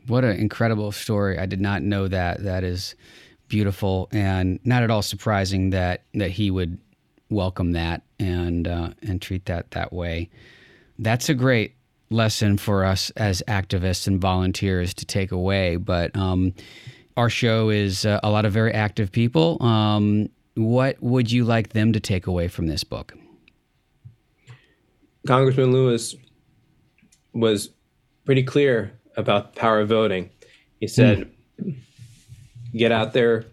What 0.08 0.26
an 0.26 0.36
incredible 0.38 0.92
story! 0.92 1.38
I 1.38 1.46
did 1.46 1.62
not 1.62 1.84
know 1.84 2.08
that. 2.08 2.44
That 2.44 2.64
is 2.64 2.96
beautiful 3.48 4.10
and 4.12 4.60
not 4.64 4.84
at 4.84 4.92
all 4.92 5.02
surprising 5.02 5.70
that 5.70 6.04
that 6.16 6.32
he 6.32 6.50
would 6.52 6.80
welcome 7.30 7.74
that 7.74 8.02
and 8.20 8.68
uh, 8.68 8.90
and 9.02 9.22
treat 9.22 9.46
that 9.46 9.72
that 9.72 9.94
way. 9.94 10.30
That's 10.98 11.30
a 11.30 11.34
great 11.34 11.76
lesson 12.10 12.58
for 12.58 12.84
us 12.84 13.12
as 13.12 13.44
activists 13.48 14.08
and 14.08 14.20
volunteers 14.20 14.94
to 14.96 15.06
take 15.06 15.32
away. 15.32 15.76
But 15.76 16.16
um, 16.16 16.54
our 17.16 17.30
show 17.30 17.70
is 17.70 18.06
uh, 18.06 18.20
a 18.24 18.30
lot 18.30 18.46
of 18.46 18.54
very 18.54 18.74
active 18.74 19.12
people. 19.12 19.62
Um, 19.64 20.30
what 20.56 21.02
would 21.02 21.32
you 21.32 21.46
like 21.46 21.70
them 21.70 21.94
to 21.94 22.00
take 22.00 22.28
away 22.28 22.48
from 22.48 22.68
this 22.68 22.84
book? 22.84 23.14
Congressman 25.28 25.72
Lewis 25.72 26.16
was 27.34 27.70
pretty 28.26 28.44
clear 28.44 28.92
about 29.16 29.54
the 29.54 29.60
power 29.60 29.82
of 29.82 29.90
voting. 29.90 30.30
He 30.80 30.88
said, 30.88 31.30
mm. 31.62 31.76
get 32.74 32.92
out 32.92 33.14
there, 33.14 33.46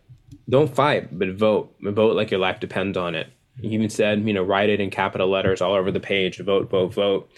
don't 0.49 0.72
fight, 0.72 1.16
but 1.16 1.31
vote. 1.31 1.74
Vote 1.83 2.16
like 2.16 2.31
your 2.31 2.41
life 2.41 2.61
depends 2.61 2.97
on 2.97 3.14
it. 3.14 3.29
He 3.61 3.69
even 3.69 3.89
said, 3.89 4.27
you 4.27 4.35
know, 4.35 4.43
write 4.43 4.69
it 4.69 4.81
in 4.81 4.91
capital 4.91 5.29
letters 5.29 5.61
all 5.61 5.75
over 5.75 5.91
the 5.91 6.01
page, 6.01 6.39
vote, 6.39 6.69
vote, 6.69 6.93
vote. 6.93 7.31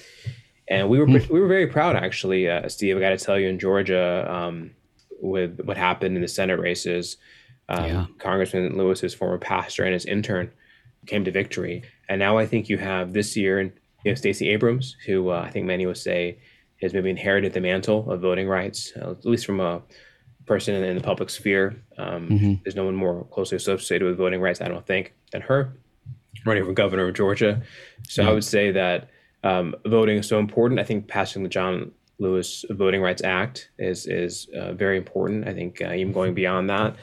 And 0.68 0.88
we 0.88 0.98
were 0.98 1.06
mm. 1.06 1.28
we 1.30 1.40
were 1.40 1.48
very 1.48 1.66
proud, 1.66 1.96
actually, 1.96 2.48
uh, 2.48 2.68
Steve. 2.68 2.96
I 2.96 3.00
got 3.00 3.10
to 3.10 3.18
tell 3.18 3.38
you, 3.38 3.48
in 3.48 3.58
Georgia, 3.58 4.26
um, 4.30 4.72
with 5.20 5.60
what 5.60 5.76
happened 5.76 6.16
in 6.16 6.22
the 6.22 6.28
Senate 6.28 6.58
races, 6.58 7.16
um, 7.68 7.84
yeah. 7.84 8.06
Congressman 8.18 8.76
Lewis's 8.76 9.14
former 9.14 9.38
pastor 9.38 9.84
and 9.84 9.94
his 9.94 10.04
intern 10.04 10.50
came 11.06 11.24
to 11.24 11.30
victory. 11.30 11.82
And 12.08 12.18
now 12.18 12.36
I 12.38 12.46
think 12.46 12.68
you 12.68 12.78
have 12.78 13.12
this 13.12 13.36
year, 13.36 13.60
and 13.60 13.72
you 14.04 14.10
have 14.10 14.18
Stacey 14.18 14.48
Abrams, 14.50 14.96
who 15.06 15.30
uh, 15.30 15.42
I 15.46 15.50
think 15.50 15.66
many 15.66 15.86
would 15.86 15.96
say 15.96 16.38
has 16.82 16.94
maybe 16.94 17.10
inherited 17.10 17.52
the 17.52 17.60
mantle 17.60 18.10
of 18.10 18.20
voting 18.20 18.48
rights, 18.48 18.92
uh, 19.00 19.10
at 19.10 19.24
least 19.24 19.46
from 19.46 19.60
a 19.60 19.82
person 20.46 20.74
in, 20.74 20.84
in 20.84 20.96
the 20.96 21.02
public 21.02 21.30
sphere. 21.30 21.82
Um, 21.96 22.28
mm-hmm. 22.28 22.54
There's 22.62 22.76
no 22.76 22.84
one 22.84 22.94
more 22.94 23.24
closely 23.24 23.56
associated 23.56 24.06
with 24.06 24.16
voting 24.16 24.40
rights, 24.40 24.60
I 24.60 24.68
don't 24.68 24.86
think, 24.86 25.14
than 25.32 25.42
her, 25.42 25.74
running 26.44 26.64
for 26.64 26.72
governor 26.72 27.08
of 27.08 27.14
Georgia. 27.14 27.62
So 28.08 28.22
yeah. 28.22 28.30
I 28.30 28.32
would 28.32 28.44
say 28.44 28.70
that 28.72 29.10
um, 29.44 29.74
voting 29.86 30.18
is 30.18 30.26
so 30.26 30.38
important. 30.38 30.80
I 30.80 30.84
think 30.84 31.08
passing 31.08 31.42
the 31.42 31.48
John 31.48 31.92
Lewis 32.18 32.64
Voting 32.70 33.00
Rights 33.00 33.22
Act 33.22 33.70
is 33.78 34.06
is 34.06 34.48
uh, 34.56 34.72
very 34.72 34.96
important. 34.96 35.46
I 35.46 35.54
think 35.54 35.80
uh, 35.80 35.92
even 35.92 36.12
going 36.12 36.34
beyond 36.34 36.68
that. 36.70 36.96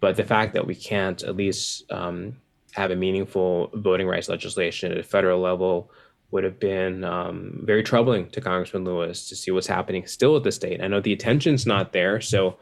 But 0.00 0.16
the 0.16 0.24
fact 0.24 0.54
that 0.54 0.66
we 0.66 0.74
can't 0.74 1.22
at 1.22 1.36
least 1.36 1.90
um, 1.90 2.36
have 2.72 2.90
a 2.90 2.96
meaningful 2.96 3.70
voting 3.74 4.06
rights 4.06 4.28
legislation 4.28 4.92
at 4.92 4.98
a 4.98 5.02
federal 5.02 5.40
level 5.40 5.90
would 6.30 6.44
have 6.44 6.60
been 6.60 7.02
um, 7.02 7.60
very 7.64 7.82
troubling 7.82 8.30
to 8.30 8.40
Congressman 8.40 8.84
Lewis 8.84 9.28
to 9.28 9.36
see 9.36 9.50
what's 9.50 9.66
happening 9.66 10.06
still 10.06 10.36
at 10.36 10.44
the 10.44 10.52
state. 10.52 10.80
I 10.80 10.86
know 10.86 11.00
the 11.00 11.12
attention's 11.12 11.66
not 11.66 11.92
there, 11.92 12.20
so 12.20 12.56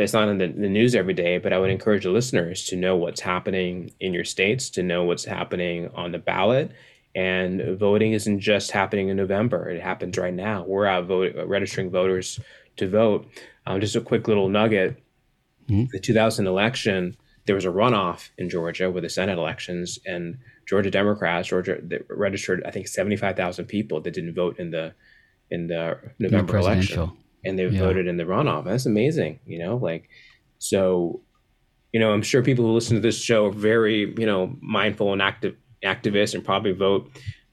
it's 0.00 0.12
not 0.12 0.28
in 0.28 0.38
the, 0.38 0.48
the 0.48 0.68
news 0.68 0.94
every 0.94 1.14
day, 1.14 1.38
but 1.38 1.52
I 1.52 1.58
would 1.58 1.70
encourage 1.70 2.04
the 2.04 2.10
listeners 2.10 2.66
to 2.66 2.76
know 2.76 2.96
what's 2.96 3.20
happening 3.20 3.92
in 4.00 4.12
your 4.12 4.24
states, 4.24 4.70
to 4.70 4.82
know 4.82 5.04
what's 5.04 5.24
happening 5.24 5.90
on 5.94 6.12
the 6.12 6.18
ballot. 6.18 6.72
And 7.14 7.78
voting 7.78 8.12
isn't 8.12 8.40
just 8.40 8.70
happening 8.70 9.08
in 9.08 9.16
November; 9.16 9.68
it 9.70 9.82
happens 9.82 10.18
right 10.18 10.32
now. 10.32 10.64
We're 10.64 10.86
out 10.86 11.06
vote, 11.06 11.34
registering 11.46 11.90
voters 11.90 12.38
to 12.76 12.88
vote. 12.88 13.26
Um, 13.66 13.80
just 13.80 13.96
a 13.96 14.00
quick 14.00 14.28
little 14.28 14.48
nugget: 14.48 15.02
mm-hmm. 15.68 15.84
the 15.90 15.98
2000 15.98 16.46
election, 16.46 17.16
there 17.46 17.54
was 17.54 17.64
a 17.64 17.70
runoff 17.70 18.28
in 18.36 18.50
Georgia 18.50 18.90
with 18.90 19.04
the 19.04 19.08
Senate 19.08 19.38
elections, 19.38 19.98
and 20.06 20.38
Georgia 20.66 20.90
Democrats, 20.90 21.48
Georgia 21.48 21.80
registered, 22.08 22.62
I 22.64 22.70
think, 22.70 22.88
75,000 22.88 23.64
people 23.64 24.00
that 24.02 24.12
didn't 24.12 24.34
vote 24.34 24.58
in 24.58 24.70
the 24.70 24.92
in 25.50 25.66
the 25.66 25.98
November 26.18 26.58
election 26.58 27.10
and 27.48 27.58
they 27.58 27.66
yeah. 27.66 27.80
voted 27.80 28.06
in 28.06 28.16
the 28.16 28.24
runoff. 28.24 28.64
That's 28.64 28.86
amazing, 28.86 29.40
you 29.46 29.58
know, 29.58 29.76
like 29.76 30.08
so 30.58 31.22
you 31.92 32.00
know, 32.00 32.12
I'm 32.12 32.22
sure 32.22 32.42
people 32.42 32.66
who 32.66 32.72
listen 32.72 32.96
to 32.96 33.00
this 33.00 33.18
show 33.18 33.46
are 33.46 33.52
very, 33.52 34.14
you 34.18 34.26
know, 34.26 34.54
mindful 34.60 35.12
and 35.12 35.22
active 35.22 35.56
activists 35.82 36.34
and 36.34 36.44
probably 36.44 36.72
vote, 36.72 37.10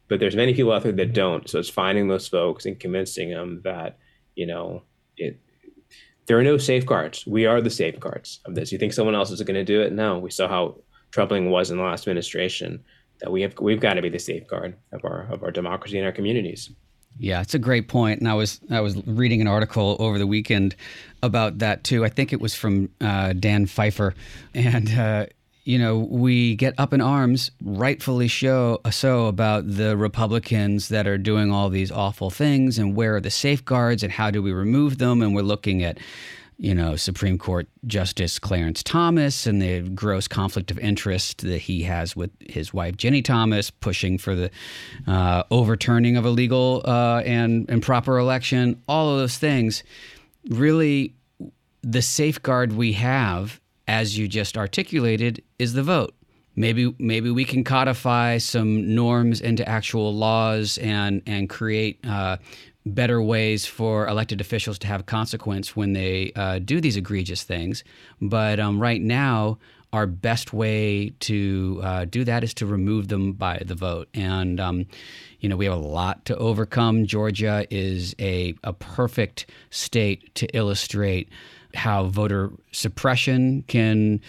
but 0.08 0.20
there's 0.20 0.36
many 0.36 0.54
people 0.54 0.72
out 0.72 0.84
there 0.84 0.91
that 0.91 1.14
don't. 1.14 1.50
So 1.50 1.60
it's 1.60 1.70
finding 1.70 2.08
those 2.08 2.28
folks 2.28 2.66
and 2.66 2.80
convincing 2.80 3.30
them 3.30 3.62
that, 3.64 3.98
you 4.36 4.46
know, 4.46 4.84
it 5.18 5.39
there 6.28 6.38
are 6.39 6.43
no 6.43 6.58
safeguards. 6.58 7.26
We 7.28 7.46
are 7.46 7.62
the 7.62 7.70
safeguards 7.70 8.39
of 8.46 8.56
this. 8.56 8.72
You 8.72 8.80
think 8.80 8.93
someone 8.93 9.16
else 9.16 9.30
is 9.30 9.41
going 9.41 9.56
to 9.56 9.64
do 9.64 9.82
it? 9.82 9.93
No. 9.93 10.18
We 10.18 10.32
saw 10.32 10.48
how 10.48 10.78
troubling 11.12 11.48
it 11.48 11.50
was 11.50 11.70
in 11.70 11.78
the 11.78 11.84
last 11.84 12.02
administration. 12.02 12.84
That 13.22 13.32
we 13.32 13.41
have 13.43 13.58
we've 13.60 13.80
got 13.80 13.93
to 13.93 14.02
be 14.02 14.10
the 14.10 14.20
safeguard 14.20 14.76
of 14.91 15.06
our 15.06 15.28
of 15.32 15.43
our 15.43 15.52
democracy 15.52 15.98
and 15.98 16.06
our 16.06 16.12
communities. 16.12 16.72
Yeah, 17.18 17.41
it's 17.41 17.53
a 17.53 17.59
great. 17.59 17.91
And 17.93 18.28
I 18.28 18.34
was 18.34 18.59
I 18.70 18.82
was 18.82 18.95
reading 19.07 19.41
an 19.41 19.47
article 19.47 19.95
over 19.99 20.20
the 20.20 20.28
weekend 20.28 20.76
about 21.24 21.59
that 21.59 21.84
too. 21.84 22.03
I 22.03 22.09
think 22.09 22.34
it 22.34 22.41
was 22.41 22.55
from 22.55 22.89
uh, 22.99 23.34
Dan 23.34 23.66
Pfeiffer, 23.66 24.13
and 24.53 24.91
uh, 24.91 25.26
you 25.63 25.80
know 25.80 25.97
we 25.97 26.55
get 26.55 26.74
up 26.78 26.93
in 26.93 27.01
arms, 27.01 27.51
rightfully 27.63 28.28
show, 28.28 28.82
so 28.91 29.28
about 29.28 29.63
the 29.66 29.95
Republicans 29.95 30.89
that 30.89 31.07
are 31.07 31.18
doing 31.18 31.51
all 31.51 31.70
these 31.70 31.91
awful 31.91 32.30
things, 32.30 32.78
and 32.78 32.95
where 32.95 33.16
are 33.16 33.22
the 33.22 33.32
safeguards, 33.32 34.03
and 34.03 34.11
how 34.11 34.30
do 34.30 34.41
we 34.41 34.51
remove 34.51 34.97
them? 34.97 35.22
And 35.22 35.34
we're 35.34 35.41
looking 35.41 35.84
at 35.84 35.97
you 36.58 36.74
know, 36.74 36.95
Supreme 36.95 37.38
Court 37.38 37.68
Justice 37.86 38.39
Clarence 38.39 38.82
Thomas 38.82 39.45
and 39.45 39.62
the 39.62 39.82
gross 39.82 40.28
conflict 40.28 40.72
of 40.72 40.80
interest 40.80 41.41
that 41.41 41.60
he 41.60 41.84
has 41.84 42.16
with 42.16 42.32
his 42.39 42.74
wife 42.74 42.95
Ginni 42.95 43.24
Thomas, 43.24 43.70
pushing 43.70 44.18
for 44.18 44.36
the 44.36 44.49
uh, 45.06 45.43
overturning 45.51 46.16
of 46.16 46.26
a 46.26 46.30
legal 46.30 46.82
uh, 46.86 47.22
and 47.26 47.70
improper 47.70 48.18
election. 48.18 48.82
All 48.88 49.12
of 49.12 49.20
those 49.20 49.38
things, 49.38 49.84
really, 50.49 51.14
the 51.82 52.01
safeguard 52.01 52.74
we 52.74 52.93
have, 52.93 53.60
as 53.88 54.18
you 54.18 54.28
just 54.28 54.58
articulated, 54.58 55.43
is 55.60 55.74
the 55.74 55.84
vote. 55.84 56.16
Maybe 56.56 56.95
maybe 56.97 57.30
we 57.32 57.43
can 57.43 57.66
codify 57.66 58.38
some 58.38 58.95
norms 58.95 59.41
into 59.41 59.68
actual 59.68 60.14
laws 60.16 60.78
and 60.78 61.22
and 61.26 61.49
create 61.49 61.99
uh, 62.06 62.38
better 62.86 63.21
ways 63.21 63.65
for 63.65 64.07
elected 64.07 64.39
officials 64.39 64.77
to 64.79 64.88
have 64.88 65.05
consequence 65.05 65.75
when 65.75 65.93
they 65.93 66.31
uh, 66.36 66.59
do 66.59 66.79
these 66.79 66.97
egregious 66.97 67.43
things. 67.43 67.83
But 68.21 68.59
um, 68.59 68.79
right 68.79 69.01
now, 69.01 69.57
our 69.91 70.05
best 70.05 70.53
way 70.53 71.11
to 71.21 71.79
uh, 71.83 72.05
do 72.05 72.23
that 72.25 72.43
is 72.43 72.53
to 72.55 72.65
remove 72.65 73.07
them 73.07 73.31
by 73.31 73.61
the 73.65 73.75
vote. 73.75 74.09
And, 74.13 74.59
um, 74.59 74.86
you 75.39 75.47
know, 75.47 75.55
we 75.55 75.65
have 75.65 75.73
a 75.73 75.77
lot 75.77 76.25
to 76.25 76.36
overcome. 76.38 77.05
Georgia 77.05 77.65
is 77.69 78.13
a, 78.19 78.55
a 78.63 78.73
perfect 78.73 79.49
state 79.69 80.36
to 80.36 80.47
illustrate 80.47 81.29
how 81.73 82.05
voter 82.05 82.51
suppression 82.71 83.63
can, 83.67 84.21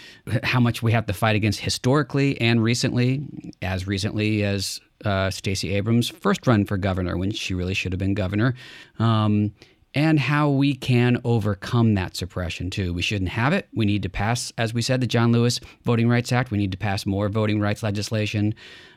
how 0.43 0.59
much 0.59 0.81
we 0.81 0.91
have 0.91 1.05
to 1.05 1.13
fight 1.13 1.35
against 1.35 1.59
historically 1.59 2.39
and 2.41 2.63
recently, 2.63 3.25
as 3.61 3.87
recently 3.87 4.43
as 4.43 4.79
uh, 5.05 5.29
Stacey 5.29 5.73
Abrams' 5.75 6.09
first 6.09 6.47
run 6.47 6.65
for 6.65 6.77
governor 6.77 7.17
when 7.17 7.31
she 7.31 7.53
really 7.53 7.73
should 7.73 7.91
have 7.91 7.99
been 7.99 8.13
governor. 8.13 8.55
Um, 8.99 9.53
and 9.93 10.19
how 10.19 10.49
we 10.49 10.75
can 10.75 11.19
overcome 11.23 11.95
that 11.95 12.15
suppression 12.15 12.69
too. 12.69 12.93
We 12.93 13.01
shouldn't 13.01 13.31
have 13.31 13.53
it. 13.53 13.67
We 13.73 13.85
need 13.85 14.03
to 14.03 14.09
pass, 14.09 14.51
as 14.57 14.73
we 14.73 14.81
said, 14.81 15.01
the 15.01 15.07
John 15.07 15.31
Lewis 15.31 15.59
Voting 15.83 16.09
Rights 16.09 16.31
Act. 16.31 16.51
We 16.51 16.57
need 16.57 16.71
to 16.71 16.77
pass 16.77 17.05
more 17.05 17.29
voting 17.29 17.59
rights 17.59 17.83
legislation. 17.83 18.53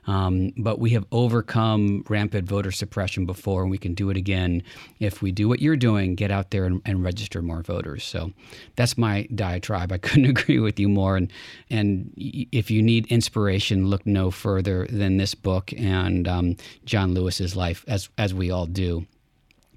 Um, 0.07 0.53
but 0.57 0.79
we 0.79 0.91
have 0.91 1.05
overcome 1.13 2.05
rampant 2.09 2.49
voter 2.49 2.73
suppression 2.73 3.27
before, 3.27 3.63
and 3.63 3.71
we 3.71 3.79
can 3.79 3.95
do 3.95 4.11
it 4.11 4.17
again 4.17 4.63
if 4.99 5.23
we 5.23 5.31
do 5.31 5.49
what 5.49 5.61
you're 5.61 5.77
doing 5.77 6.15
get 6.15 6.31
out 6.31 6.51
there 6.51 6.65
and, 6.65 6.83
and 6.85 7.05
register 7.05 7.43
more 7.43 7.63
voters. 7.63 8.05
So 8.05 8.33
that's 8.77 8.99
my 8.99 9.29
diatribe. 9.35 9.93
I 9.93 9.99
couldn't 9.99 10.27
agree 10.39 10.59
with 10.59 10.81
you 10.81 10.89
more. 10.89 11.17
And, 11.17 11.33
and 11.69 12.13
if 12.17 12.71
you 12.71 12.83
need 12.83 13.07
inspiration, 13.07 13.89
look 13.89 14.05
no 14.07 14.31
further 14.31 14.87
than 14.91 15.17
this 15.17 15.35
book 15.35 15.73
and 15.77 16.27
um, 16.27 16.57
John 16.85 17.15
Lewis's 17.15 17.55
life, 17.55 17.85
as, 17.87 18.09
as 18.19 18.35
we 18.35 18.51
all 18.51 18.67
do. 18.67 19.07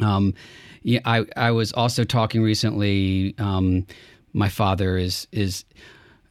Um, 0.02 0.34
yeah, 0.84 1.00
I, 1.06 1.26
I 1.36 1.52
was 1.52 1.72
also 1.74 2.04
talking 2.04 2.44
recently. 2.44 3.36
Um, 3.38 3.86
my 4.34 4.50
father 4.50 4.98
is 4.98 5.28
is 5.32 5.66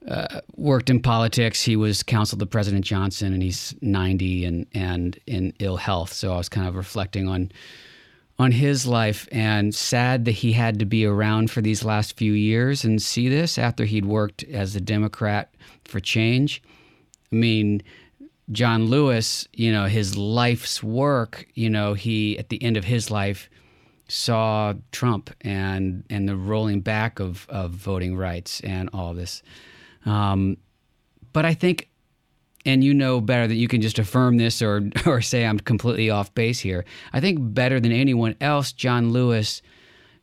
uh, 0.08 0.40
worked 0.56 0.90
in 0.90 1.00
politics. 1.00 1.62
He 1.62 1.76
was 1.76 2.02
counsel 2.02 2.38
to 2.38 2.46
President 2.46 2.84
Johnson, 2.84 3.32
and 3.32 3.42
he's 3.42 3.74
ninety 3.80 4.44
and 4.44 4.66
and 4.74 5.18
in 5.26 5.54
ill 5.58 5.76
health. 5.76 6.12
So 6.12 6.32
I 6.32 6.36
was 6.36 6.48
kind 6.48 6.68
of 6.68 6.76
reflecting 6.76 7.28
on 7.28 7.50
on 8.38 8.52
his 8.52 8.86
life 8.86 9.28
and 9.30 9.74
sad 9.74 10.24
that 10.24 10.32
he 10.32 10.52
had 10.52 10.78
to 10.78 10.84
be 10.84 11.04
around 11.04 11.50
for 11.50 11.60
these 11.60 11.84
last 11.84 12.16
few 12.16 12.32
years 12.32 12.84
and 12.84 13.00
see 13.00 13.28
this 13.28 13.58
after 13.58 13.84
he'd 13.84 14.06
worked 14.06 14.42
as 14.44 14.74
a 14.74 14.80
Democrat 14.80 15.54
for 15.84 16.00
change. 16.00 16.62
I 17.30 17.36
mean, 17.36 17.82
John 18.50 18.86
Lewis, 18.86 19.46
you 19.52 19.70
know, 19.70 19.86
his 19.86 20.16
life's 20.16 20.82
work, 20.82 21.46
you 21.54 21.70
know, 21.70 21.94
he 21.94 22.38
at 22.38 22.48
the 22.48 22.62
end 22.62 22.76
of 22.76 22.84
his 22.84 23.10
life 23.10 23.48
saw 24.08 24.74
Trump 24.90 25.30
and 25.40 26.04
and 26.10 26.28
the 26.28 26.36
rolling 26.36 26.80
back 26.80 27.20
of, 27.20 27.46
of 27.48 27.70
voting 27.70 28.16
rights 28.16 28.60
and 28.60 28.90
all 28.92 29.14
this. 29.14 29.42
Um, 30.04 30.56
but 31.32 31.44
I 31.44 31.54
think, 31.54 31.88
and 32.66 32.84
you 32.84 32.94
know 32.94 33.20
better 33.20 33.46
that 33.46 33.54
you 33.54 33.68
can 33.68 33.80
just 33.80 33.98
affirm 33.98 34.36
this 34.36 34.60
or 34.62 34.90
or 35.06 35.20
say 35.20 35.44
I'm 35.46 35.58
completely 35.58 36.10
off 36.10 36.34
base 36.34 36.60
here. 36.60 36.84
I 37.12 37.20
think 37.20 37.38
better 37.54 37.80
than 37.80 37.92
anyone 37.92 38.36
else, 38.40 38.72
John 38.72 39.12
Lewis 39.12 39.62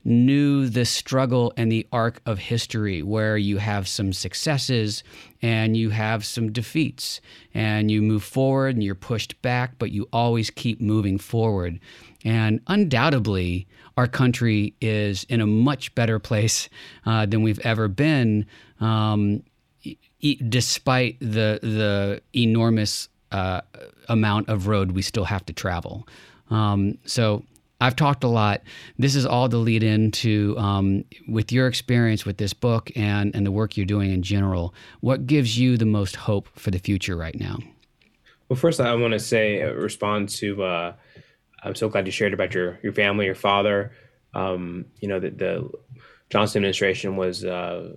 knew 0.03 0.67
the 0.67 0.85
struggle 0.85 1.53
and 1.57 1.71
the 1.71 1.85
arc 1.91 2.21
of 2.25 2.39
history 2.39 3.03
where 3.03 3.37
you 3.37 3.57
have 3.57 3.87
some 3.87 4.13
successes 4.13 5.03
and 5.41 5.75
you 5.75 5.89
have 5.89 6.25
some 6.25 6.51
defeats 6.51 7.19
and 7.53 7.91
you 7.91 8.01
move 8.01 8.23
forward 8.23 8.75
and 8.75 8.83
you're 8.83 8.95
pushed 8.95 9.39
back 9.41 9.77
but 9.77 9.91
you 9.91 10.07
always 10.13 10.49
keep 10.49 10.79
moving 10.79 11.17
forward 11.17 11.79
and 12.23 12.61
undoubtedly 12.67 13.67
our 13.99 14.07
country 14.07 14.73
is 14.79 15.25
in 15.25 15.41
a 15.41 15.45
much 15.45 15.93
better 15.93 16.19
place 16.19 16.69
uh, 17.05 17.25
than 17.25 17.41
we've 17.41 17.59
ever 17.65 17.89
been, 17.89 18.45
um, 18.79 19.43
e- 19.83 20.35
despite 20.47 21.19
the 21.19 21.59
the 21.61 22.21
enormous 22.33 23.09
uh, 23.33 23.59
amount 24.07 24.47
of 24.47 24.67
road 24.67 24.93
we 24.93 25.01
still 25.01 25.25
have 25.25 25.45
to 25.47 25.51
travel. 25.51 26.07
Um, 26.49 26.97
so 27.03 27.43
I've 27.81 27.95
talked 27.95 28.23
a 28.23 28.27
lot. 28.27 28.61
This 28.97 29.15
is 29.15 29.25
all 29.25 29.47
the 29.47 29.57
lead 29.57 29.83
into 29.83 30.55
um, 30.57 31.05
with 31.27 31.51
your 31.51 31.67
experience 31.67 32.25
with 32.25 32.37
this 32.37 32.53
book 32.53 32.91
and 32.95 33.33
and 33.35 33.45
the 33.45 33.51
work 33.51 33.77
you're 33.77 33.85
doing 33.85 34.11
in 34.11 34.21
general. 34.21 34.73
What 34.99 35.27
gives 35.27 35.57
you 35.57 35.77
the 35.77 35.85
most 35.85 36.15
hope 36.15 36.49
for 36.55 36.71
the 36.71 36.79
future 36.79 37.15
right 37.15 37.39
now? 37.39 37.59
Well, 38.49 38.57
first 38.57 38.81
I 38.81 38.93
want 38.95 39.13
to 39.13 39.19
say 39.19 39.61
uh, 39.61 39.73
respond 39.73 40.29
to. 40.29 40.63
Uh, 40.63 40.93
I'm 41.63 41.75
so 41.75 41.89
glad 41.89 42.05
you 42.05 42.11
shared 42.11 42.33
about 42.33 42.53
your 42.53 42.79
your 42.81 42.93
family, 42.93 43.25
your 43.25 43.35
father. 43.35 43.91
Um, 44.33 44.85
you 44.99 45.07
know, 45.07 45.19
the, 45.19 45.29
the, 45.31 45.71
Johnson 46.29 46.59
administration 46.59 47.15
was, 47.15 47.43
uh, 47.43 47.95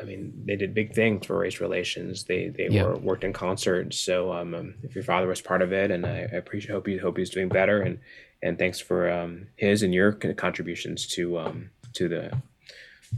I 0.00 0.04
mean, 0.04 0.44
they 0.46 0.54
did 0.54 0.74
big 0.74 0.94
things 0.94 1.26
for 1.26 1.36
race 1.36 1.60
relations. 1.60 2.24
They 2.24 2.48
they 2.48 2.68
yeah. 2.68 2.84
were 2.84 2.96
worked 2.96 3.24
in 3.24 3.32
concert. 3.32 3.94
So 3.94 4.32
um, 4.32 4.74
if 4.82 4.94
your 4.94 5.02
father 5.04 5.26
was 5.26 5.40
part 5.40 5.62
of 5.62 5.72
it, 5.72 5.90
and 5.90 6.06
I, 6.06 6.28
I 6.32 6.36
appreciate, 6.36 6.72
hope 6.72 6.88
you 6.88 7.00
hope 7.00 7.16
he's 7.16 7.30
doing 7.30 7.48
better, 7.48 7.82
and 7.82 7.98
and 8.44 8.58
thanks 8.58 8.78
for 8.78 9.10
um, 9.10 9.48
his 9.56 9.82
and 9.82 9.92
your 9.92 10.12
contributions 10.12 11.06
to 11.08 11.38
um, 11.38 11.70
to 11.94 12.08
the 12.08 12.30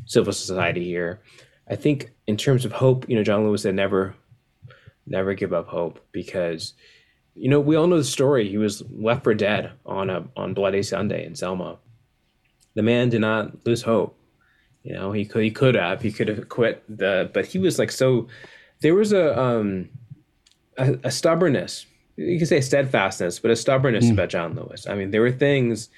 civil 0.06 0.32
society 0.32 0.84
here. 0.84 1.20
I 1.68 1.74
think 1.74 2.12
in 2.26 2.36
terms 2.36 2.64
of 2.64 2.72
hope, 2.72 3.08
you 3.08 3.16
know, 3.16 3.24
John 3.24 3.44
Lewis 3.44 3.62
said 3.62 3.74
never 3.74 4.14
never 5.06 5.34
give 5.34 5.52
up 5.52 5.68
hope 5.68 6.00
because 6.12 6.72
you 7.34 7.50
know, 7.50 7.60
we 7.60 7.76
all 7.76 7.86
know 7.86 7.98
the 7.98 8.04
story. 8.04 8.48
He 8.48 8.56
was 8.56 8.82
left 8.90 9.24
for 9.24 9.34
dead 9.34 9.72
on 9.84 10.08
a 10.08 10.24
on 10.36 10.54
Bloody 10.54 10.82
Sunday 10.82 11.26
in 11.26 11.34
Selma. 11.34 11.78
The 12.74 12.82
man 12.82 13.10
did 13.10 13.20
not 13.20 13.66
lose 13.66 13.82
hope. 13.82 14.18
You 14.82 14.94
know, 14.94 15.12
he 15.12 15.24
could 15.26 15.42
he 15.42 15.50
could 15.50 15.74
have 15.74 16.00
he 16.00 16.12
could 16.12 16.28
have 16.28 16.48
quit 16.48 16.82
the, 16.88 17.30
but 17.34 17.46
he 17.46 17.58
was 17.58 17.78
like 17.78 17.90
so. 17.90 18.28
There 18.80 18.94
was 18.94 19.12
a 19.12 19.38
um 19.38 19.90
a, 20.78 20.96
a 21.04 21.10
stubbornness. 21.10 21.84
You 22.16 22.38
can 22.38 22.46
say 22.46 22.60
steadfastness, 22.60 23.38
but 23.38 23.50
a 23.50 23.56
stubbornness 23.56 24.06
mm. 24.06 24.12
about 24.12 24.30
John 24.30 24.54
Lewis. 24.54 24.86
I 24.88 24.94
mean, 24.94 25.10
there 25.10 25.20
were 25.20 25.32
things. 25.32 25.90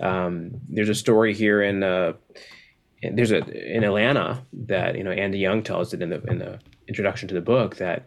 Um, 0.00 0.60
there's 0.68 0.88
a 0.88 0.94
story 0.94 1.34
here 1.34 1.62
in 1.62 1.82
uh, 1.82 2.14
there's 3.02 3.30
a 3.30 3.76
in 3.76 3.84
Atlanta 3.84 4.44
that 4.52 4.96
you 4.96 5.04
know 5.04 5.10
Andy 5.12 5.38
Young 5.38 5.62
tells 5.62 5.94
it 5.94 6.02
in 6.02 6.10
the 6.10 6.22
in 6.24 6.38
the 6.38 6.58
introduction 6.88 7.28
to 7.28 7.34
the 7.34 7.40
book 7.40 7.76
that 7.76 8.04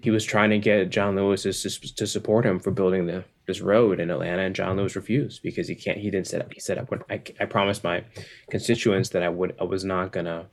he 0.00 0.10
was 0.10 0.24
trying 0.24 0.50
to 0.50 0.58
get 0.58 0.90
John 0.90 1.16
Lewis 1.16 1.42
to, 1.42 1.94
to 1.94 2.06
support 2.06 2.44
him 2.44 2.58
for 2.58 2.70
building 2.70 3.06
the 3.06 3.24
this 3.46 3.60
road 3.60 4.00
in 4.00 4.10
Atlanta, 4.10 4.42
and 4.42 4.54
John 4.54 4.76
Lewis 4.76 4.96
refused 4.96 5.42
because 5.42 5.68
he 5.68 5.74
can't. 5.74 5.98
He 5.98 6.10
didn't 6.10 6.26
set 6.26 6.42
up. 6.42 6.52
He 6.52 6.60
said, 6.60 6.78
"I, 6.78 7.14
I, 7.14 7.22
I 7.40 7.44
promised 7.44 7.84
my 7.84 8.04
constituents 8.50 9.10
that 9.10 9.22
I 9.22 9.28
would. 9.28 9.54
I 9.60 9.64
was 9.64 9.84
not 9.84 10.12
gonna 10.12 10.46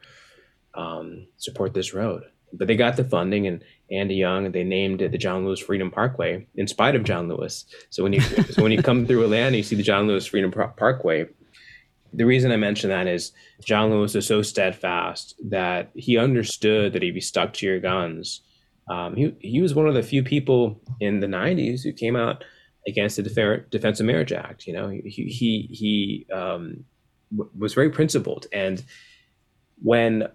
um, 0.76 1.28
support 1.38 1.74
this 1.74 1.94
road." 1.94 2.24
But 2.56 2.68
they 2.68 2.76
got 2.76 2.98
the 2.98 3.04
funding, 3.04 3.48
and 3.48 3.64
Andy 3.92 4.16
Young, 4.16 4.52
they 4.52 4.64
named 4.64 5.02
it 5.02 5.12
the 5.12 5.18
John 5.18 5.46
Lewis 5.46 5.60
Freedom 5.60 5.90
Parkway 5.90 6.46
in 6.56 6.68
spite 6.68 6.96
of 6.96 7.04
John 7.04 7.28
Lewis. 7.28 7.66
So 7.90 8.04
when 8.04 8.14
you 8.14 8.22
so 8.52 8.62
when 8.62 8.72
you 8.72 8.82
come 8.82 9.06
through 9.06 9.24
Atlanta, 9.24 9.58
you 9.58 9.64
see 9.64 9.76
the 9.76 9.84
John 9.84 10.08
Lewis 10.08 10.28
Freedom 10.28 10.52
Parkway. 10.52 11.28
The 12.16 12.26
reason 12.26 12.52
I 12.52 12.58
mention 12.58 12.92
that 12.92 13.08
is 13.08 13.32
John 13.66 13.90
Lewis 13.90 14.14
is 14.14 14.28
so 14.28 14.44
steadfast 14.44 15.34
that 15.50 15.90
he 15.96 16.18
understood 16.18 16.94
that 16.94 17.02
he'd 17.02 17.12
be 17.12 17.22
stuck 17.22 17.54
to 17.54 17.66
your 17.66 17.80
guns, 17.80 18.42
um, 18.90 19.16
he 19.16 19.36
he 19.40 19.62
was 19.62 19.74
one 19.74 19.88
of 19.88 19.94
the 19.94 20.04
few 20.04 20.24
people 20.24 20.82
in 21.00 21.20
the 21.20 21.28
'90s 21.28 21.84
who 21.84 21.94
came 21.94 22.16
out 22.16 22.44
against 22.88 23.16
the 23.16 23.24
Def- 23.24 23.70
Defense 23.70 24.00
of 24.00 24.06
Marriage 24.06 24.34
Act. 24.34 24.68
You 24.68 24.74
know, 24.74 24.90
he 24.90 25.02
he 25.02 25.70
he 25.72 26.28
um, 26.34 26.84
w- 27.32 27.50
was 27.58 27.74
very 27.74 27.90
principled, 27.90 28.48
and 28.52 28.84
when 29.82 30.28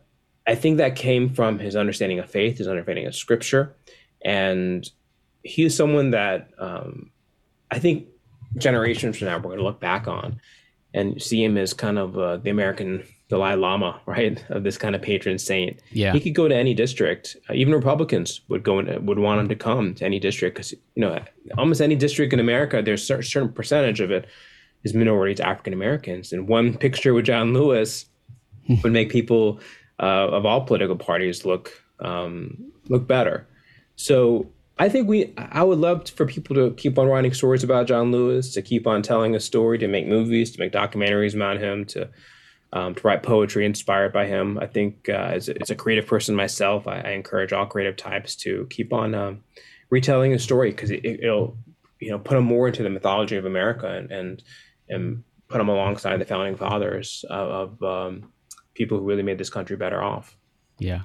I 0.49 0.55
think 0.55 0.79
that 0.79 0.97
came 0.97 1.29
from 1.29 1.59
his 1.59 1.77
understanding 1.77 2.19
of 2.19 2.31
faith, 2.31 2.57
his 2.57 2.67
understanding 2.67 3.07
of 3.07 3.15
Scripture, 3.15 3.77
and 4.25 4.91
he 5.43 5.65
is 5.65 5.77
someone 5.77 6.11
that 6.13 6.49
um, 6.59 7.11
I 7.71 7.79
think 7.79 8.07
generations 8.57 9.19
from 9.19 9.29
now 9.29 9.37
we're 9.37 9.43
going 9.43 9.59
to 9.59 9.65
look 9.65 9.79
back 9.79 10.09
on 10.09 10.41
and 10.95 11.21
see 11.23 11.45
him 11.45 11.59
as 11.59 11.75
kind 11.75 11.99
of 11.99 12.19
uh, 12.19 12.39
the 12.39 12.49
American 12.49 13.05
Dalai 13.29 13.57
Lama, 13.57 14.01
right, 14.07 14.43
of 14.49 14.65
this 14.65 14.79
kind 14.79 14.95
of 14.95 15.03
patron 15.03 15.39
saint. 15.39 15.81
Yeah, 15.91 16.15
he 16.15 16.21
could 16.21 16.35
go 16.35 16.49
to 16.49 16.57
any 16.57 16.73
district. 16.73 17.37
Uh, 17.51 17.53
even 17.53 17.75
Republicans 17.75 18.41
would 18.49 18.63
go 18.63 18.79
in, 18.79 19.05
would 19.05 19.19
want 19.19 19.43
him 19.43 19.49
to 19.49 19.55
come 19.55 19.95
to 19.97 20.05
any 20.07 20.19
district 20.19 20.57
because 20.57 20.73
you 20.73 20.79
know 20.97 21.23
almost 21.59 21.83
any 21.83 21.95
district 21.95 22.33
in 22.33 22.41
America, 22.41 22.81
there's 22.81 23.09
a 23.11 23.23
certain 23.23 23.53
percentage 23.53 24.01
of 24.01 24.11
it 24.11 24.27
is 24.83 24.95
minorities, 24.95 25.41
African 25.41 25.75
Americans, 25.75 26.33
and 26.33 26.49
one 26.49 26.79
picture 26.79 27.13
with 27.13 27.27
John 27.27 27.53
Lewis 27.53 28.07
would 28.83 28.93
make 28.93 29.11
people 29.11 29.61
uh, 30.01 30.29
of 30.29 30.47
all 30.47 30.65
political 30.65 30.97
parties 30.97 31.45
look 31.45 31.73
um, 32.01 32.73
look 32.89 33.07
better. 33.07 33.47
So 33.97 34.51
I 34.79 34.89
think 34.89 35.09
we 35.09 35.35
I 35.37 35.63
would 35.63 35.79
love 35.79 36.09
for 36.11 36.27
people 36.27 36.55
to 36.57 36.73
keep 36.75 36.99
on 36.99 37.09
writing 37.09 37.35
stories 37.35 37.65
about 37.65 37.87
John 37.87 38.13
Lewis, 38.13 38.53
to 38.55 38.63
keep 38.63 38.87
on 38.87 39.03
telling 39.03 39.35
a 39.35 39.41
story, 39.41 39.79
to 39.79 39.89
make 39.89 40.07
movies, 40.07 40.53
to 40.53 40.61
make 40.61 40.73
documentaries 40.73 41.35
about 41.35 41.59
him, 41.59 41.85
to 41.87 42.09
um, 42.73 42.95
to 42.95 43.03
write 43.03 43.23
poetry 43.23 43.65
inspired 43.65 44.13
by 44.13 44.27
him. 44.27 44.59
I 44.59 44.67
think 44.67 45.09
uh, 45.09 45.13
as, 45.13 45.49
a, 45.49 45.61
as, 45.61 45.71
a, 45.71 45.75
creative 45.75 46.07
person 46.07 46.35
myself, 46.35 46.87
I, 46.87 47.01
I, 47.01 47.11
encourage 47.13 47.51
all 47.53 47.65
creative 47.65 47.97
types 47.97 48.37
to 48.37 48.67
keep 48.69 48.93
on 48.93 49.15
um, 49.15 49.43
retelling 49.89 50.35
a 50.35 50.39
story 50.39 50.71
because 50.71 50.91
it, 50.91 51.21
will 51.23 51.57
you 51.99 52.11
know 52.11 52.19
put 52.19 52.35
them 52.35 52.45
more 52.45 52.69
into 52.69 52.83
the 52.83 52.91
mythology 52.91 53.37
of 53.37 53.47
America 53.47 53.89
and 53.89 54.13
and, 54.13 54.43
and 54.89 55.25
put 55.49 55.59
them 55.59 55.69
alongside 55.69 56.19
the 56.19 56.27
founding 56.27 56.57
fathers 56.57 57.25
of, 57.31 57.81
of 57.81 57.83
um, 57.83 58.33
people 58.79 58.99
who 58.99 59.05
really 59.05 59.23
made 59.23 59.37
this 59.37 59.51
country 59.51 59.77
better 59.77 60.03
off. 60.03 60.37
Yeah, 60.79 61.03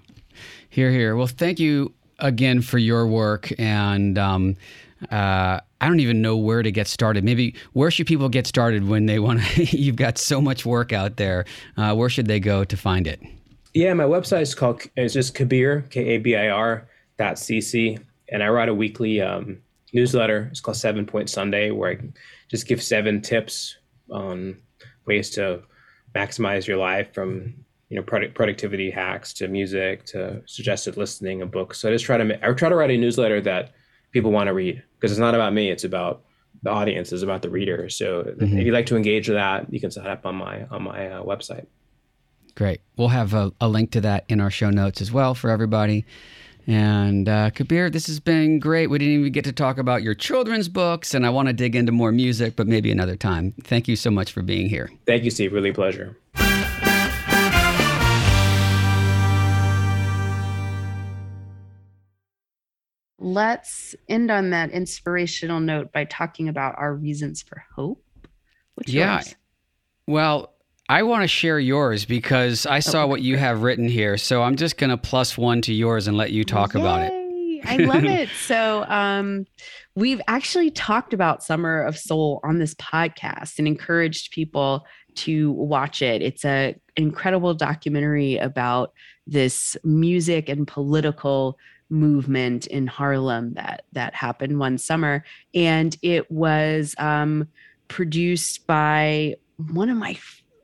here, 0.69 0.91
here. 0.91 1.15
Well, 1.17 1.28
thank 1.28 1.59
you 1.59 1.93
again 2.19 2.61
for 2.61 2.78
your 2.78 3.05
work 3.07 3.51
and. 3.59 4.17
Um, 4.17 4.55
uh, 5.11 5.59
I 5.82 5.88
don't 5.88 5.99
even 5.99 6.21
know 6.21 6.38
where 6.38 6.63
to 6.63 6.71
get 6.71 6.88
started. 6.88 7.26
Maybe 7.26 7.55
where 7.74 7.91
should 7.91 8.07
people 8.07 8.30
get 8.30 8.47
started 8.47 8.88
when 8.88 9.05
they 9.05 9.19
want 9.19 9.41
to? 9.41 9.63
you've 9.78 9.97
got 9.97 10.17
so 10.17 10.39
much 10.39 10.65
work 10.65 10.93
out 10.93 11.17
there. 11.17 11.43
Uh, 11.76 11.93
where 11.93 12.07
should 12.07 12.28
they 12.28 12.39
go 12.39 12.63
to 12.63 12.78
find 12.78 13.05
it? 13.05 13.21
Yeah, 13.74 13.93
my 13.93 14.05
website 14.05 14.43
is 14.43 14.55
called 14.55 14.82
it's 14.95 15.13
just 15.13 15.36
Kabir 15.36 15.82
K 15.89 16.01
A 16.15 16.17
B 16.19 16.38
I 16.38 16.47
R 16.49 16.88
dot 17.17 17.36
cc, 17.36 17.99
and 18.30 18.43
I 18.43 18.47
write 18.47 18.69
a 18.69 18.74
weekly 18.74 19.19
um, 19.19 19.61
newsletter. 19.93 20.47
It's 20.51 20.61
called 20.61 20.78
Seven 20.78 21.05
Point 21.05 21.30
Sunday, 21.30 21.71
where 21.71 21.91
I 21.91 21.97
just 22.49 22.67
give 22.67 22.82
seven 22.82 23.19
tips 23.21 23.76
on 24.09 24.57
ways 25.05 25.32
to 25.32 25.63
maximize 26.16 26.68
your 26.68 26.78
life 26.78 27.14
from 27.14 27.53
you 27.89 27.97
know 27.97 28.03
product, 28.03 28.34
productivity 28.34 28.89
hacks 28.89 29.34
to 29.34 29.47
music 29.47 30.05
to 30.05 30.41
suggested 30.45 30.97
listening 30.97 31.41
and 31.41 31.51
books. 31.51 31.80
So 31.80 31.89
I 31.89 31.91
just 31.93 32.05
try 32.05 32.18
to 32.18 32.47
I 32.47 32.53
try 32.53 32.70
to 32.70 32.76
write 32.76 32.91
a 32.91 32.97
newsletter 32.97 33.41
that 33.41 33.72
people 34.11 34.32
want 34.32 34.47
to 34.47 34.53
read 34.53 34.84
because 34.95 35.11
it's 35.11 35.20
not 35.20 35.36
about 35.36 35.53
me 35.53 35.70
it's 35.70 35.84
about 35.84 36.24
the 36.64 36.70
audience 36.70 37.11
it's 37.11 37.24
about 37.24 37.41
the 37.41 37.49
reader. 37.49 37.89
So 37.89 38.24
mm-hmm. 38.24 38.57
if 38.57 38.66
you'd 38.66 38.74
like 38.74 38.86
to 38.88 38.95
engage 38.95 39.28
with 39.28 39.38
that 39.38 39.72
you 39.72 39.80
can 39.80 39.91
sign 39.91 40.07
up 40.07 40.26
on 40.26 40.36
my 40.36 40.66
on 40.72 40.84
my 40.84 41.07
uh, 41.07 41.24
website. 41.24 41.66
Great. 42.55 42.82
We'll 42.97 43.07
have 43.07 43.34
a, 43.34 43.51
a, 43.59 43.68
link 43.68 43.89
to 43.91 44.01
that 44.01 44.26
in 44.28 44.39
our 44.39 44.51
show 44.51 44.70
notes 44.70 45.01
as 45.01 45.11
well 45.11 45.34
for 45.34 45.49
everybody 45.49 46.05
and 46.68 47.28
uh, 47.28 47.49
kabir 47.49 47.89
this 47.89 48.07
has 48.07 48.20
been 48.20 48.59
great 48.59 48.88
we 48.88 48.97
didn't 48.97 49.14
even 49.14 49.32
get 49.32 49.43
to 49.43 49.51
talk 49.51 49.78
about 49.78 50.01
your 50.03 50.14
children's 50.14 50.70
books 50.70 51.14
and 51.14 51.26
i 51.26 51.30
want 51.30 51.47
to 51.47 51.53
dig 51.53 51.76
into 51.76 51.91
more 51.91 52.11
music 52.11 52.55
but 52.55 52.68
maybe 52.68 52.91
another 52.91 53.16
time 53.16 53.53
thank 53.64 53.88
you 53.88 53.95
so 53.95 54.09
much 54.09 54.32
for 54.32 54.41
being 54.41 54.70
here 54.70 54.89
thank 55.05 55.24
you 55.24 55.32
steve 55.32 55.53
really 55.53 55.70
a 55.70 55.74
pleasure 55.74 56.16
let's 63.24 63.95
end 64.09 64.30
on 64.30 64.51
that 64.51 64.72
inspirational 64.72 65.59
note 65.59 65.91
by 65.91 66.05
talking 66.05 66.49
about 66.49 66.76
our 66.78 66.93
reasons 66.93 67.41
for 67.41 67.64
hope. 67.76 68.03
What's 68.76 68.91
yeah. 68.91 69.16
Yours? 69.16 69.36
Well, 70.07 70.53
I 70.89 71.03
want 71.03 71.23
to 71.23 71.27
share 71.27 71.59
yours 71.59 72.05
because 72.05 72.65
I 72.65 72.79
saw 72.79 73.07
what 73.07 73.21
you 73.21 73.38
have 73.38 73.63
written 73.63 73.88
here. 73.88 74.17
So 74.17 74.43
I'm 74.43 74.57
just 74.57 74.77
going 74.77 74.89
to 74.89 74.97
plus 74.97 75.38
one 75.38 75.61
to 75.61 75.73
yours 75.73 76.07
and 76.07 76.17
let 76.17 76.31
you 76.31 76.43
talk 76.43 76.73
Yay. 76.73 76.81
about 76.81 77.01
it. 77.01 77.23
I 77.65 77.77
love 77.77 78.03
it. 78.03 78.29
So, 78.43 78.84
um, 78.89 79.45
we've 79.95 80.21
actually 80.27 80.69
talked 80.71 81.13
about 81.13 81.43
Summer 81.43 81.81
of 81.81 81.97
Soul 81.97 82.41
on 82.43 82.59
this 82.59 82.75
podcast 82.75 83.57
and 83.57 83.67
encouraged 83.67 84.31
people 84.31 84.86
to 85.15 85.51
watch 85.53 86.01
it. 86.01 86.21
It's 86.21 86.43
a 86.43 86.75
incredible 86.97 87.53
documentary 87.53 88.38
about 88.38 88.91
this 89.25 89.77
music 89.84 90.49
and 90.49 90.67
political 90.67 91.57
movement 91.89 92.67
in 92.67 92.88
Harlem 92.88 93.53
that 93.53 93.86
that 93.93 94.13
happened 94.13 94.59
one 94.59 94.77
summer, 94.77 95.23
and 95.53 95.95
it 96.01 96.29
was 96.29 96.95
um, 96.97 97.47
produced 97.88 98.67
by 98.67 99.36
one 99.57 99.89
of 99.89 99.97
my 99.97 100.17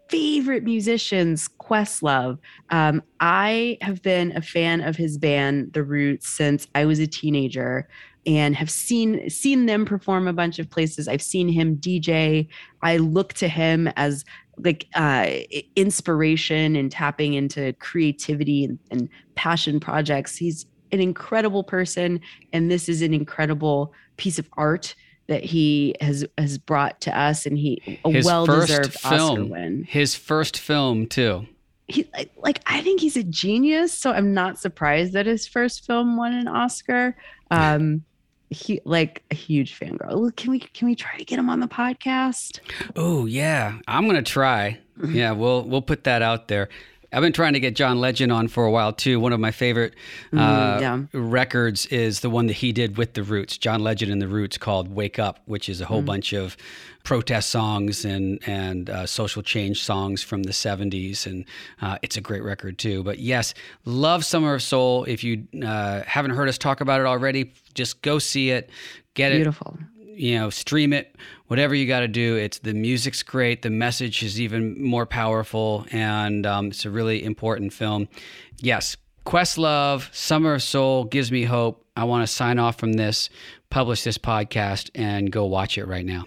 favorite 0.09 0.63
musicians, 0.63 1.47
Questlove. 1.59 2.39
Um, 2.71 3.01
I 3.19 3.77
have 3.81 4.01
been 4.01 4.35
a 4.35 4.41
fan 4.41 4.81
of 4.81 4.95
his 4.95 5.17
band, 5.17 5.73
The 5.73 5.83
Roots, 5.83 6.27
since 6.27 6.67
I 6.75 6.85
was 6.85 6.99
a 6.99 7.07
teenager 7.07 7.87
and 8.25 8.55
have 8.55 8.69
seen 8.69 9.29
seen 9.29 9.65
them 9.65 9.85
perform 9.85 10.27
a 10.27 10.33
bunch 10.33 10.59
of 10.59 10.69
places. 10.69 11.07
I've 11.07 11.21
seen 11.21 11.47
him 11.47 11.77
DJ. 11.77 12.47
I 12.81 12.97
look 12.97 13.33
to 13.35 13.47
him 13.47 13.87
as 13.95 14.25
like 14.57 14.87
uh, 14.95 15.29
inspiration 15.75 16.75
and 16.75 16.91
tapping 16.91 17.33
into 17.33 17.71
creativity 17.73 18.65
and, 18.65 18.79
and 18.91 19.09
passion 19.35 19.79
projects. 19.79 20.35
He's 20.35 20.65
an 20.91 20.99
incredible 20.99 21.63
person 21.63 22.19
and 22.51 22.69
this 22.69 22.89
is 22.89 23.01
an 23.01 23.13
incredible 23.13 23.93
piece 24.17 24.37
of 24.37 24.49
art 24.57 24.95
that 25.29 25.43
he 25.43 25.95
has 26.01 26.25
has 26.37 26.57
brought 26.57 26.99
to 27.01 27.17
us 27.17 27.45
and 27.45 27.57
he 27.57 27.99
a 28.03 28.21
well 28.23 28.45
deserved 28.45 28.97
Oscar 29.05 29.45
win. 29.45 29.83
His 29.83 30.15
first 30.15 30.57
film 30.57 31.05
too. 31.05 31.45
He 31.87 32.09
like, 32.13 32.31
like 32.37 32.61
I 32.65 32.81
think 32.81 32.99
he's 32.99 33.15
a 33.15 33.23
genius, 33.23 33.93
so 33.93 34.11
I'm 34.11 34.33
not 34.33 34.59
surprised 34.59 35.13
that 35.13 35.27
his 35.27 35.47
first 35.47 35.85
film 35.85 36.17
won 36.17 36.33
an 36.33 36.47
Oscar. 36.47 37.15
Um 37.51 38.03
he 38.49 38.81
like 38.83 39.23
a 39.29 39.35
huge 39.35 39.75
fan 39.75 39.97
girl. 39.97 40.31
Can 40.31 40.49
we 40.49 40.59
can 40.59 40.87
we 40.87 40.95
try 40.95 41.15
to 41.17 41.23
get 41.23 41.37
him 41.37 41.49
on 41.49 41.59
the 41.59 41.67
podcast? 41.67 42.59
Oh 42.95 43.27
yeah, 43.27 43.77
I'm 43.87 44.07
gonna 44.07 44.23
try. 44.23 44.79
Yeah, 45.07 45.31
we'll 45.31 45.63
we'll 45.63 45.83
put 45.83 46.05
that 46.05 46.23
out 46.23 46.47
there. 46.47 46.69
I've 47.11 47.21
been 47.21 47.33
trying 47.33 47.53
to 47.53 47.59
get 47.59 47.75
John 47.75 47.99
Legend 47.99 48.31
on 48.31 48.47
for 48.47 48.65
a 48.65 48.71
while 48.71 48.93
too. 48.93 49.19
One 49.19 49.33
of 49.33 49.39
my 49.39 49.51
favorite 49.51 49.95
mm, 50.31 50.39
uh, 50.39 50.79
yeah. 50.79 51.01
records 51.13 51.85
is 51.87 52.19
the 52.19 52.29
one 52.29 52.47
that 52.47 52.53
he 52.53 52.71
did 52.71 52.97
with 52.97 53.13
the 53.13 53.23
Roots, 53.23 53.57
John 53.57 53.81
Legend 53.81 54.11
and 54.11 54.21
the 54.21 54.27
Roots, 54.27 54.57
called 54.57 54.93
"Wake 54.93 55.17
Up," 55.17 55.39
which 55.45 55.69
is 55.69 55.81
a 55.81 55.85
whole 55.85 56.03
mm. 56.03 56.05
bunch 56.05 56.33
of 56.33 56.55
protest 57.03 57.49
songs 57.49 58.05
and 58.05 58.39
and 58.47 58.89
uh, 58.89 59.05
social 59.07 59.41
change 59.41 59.83
songs 59.83 60.21
from 60.21 60.43
the 60.43 60.51
'70s, 60.51 61.25
and 61.25 61.45
uh, 61.81 61.97
it's 62.01 62.17
a 62.17 62.21
great 62.21 62.43
record 62.43 62.77
too. 62.77 63.01
But 63.01 63.19
yes, 63.19 63.55
love 63.85 64.23
Summer 64.23 64.53
of 64.53 64.61
Soul. 64.61 65.05
If 65.05 65.23
you 65.23 65.47
uh, 65.65 66.03
haven't 66.05 66.31
heard 66.31 66.47
us 66.47 66.57
talk 66.57 66.81
about 66.81 67.01
it 67.01 67.07
already, 67.07 67.53
just 67.73 68.01
go 68.03 68.19
see 68.19 68.51
it. 68.51 68.69
Get 69.15 69.31
it 69.31 69.37
Beautiful. 69.37 69.77
it 69.98 69.98
you 70.19 70.37
know, 70.37 70.49
stream 70.49 70.91
it, 70.91 71.15
whatever 71.47 71.73
you 71.73 71.87
got 71.87 72.01
to 72.01 72.07
do. 72.07 72.35
It's 72.35 72.59
the 72.59 72.73
music's 72.73 73.23
great, 73.23 73.61
the 73.61 73.69
message 73.69 74.21
is 74.21 74.39
even 74.39 74.81
more 74.83 75.05
powerful, 75.05 75.85
and 75.91 76.45
um, 76.45 76.67
it's 76.67 76.83
a 76.83 76.89
really 76.89 77.23
important 77.23 77.71
film. 77.71 78.09
Yes, 78.57 78.97
Questlove, 79.25 80.13
Summer 80.13 80.55
of 80.55 80.63
Soul 80.63 81.05
gives 81.05 81.31
me 81.31 81.45
hope. 81.45 81.85
I 81.95 82.03
want 82.03 82.23
to 82.23 82.27
sign 82.27 82.59
off 82.59 82.77
from 82.77 82.93
this, 82.93 83.29
publish 83.69 84.03
this 84.03 84.17
podcast, 84.17 84.89
and 84.93 85.31
go 85.31 85.45
watch 85.45 85.77
it 85.77 85.85
right 85.85 86.05
now. 86.05 86.25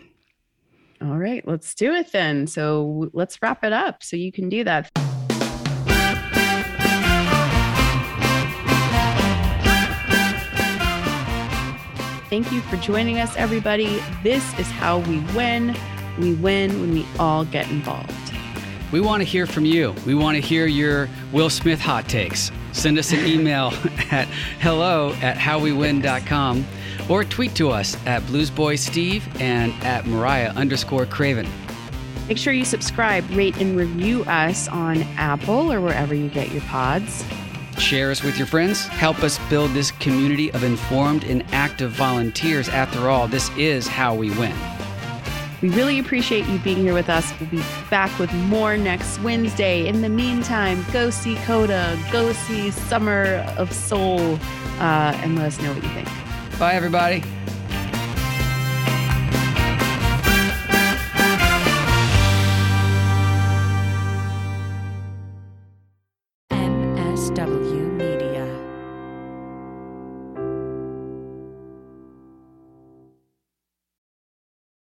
All 1.02 1.18
right, 1.18 1.46
let's 1.46 1.74
do 1.74 1.92
it 1.92 2.12
then. 2.12 2.46
So 2.46 3.10
let's 3.12 3.42
wrap 3.42 3.62
it 3.62 3.72
up 3.74 4.02
so 4.02 4.16
you 4.16 4.32
can 4.32 4.48
do 4.48 4.64
that. 4.64 4.90
Thank 12.32 12.50
you 12.50 12.62
for 12.62 12.78
joining 12.78 13.18
us, 13.18 13.36
everybody. 13.36 14.02
This 14.22 14.58
is 14.58 14.66
how 14.66 15.00
we 15.00 15.18
win. 15.36 15.76
We 16.18 16.32
win 16.32 16.80
when 16.80 16.94
we 16.94 17.06
all 17.18 17.44
get 17.44 17.68
involved. 17.68 18.32
We 18.90 19.02
want 19.02 19.20
to 19.20 19.24
hear 19.26 19.46
from 19.46 19.66
you. 19.66 19.94
We 20.06 20.14
want 20.14 20.36
to 20.36 20.40
hear 20.40 20.64
your 20.64 21.10
Will 21.32 21.50
Smith 21.50 21.78
hot 21.78 22.08
takes. 22.08 22.50
Send 22.72 22.96
us 22.96 23.12
an 23.12 23.26
email 23.26 23.66
at 24.10 24.28
hello 24.60 25.12
at 25.20 25.36
howwewin.com 25.36 26.64
or 27.10 27.22
tweet 27.22 27.54
to 27.56 27.68
us 27.68 27.98
at 28.06 28.22
bluesboysteve 28.22 29.20
and 29.38 29.74
at 29.84 30.06
mariah 30.06 30.52
underscore 30.52 31.04
craven. 31.04 31.46
Make 32.28 32.38
sure 32.38 32.54
you 32.54 32.64
subscribe, 32.64 33.28
rate, 33.32 33.58
and 33.58 33.76
review 33.76 34.24
us 34.24 34.68
on 34.68 35.02
Apple 35.18 35.70
or 35.70 35.82
wherever 35.82 36.14
you 36.14 36.30
get 36.30 36.50
your 36.50 36.62
pods. 36.62 37.26
Share 37.82 38.12
us 38.12 38.22
with 38.22 38.38
your 38.38 38.46
friends. 38.46 38.86
Help 38.86 39.24
us 39.24 39.40
build 39.50 39.72
this 39.72 39.90
community 39.90 40.52
of 40.52 40.62
informed 40.62 41.24
and 41.24 41.44
active 41.52 41.90
volunteers. 41.90 42.68
After 42.68 43.10
all, 43.10 43.26
this 43.26 43.50
is 43.56 43.88
how 43.88 44.14
we 44.14 44.30
win. 44.30 44.54
We 45.60 45.68
really 45.70 45.98
appreciate 45.98 46.46
you 46.46 46.60
being 46.60 46.78
here 46.78 46.94
with 46.94 47.10
us. 47.10 47.32
We'll 47.40 47.50
be 47.50 47.62
back 47.90 48.16
with 48.20 48.32
more 48.32 48.76
next 48.76 49.20
Wednesday. 49.20 49.88
In 49.88 50.00
the 50.00 50.08
meantime, 50.08 50.86
go 50.92 51.10
see 51.10 51.34
Coda, 51.44 51.98
go 52.12 52.32
see 52.32 52.70
Summer 52.70 53.44
of 53.58 53.72
Soul, 53.72 54.38
uh, 54.78 55.18
and 55.22 55.36
let 55.36 55.46
us 55.46 55.60
know 55.60 55.74
what 55.74 55.82
you 55.82 55.88
think. 55.90 56.08
Bye, 56.60 56.74
everybody. 56.74 57.24